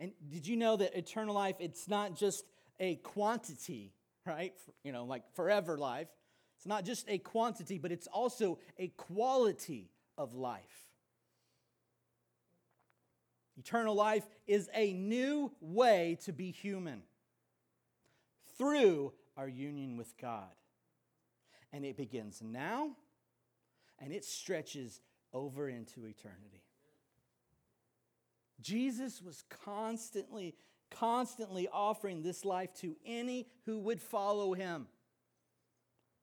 And 0.00 0.12
did 0.30 0.46
you 0.46 0.56
know 0.56 0.76
that 0.76 0.96
eternal 0.96 1.34
life, 1.34 1.56
it's 1.60 1.86
not 1.86 2.16
just 2.16 2.44
a 2.80 2.96
quantity, 2.96 3.92
right? 4.26 4.54
You 4.82 4.92
know, 4.92 5.04
like 5.04 5.22
forever 5.34 5.76
life. 5.76 6.08
It's 6.56 6.66
not 6.66 6.84
just 6.84 7.08
a 7.08 7.18
quantity, 7.18 7.78
but 7.78 7.92
it's 7.92 8.06
also 8.06 8.58
a 8.78 8.88
quality 8.88 9.90
of 10.18 10.34
life. 10.34 10.62
Eternal 13.58 13.94
life 13.94 14.26
is 14.46 14.70
a 14.74 14.94
new 14.94 15.52
way 15.60 16.18
to 16.24 16.32
be 16.32 16.50
human 16.50 17.02
through 18.56 19.12
our 19.36 19.48
union 19.48 19.98
with 19.98 20.16
God. 20.16 20.48
And 21.72 21.84
it 21.84 21.96
begins 21.96 22.42
now 22.42 22.96
and 23.98 24.12
it 24.12 24.24
stretches 24.24 25.00
over 25.32 25.68
into 25.68 26.06
eternity. 26.06 26.62
Jesus 28.60 29.22
was 29.22 29.44
constantly, 29.64 30.54
constantly 30.90 31.68
offering 31.72 32.22
this 32.22 32.44
life 32.44 32.72
to 32.80 32.96
any 33.04 33.46
who 33.66 33.78
would 33.78 34.00
follow 34.00 34.54
him. 34.54 34.86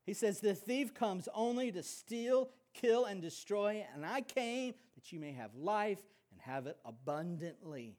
He 0.06 0.14
says, 0.14 0.40
The 0.40 0.56
thief 0.56 0.94
comes 0.94 1.28
only 1.34 1.72
to 1.72 1.84
steal, 1.84 2.50
kill, 2.74 3.06
and 3.06 3.22
destroy, 3.22 3.86
and 3.94 4.06
I 4.06 4.22
came 4.22 4.74
that 4.96 5.12
you 5.12 5.20
may 5.20 5.34
have 5.34 5.56
life 5.56 6.02
and 6.32 6.42
have 6.42 6.68
it 6.68 6.78
abundantly. 6.86 7.98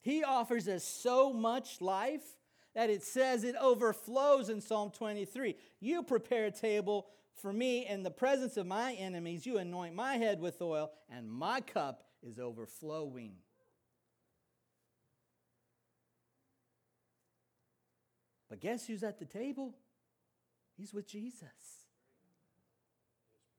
He 0.00 0.22
offers 0.22 0.68
us 0.68 0.84
so 0.84 1.32
much 1.32 1.80
life 1.80 2.22
that 2.74 2.90
it 2.90 3.02
says 3.02 3.42
it 3.42 3.56
overflows 3.60 4.50
in 4.50 4.60
Psalm 4.60 4.90
23. 4.90 5.56
You 5.80 6.02
prepare 6.02 6.44
a 6.44 6.50
table 6.50 7.06
for 7.36 7.52
me 7.52 7.86
in 7.86 8.02
the 8.02 8.10
presence 8.10 8.56
of 8.56 8.66
my 8.66 8.94
enemies. 8.94 9.46
You 9.46 9.58
anoint 9.58 9.94
my 9.94 10.16
head 10.16 10.40
with 10.40 10.60
oil, 10.60 10.90
and 11.10 11.30
my 11.30 11.60
cup 11.60 12.04
is 12.22 12.38
overflowing. 12.38 13.34
But 18.48 18.60
guess 18.60 18.86
who's 18.86 19.02
at 19.02 19.18
the 19.18 19.24
table? 19.24 19.74
He's 20.76 20.94
with 20.94 21.06
Jesus. 21.08 21.48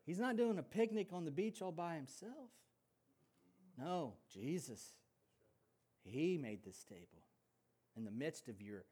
He's 0.06 0.20
not 0.20 0.38
doing 0.38 0.58
a 0.58 0.64
picnic 0.64 1.10
on 1.12 1.26
the 1.26 1.32
beach 1.32 1.62
all 1.62 1.72
by 1.72 1.96
himself. 1.96 2.52
No, 3.78 4.14
Jesus. 4.34 4.94
He 6.04 6.38
made 6.38 6.64
this 6.64 6.84
table 6.84 7.24
in 7.98 8.06
the 8.06 8.12
midst 8.12 8.48
of 8.48 8.62
your 8.62 8.86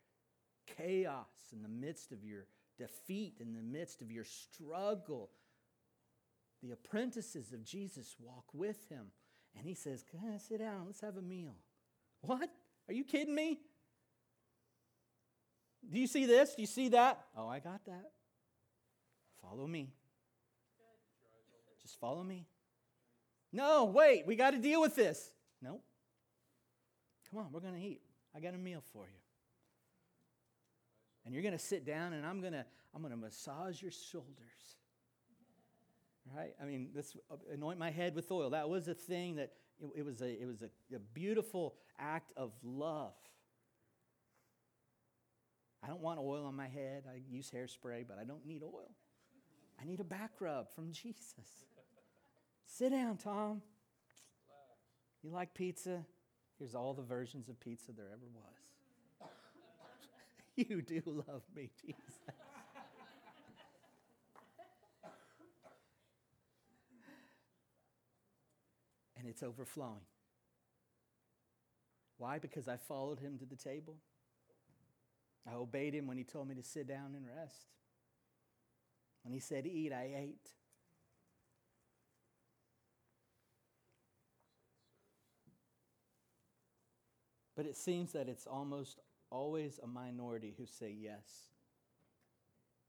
chaos, 0.77 1.29
in 1.53 1.61
the 1.61 1.69
midst 1.69 2.11
of 2.11 2.23
your 2.23 2.45
defeat, 2.77 3.35
in 3.39 3.53
the 3.53 3.61
midst 3.61 4.01
of 4.01 4.11
your 4.11 4.23
struggle. 4.23 5.29
The 6.61 6.71
apprentices 6.71 7.51
of 7.51 7.63
Jesus 7.63 8.15
walk 8.19 8.45
with 8.53 8.89
him. 8.89 9.07
And 9.57 9.65
he 9.65 9.73
says, 9.73 10.03
Come 10.11 10.37
sit 10.39 10.59
down, 10.59 10.83
let's 10.85 11.01
have 11.01 11.17
a 11.17 11.21
meal. 11.21 11.55
What? 12.21 12.49
Are 12.87 12.93
you 12.93 13.03
kidding 13.03 13.35
me? 13.35 13.59
Do 15.89 15.99
you 15.99 16.07
see 16.07 16.25
this? 16.25 16.55
Do 16.55 16.61
you 16.61 16.67
see 16.67 16.89
that? 16.89 17.25
Oh, 17.37 17.47
I 17.47 17.59
got 17.59 17.85
that. 17.85 18.11
Follow 19.41 19.67
me. 19.67 19.93
Just 21.81 21.99
follow 21.99 22.23
me. 22.23 22.47
No, 23.51 23.85
wait, 23.85 24.25
we 24.25 24.35
got 24.35 24.51
to 24.51 24.57
deal 24.57 24.81
with 24.81 24.95
this. 24.95 25.31
No. 25.61 25.79
Come 27.29 27.39
on, 27.39 27.51
we're 27.51 27.59
going 27.59 27.75
to 27.75 27.79
eat. 27.79 28.01
I 28.35 28.39
got 28.39 28.53
a 28.53 28.57
meal 28.57 28.81
for 28.91 29.05
you. 29.05 29.24
And 31.25 31.33
you're 31.33 31.43
going 31.43 31.57
to 31.57 31.63
sit 31.63 31.85
down 31.85 32.13
and 32.13 32.25
I'm 32.25 32.39
going 32.41 32.53
to 32.53 32.65
I'm 32.93 33.01
going 33.01 33.11
to 33.11 33.19
massage 33.19 33.81
your 33.81 33.91
shoulders. 33.91 34.77
Right? 36.35 36.53
I 36.61 36.65
mean, 36.65 36.89
this 36.93 37.15
anoint 37.51 37.77
my 37.77 37.91
head 37.91 38.15
with 38.15 38.31
oil. 38.31 38.51
That 38.51 38.69
was 38.69 38.87
a 38.87 38.93
thing 38.93 39.35
that 39.35 39.51
it, 39.79 39.87
it 39.97 40.05
was 40.05 40.21
a 40.21 40.41
it 40.41 40.45
was 40.45 40.61
a, 40.61 40.95
a 40.95 40.99
beautiful 40.99 41.75
act 41.99 42.31
of 42.37 42.51
love. 42.63 43.13
I 45.83 45.87
don't 45.87 46.01
want 46.01 46.19
oil 46.19 46.45
on 46.45 46.55
my 46.55 46.67
head. 46.67 47.03
I 47.07 47.21
use 47.29 47.51
hairspray, 47.53 48.05
but 48.07 48.17
I 48.19 48.23
don't 48.23 48.45
need 48.45 48.63
oil. 48.63 48.91
I 49.79 49.85
need 49.85 49.99
a 49.99 50.05
back 50.05 50.31
rub 50.39 50.73
from 50.73 50.91
Jesus. 50.91 51.65
Sit 52.65 52.89
down, 52.89 53.17
Tom. 53.17 53.61
You 55.21 55.29
like 55.29 55.53
pizza? 55.53 56.03
Here's 56.57 56.73
all 56.75 56.93
the 56.93 57.03
versions 57.03 57.49
of 57.49 57.59
pizza 57.59 57.91
there 57.91 58.07
ever 58.11 58.25
was. 58.33 58.64
you 60.69 60.81
do 60.81 61.01
love 61.05 61.43
me, 61.55 61.69
Jesus. 61.85 62.19
and 69.25 69.31
it's 69.31 69.41
overflowing. 69.41 70.05
Why? 72.17 72.37
Because 72.37 72.67
I 72.67 72.77
followed 72.77 73.19
him 73.19 73.39
to 73.39 73.45
the 73.45 73.55
table. 73.55 73.97
I 75.49 75.55
obeyed 75.55 75.95
him 75.95 76.05
when 76.07 76.17
he 76.17 76.23
told 76.23 76.47
me 76.47 76.55
to 76.55 76.63
sit 76.63 76.87
down 76.87 77.15
and 77.15 77.25
rest. 77.25 77.65
When 79.23 79.33
he 79.33 79.39
said 79.39 79.65
eat, 79.65 79.91
I 79.91 80.13
ate. 80.15 80.51
But 87.55 87.65
it 87.65 87.75
seems 87.75 88.11
that 88.11 88.29
it's 88.29 88.45
almost 88.45 88.99
always 89.35 89.79
a 89.83 89.87
minority 89.87 90.53
who 90.57 90.65
say 90.65 90.95
yes 90.97 91.49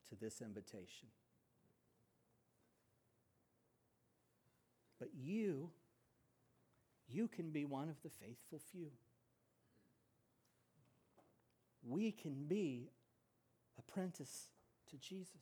to 0.08 0.14
this 0.14 0.40
invitation. 0.40 1.08
But 4.98 5.08
you, 5.14 5.70
you 7.08 7.28
can 7.28 7.50
be 7.50 7.64
one 7.64 7.88
of 7.88 8.00
the 8.02 8.08
faithful 8.08 8.60
few. 8.72 8.90
We 11.82 12.12
can 12.12 12.44
be 12.46 12.90
apprentice 13.78 14.48
to 14.90 14.96
Jesus. 14.96 15.32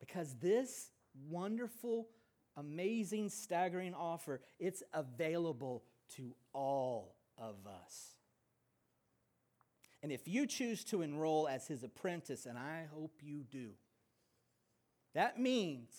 Because 0.00 0.34
this 0.40 0.90
wonderful, 1.28 2.08
amazing, 2.56 3.28
staggering 3.28 3.94
offer, 3.94 4.40
it's 4.58 4.82
available 4.92 5.84
to 6.16 6.34
all 6.52 7.14
of 7.38 7.54
us. 7.66 8.19
And 10.02 10.10
if 10.10 10.26
you 10.26 10.46
choose 10.46 10.84
to 10.84 11.02
enroll 11.02 11.46
as 11.46 11.66
his 11.66 11.82
apprentice, 11.82 12.46
and 12.46 12.58
I 12.58 12.86
hope 12.94 13.20
you 13.22 13.44
do, 13.50 13.70
that 15.14 15.38
means, 15.38 15.90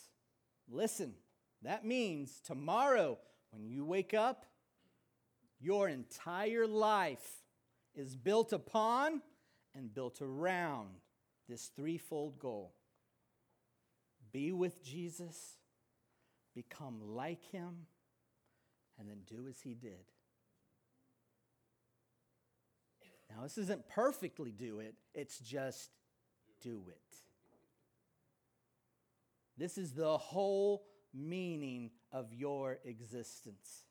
listen, 0.70 1.14
that 1.62 1.86
means 1.86 2.42
tomorrow 2.44 3.20
when 3.52 3.68
you 3.68 3.86
wake 3.86 4.14
up, 4.14 4.46
your 5.60 5.88
entire 5.88 6.66
life 6.66 7.44
is 7.94 8.16
built 8.16 8.54
upon 8.54 9.22
and 9.76 9.94
built 9.94 10.22
around 10.22 10.90
this 11.48 11.70
threefold 11.76 12.40
goal 12.40 12.74
be 14.32 14.52
with 14.52 14.84
Jesus, 14.84 15.58
become 16.56 17.00
like 17.02 17.44
him, 17.52 17.88
and 18.98 19.10
then 19.10 19.20
do 19.28 19.48
as 19.48 19.62
he 19.62 19.74
did. 19.74 20.06
Now, 23.36 23.44
this 23.44 23.58
isn't 23.58 23.88
perfectly 23.88 24.52
do 24.52 24.80
it, 24.80 24.96
it's 25.14 25.40
just 25.40 25.90
do 26.62 26.84
it. 26.88 27.16
This 29.58 29.78
is 29.78 29.94
the 29.94 30.18
whole 30.18 30.84
meaning 31.14 31.92
of 32.12 32.34
your 32.34 32.80
existence. 32.86 33.84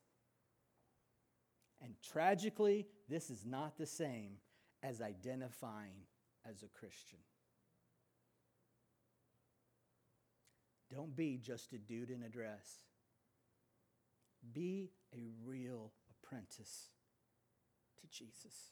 And 1.81 1.95
tragically, 2.11 2.87
this 3.09 3.29
is 3.29 3.45
not 3.45 3.77
the 3.77 3.85
same 3.85 4.33
as 4.83 5.01
identifying 5.01 6.05
as 6.47 6.63
a 6.63 6.67
Christian. 6.67 7.19
Don't 10.93 11.15
be 11.15 11.37
just 11.37 11.73
a 11.73 11.77
dude 11.77 12.09
in 12.09 12.23
a 12.23 12.29
dress. 12.29 12.79
Be 14.53 14.91
a 15.15 15.29
real 15.45 15.93
apprentice 16.09 16.89
to 18.01 18.07
Jesus. 18.07 18.71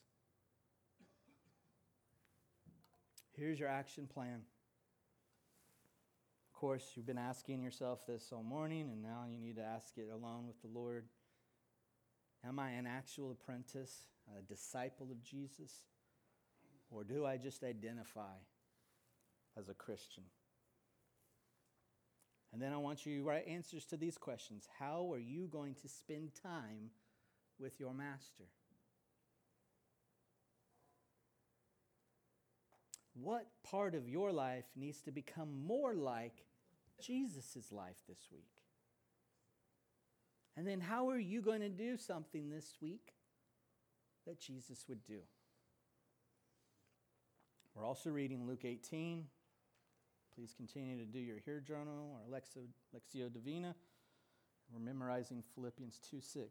Here's 3.39 3.57
your 3.57 3.69
action 3.69 4.05
plan. 4.05 4.41
Of 6.53 6.59
course, 6.59 6.83
you've 6.95 7.05
been 7.05 7.17
asking 7.17 7.63
yourself 7.63 8.05
this 8.05 8.33
all 8.33 8.43
morning, 8.43 8.89
and 8.91 9.01
now 9.01 9.23
you 9.31 9.39
need 9.39 9.55
to 9.55 9.63
ask 9.63 9.97
it 9.97 10.09
alone 10.13 10.45
with 10.45 10.61
the 10.61 10.67
Lord. 10.67 11.05
Am 12.45 12.59
I 12.59 12.71
an 12.71 12.85
actual 12.85 13.31
apprentice, 13.31 14.07
a 14.37 14.41
disciple 14.41 15.07
of 15.09 15.23
Jesus? 15.23 15.71
Or 16.91 17.05
do 17.05 17.25
I 17.25 17.37
just 17.37 17.63
identify 17.63 18.35
as 19.57 19.69
a 19.69 19.73
Christian? 19.73 20.23
And 22.51 22.61
then 22.61 22.73
I 22.73 22.77
want 22.77 23.05
you 23.05 23.19
to 23.19 23.23
write 23.23 23.47
answers 23.47 23.85
to 23.85 23.95
these 23.95 24.17
questions. 24.17 24.67
How 24.79 25.13
are 25.13 25.19
you 25.19 25.47
going 25.47 25.75
to 25.75 25.87
spend 25.87 26.31
time 26.43 26.89
with 27.57 27.79
your 27.79 27.93
master? 27.93 28.49
What 33.22 33.47
part 33.70 33.95
of 33.95 34.07
your 34.07 34.32
life 34.32 34.65
needs 34.76 35.01
to 35.01 35.11
become 35.11 35.65
more 35.65 35.93
like 35.93 36.45
Jesus' 37.01 37.72
life 37.72 37.97
this 38.07 38.28
week? 38.32 38.45
And 40.55 40.67
then 40.67 40.80
how 40.80 41.09
are 41.09 41.20
you 41.20 41.41
going 41.41 41.61
to 41.61 41.70
do 41.70 41.97
something 41.97 42.49
this 42.49 42.76
week 42.82 43.13
that 44.26 44.39
Jesus 44.39 44.86
would 44.88 45.05
do? 45.05 45.20
We're 47.76 47.86
also 47.86 48.09
reading 48.09 48.45
Luke 48.45 48.65
18. 48.65 49.26
Please 50.36 50.53
continue 50.55 50.97
to 50.97 51.05
do 51.05 51.20
your 51.20 51.38
Hear 51.45 51.59
Journal 51.59 52.17
or 52.17 52.38
Lexio, 52.38 52.63
Lectio 52.95 53.32
Divina. 53.32 53.76
We're 54.72 54.80
memorizing 54.80 55.43
Philippians 55.55 55.99
2 56.09 56.22
6. 56.22 56.45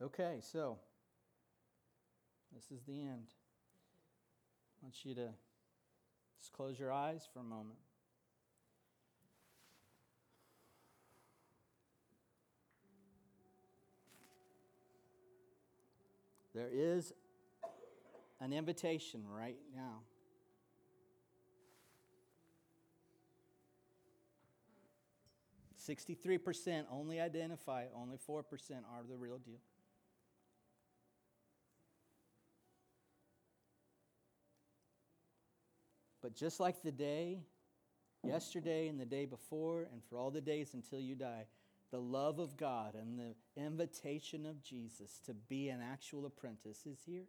Okay, 0.00 0.38
so 0.40 0.78
this 2.52 2.70
is 2.70 2.84
the 2.86 3.00
end. 3.02 3.26
I 4.80 4.86
want 4.86 5.04
you 5.04 5.14
to 5.14 5.28
just 6.40 6.52
close 6.52 6.78
your 6.78 6.92
eyes 6.92 7.28
for 7.32 7.40
a 7.40 7.44
moment. 7.44 7.78
There 16.54 16.68
is 16.72 17.12
an 18.40 18.52
invitation 18.52 19.22
right 19.28 19.58
now. 19.74 20.00
Sixty-three 25.76 26.38
percent 26.38 26.86
only 26.90 27.20
identify, 27.20 27.84
only 27.96 28.16
four 28.16 28.42
percent 28.42 28.84
are 28.92 29.02
the 29.08 29.16
real 29.16 29.38
deal. 29.38 29.60
But 36.28 36.36
just 36.36 36.60
like 36.60 36.82
the 36.82 36.92
day, 36.92 37.38
yesterday 38.22 38.88
and 38.88 39.00
the 39.00 39.06
day 39.06 39.24
before, 39.24 39.88
and 39.90 40.04
for 40.10 40.18
all 40.18 40.30
the 40.30 40.42
days 40.42 40.74
until 40.74 41.00
you 41.00 41.14
die, 41.14 41.46
the 41.90 41.98
love 41.98 42.38
of 42.38 42.54
God 42.54 42.94
and 42.94 43.18
the 43.18 43.34
invitation 43.56 44.44
of 44.44 44.62
Jesus 44.62 45.22
to 45.24 45.32
be 45.32 45.70
an 45.70 45.80
actual 45.80 46.26
apprentice 46.26 46.84
is 46.84 46.98
here. 47.06 47.24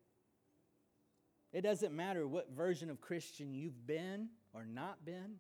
It 1.54 1.62
doesn't 1.62 1.96
matter 1.96 2.28
what 2.28 2.52
version 2.52 2.90
of 2.90 3.00
Christian 3.00 3.54
you've 3.54 3.88
been 3.88 4.28
or 4.54 4.66
not 4.66 5.06
been, 5.06 5.36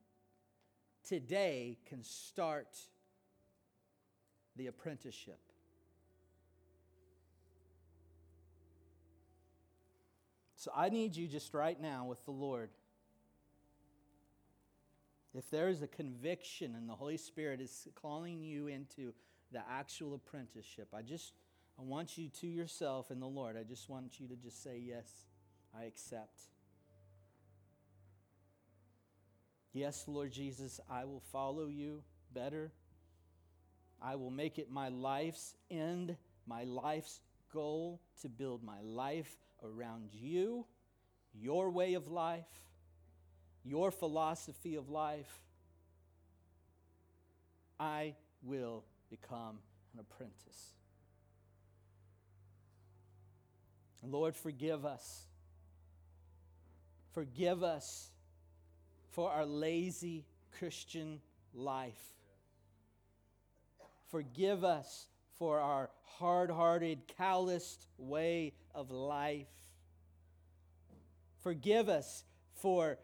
today 1.04 1.80
can 1.86 2.02
start 2.02 2.78
the 4.56 4.68
apprenticeship. 4.68 5.42
So 10.56 10.72
I 10.74 10.88
need 10.88 11.18
you 11.18 11.28
just 11.28 11.54
right 11.54 11.80
now 11.82 12.06
with 12.06 12.24
the 12.24 12.32
Lord. 12.32 12.70
If 15.34 15.50
there 15.50 15.70
is 15.70 15.82
a 15.82 15.88
conviction 15.88 16.76
and 16.76 16.90
the 16.90 16.96
Holy 16.96 17.18
Spirit 17.18 17.62
is 17.62 17.88
calling 17.96 18.42
you 18.42 18.68
into 18.68 19.14
the 19.52 19.62
actual 19.70 20.16
apprenticeship, 20.16 20.90
I 20.94 21.02
just 21.02 21.34
I 21.78 21.84
want 21.84 22.18
you 22.18 22.28
to 22.42 22.48
yourself 22.48 23.10
and 23.10 23.22
the 23.22 23.28
Lord. 23.28 23.56
I 23.56 23.64
just 23.64 23.90
want 23.90 24.20
you 24.20 24.28
to 24.28 24.36
just 24.36 24.62
say 24.64 24.82
yes. 24.84 25.26
I 25.78 25.84
accept. 25.84 26.42
Yes, 29.72 30.06
Lord 30.08 30.32
Jesus, 30.32 30.80
I 30.90 31.06
will 31.06 31.22
follow 31.32 31.68
you 31.68 32.02
better. 32.34 32.72
I 34.02 34.16
will 34.16 34.32
make 34.32 34.58
it 34.58 34.72
my 34.72 34.90
life's 34.90 35.56
end, 35.70 36.18
my 36.48 36.64
life's 36.64 37.22
goal 37.54 38.02
to 38.22 38.30
build 38.30 38.64
my 38.64 38.82
life 38.82 39.38
around 39.64 40.10
you, 40.12 40.66
your 41.34 41.70
way 41.70 41.94
of 41.94 42.08
life, 42.08 42.69
your 43.70 43.92
philosophy 43.92 44.76
of 44.76 44.90
life. 44.90 45.44
I 47.80 48.16
will 48.44 48.84
become 49.10 49.60
an 49.94 50.00
apprentice. 50.00 50.74
Lord, 54.04 54.36
forgive 54.36 54.86
us 54.86 55.26
Forgive 57.14 57.64
us 57.64 58.12
for 59.12 59.32
our 59.32 59.46
lazy 59.46 60.26
Christian 60.58 61.20
life. 61.54 62.00
Forgive 64.10 64.64
us 64.64 65.08
for 65.38 65.60
our 65.60 65.90
hard 66.04 66.52
hearted, 66.52 67.00
calloused 67.18 67.88
way 67.98 68.54
of 68.76 68.92
life. 68.92 69.48
Forgive 71.44 71.90
us 71.90 72.24
for 72.56 72.98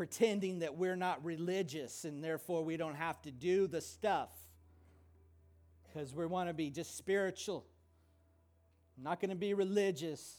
pretending 0.00 0.60
that 0.60 0.78
we're 0.78 0.96
not 0.96 1.22
religious 1.22 2.06
and 2.06 2.24
therefore 2.24 2.64
we 2.64 2.78
don't 2.78 2.94
have 2.94 3.20
to 3.20 3.30
do 3.30 3.66
the 3.66 3.82
stuff 3.82 4.30
because 5.84 6.14
we 6.14 6.24
want 6.24 6.48
to 6.48 6.54
be 6.54 6.70
just 6.70 6.96
spiritual. 6.96 7.66
I'm 8.96 9.04
not 9.04 9.20
going 9.20 9.28
to 9.28 9.36
be 9.36 9.52
religious. 9.52 10.36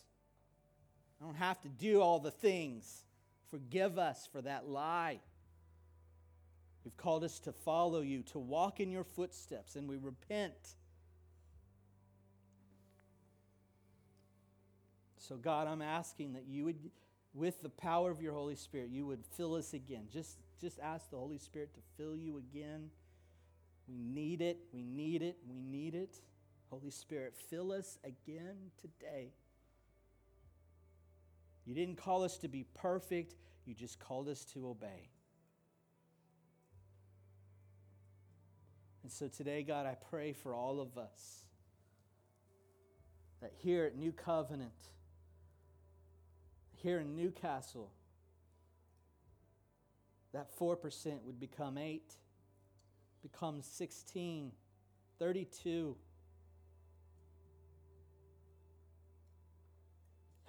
I 1.22 1.26
don't 1.26 1.36
have 1.36 1.62
to 1.62 1.70
do 1.70 2.02
all 2.02 2.18
the 2.18 2.32
things. 2.32 3.04
Forgive 3.52 4.00
us 4.00 4.28
for 4.32 4.42
that 4.42 4.68
lie. 4.68 5.20
You've 6.84 6.98
called 6.98 7.24
us 7.24 7.38
to 7.42 7.52
follow 7.52 8.02
you, 8.02 8.24
to 8.32 8.40
walk 8.40 8.80
in 8.80 8.90
your 8.90 9.04
footsteps, 9.04 9.76
and 9.76 9.88
we 9.88 9.98
repent. 9.98 10.74
So, 15.20 15.36
God, 15.36 15.68
I'm 15.68 15.84
asking 15.84 16.34
that 16.34 16.46
you 16.50 16.66
would, 16.66 16.80
with 17.34 17.62
the 17.62 17.70
power 17.70 18.12
of 18.12 18.22
your 18.22 18.34
Holy 18.34 18.56
Spirit, 18.56 18.90
you 18.90 19.06
would 19.06 19.26
fill 19.38 19.56
us 19.56 19.74
again. 19.74 20.08
Just, 20.12 20.38
just 20.60 20.80
ask 20.80 21.10
the 21.10 21.18
Holy 21.18 21.38
Spirit 21.38 21.74
to 21.74 21.80
fill 21.98 22.16
you 22.16 22.38
again. 22.38 22.90
We 23.88 23.98
need 23.98 24.42
it. 24.42 24.60
We 24.74 24.84
need 24.84 25.22
it. 25.22 25.38
We 25.48 25.62
need 25.62 25.96
it. 25.96 26.22
Holy 26.72 26.90
Spirit, 26.90 27.36
fill 27.50 27.74
us 27.74 28.00
again 28.06 28.56
today. 28.82 29.34
You 31.66 31.76
didn't 31.76 31.98
call 31.98 32.24
us 32.24 32.38
to 32.38 32.48
be 32.48 32.66
perfect, 32.74 33.36
you 33.66 33.76
just 33.76 34.00
called 34.00 34.30
us 34.30 34.46
to 34.54 34.68
obey. 34.70 35.10
And 39.04 39.12
so 39.12 39.28
today, 39.28 39.64
God, 39.64 39.86
I 39.86 39.96
pray 40.10 40.32
for 40.32 40.54
all 40.54 40.80
of 40.80 40.98
us 40.98 41.44
that 43.42 43.52
here 43.58 43.84
at 43.86 43.98
New 43.98 44.14
Covenant, 44.14 44.72
here 46.82 47.00
in 47.00 47.16
Newcastle, 47.16 47.92
that 50.34 50.58
4% 50.58 51.24
would 51.24 51.40
become 51.40 51.78
8, 51.78 52.14
become 53.22 53.62
16, 53.62 54.52
32. 55.20 55.96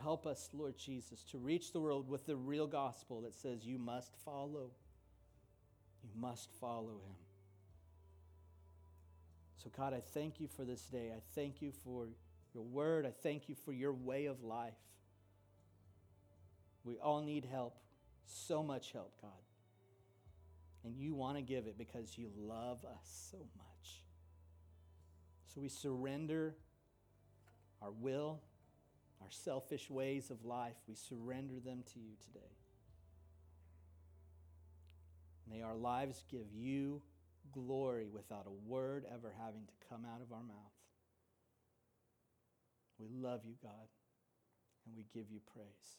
Help 0.00 0.26
us, 0.26 0.48
Lord 0.52 0.76
Jesus, 0.76 1.22
to 1.30 1.38
reach 1.38 1.72
the 1.72 1.80
world 1.80 2.08
with 2.08 2.26
the 2.26 2.34
real 2.34 2.66
gospel 2.66 3.20
that 3.22 3.34
says 3.34 3.64
you 3.64 3.78
must 3.78 4.16
follow. 4.24 4.70
You 6.02 6.10
must 6.20 6.50
follow 6.60 7.00
him. 7.06 7.16
So, 9.62 9.70
God, 9.76 9.94
I 9.94 10.00
thank 10.00 10.40
you 10.40 10.48
for 10.48 10.64
this 10.64 10.82
day. 10.82 11.12
I 11.14 11.20
thank 11.36 11.62
you 11.62 11.70
for 11.84 12.08
your 12.52 12.64
word. 12.64 13.06
I 13.06 13.12
thank 13.22 13.48
you 13.48 13.54
for 13.54 13.72
your 13.72 13.92
way 13.92 14.26
of 14.26 14.42
life. 14.42 14.74
We 16.84 16.98
all 16.98 17.22
need 17.22 17.44
help, 17.50 17.76
so 18.26 18.62
much 18.62 18.92
help, 18.92 19.12
God. 19.20 19.30
And 20.84 20.96
you 20.96 21.14
want 21.14 21.36
to 21.36 21.42
give 21.42 21.66
it 21.66 21.78
because 21.78 22.18
you 22.18 22.28
love 22.36 22.84
us 22.84 23.28
so 23.30 23.38
much. 23.56 24.02
So 25.54 25.60
we 25.60 25.68
surrender 25.68 26.56
our 27.80 27.90
will, 27.90 28.40
our 29.20 29.30
selfish 29.30 29.90
ways 29.90 30.30
of 30.30 30.44
life, 30.44 30.76
we 30.88 30.94
surrender 30.94 31.60
them 31.64 31.84
to 31.92 32.00
you 32.00 32.12
today. 32.24 32.46
May 35.50 35.62
our 35.62 35.76
lives 35.76 36.24
give 36.30 36.46
you 36.54 37.02
glory 37.52 38.08
without 38.12 38.46
a 38.46 38.68
word 38.70 39.04
ever 39.12 39.32
having 39.38 39.66
to 39.66 39.88
come 39.88 40.04
out 40.04 40.22
of 40.22 40.32
our 40.32 40.42
mouth. 40.42 40.56
We 42.98 43.08
love 43.10 43.40
you, 43.44 43.54
God, 43.62 43.88
and 44.86 44.96
we 44.96 45.04
give 45.12 45.30
you 45.30 45.40
praise. 45.52 45.98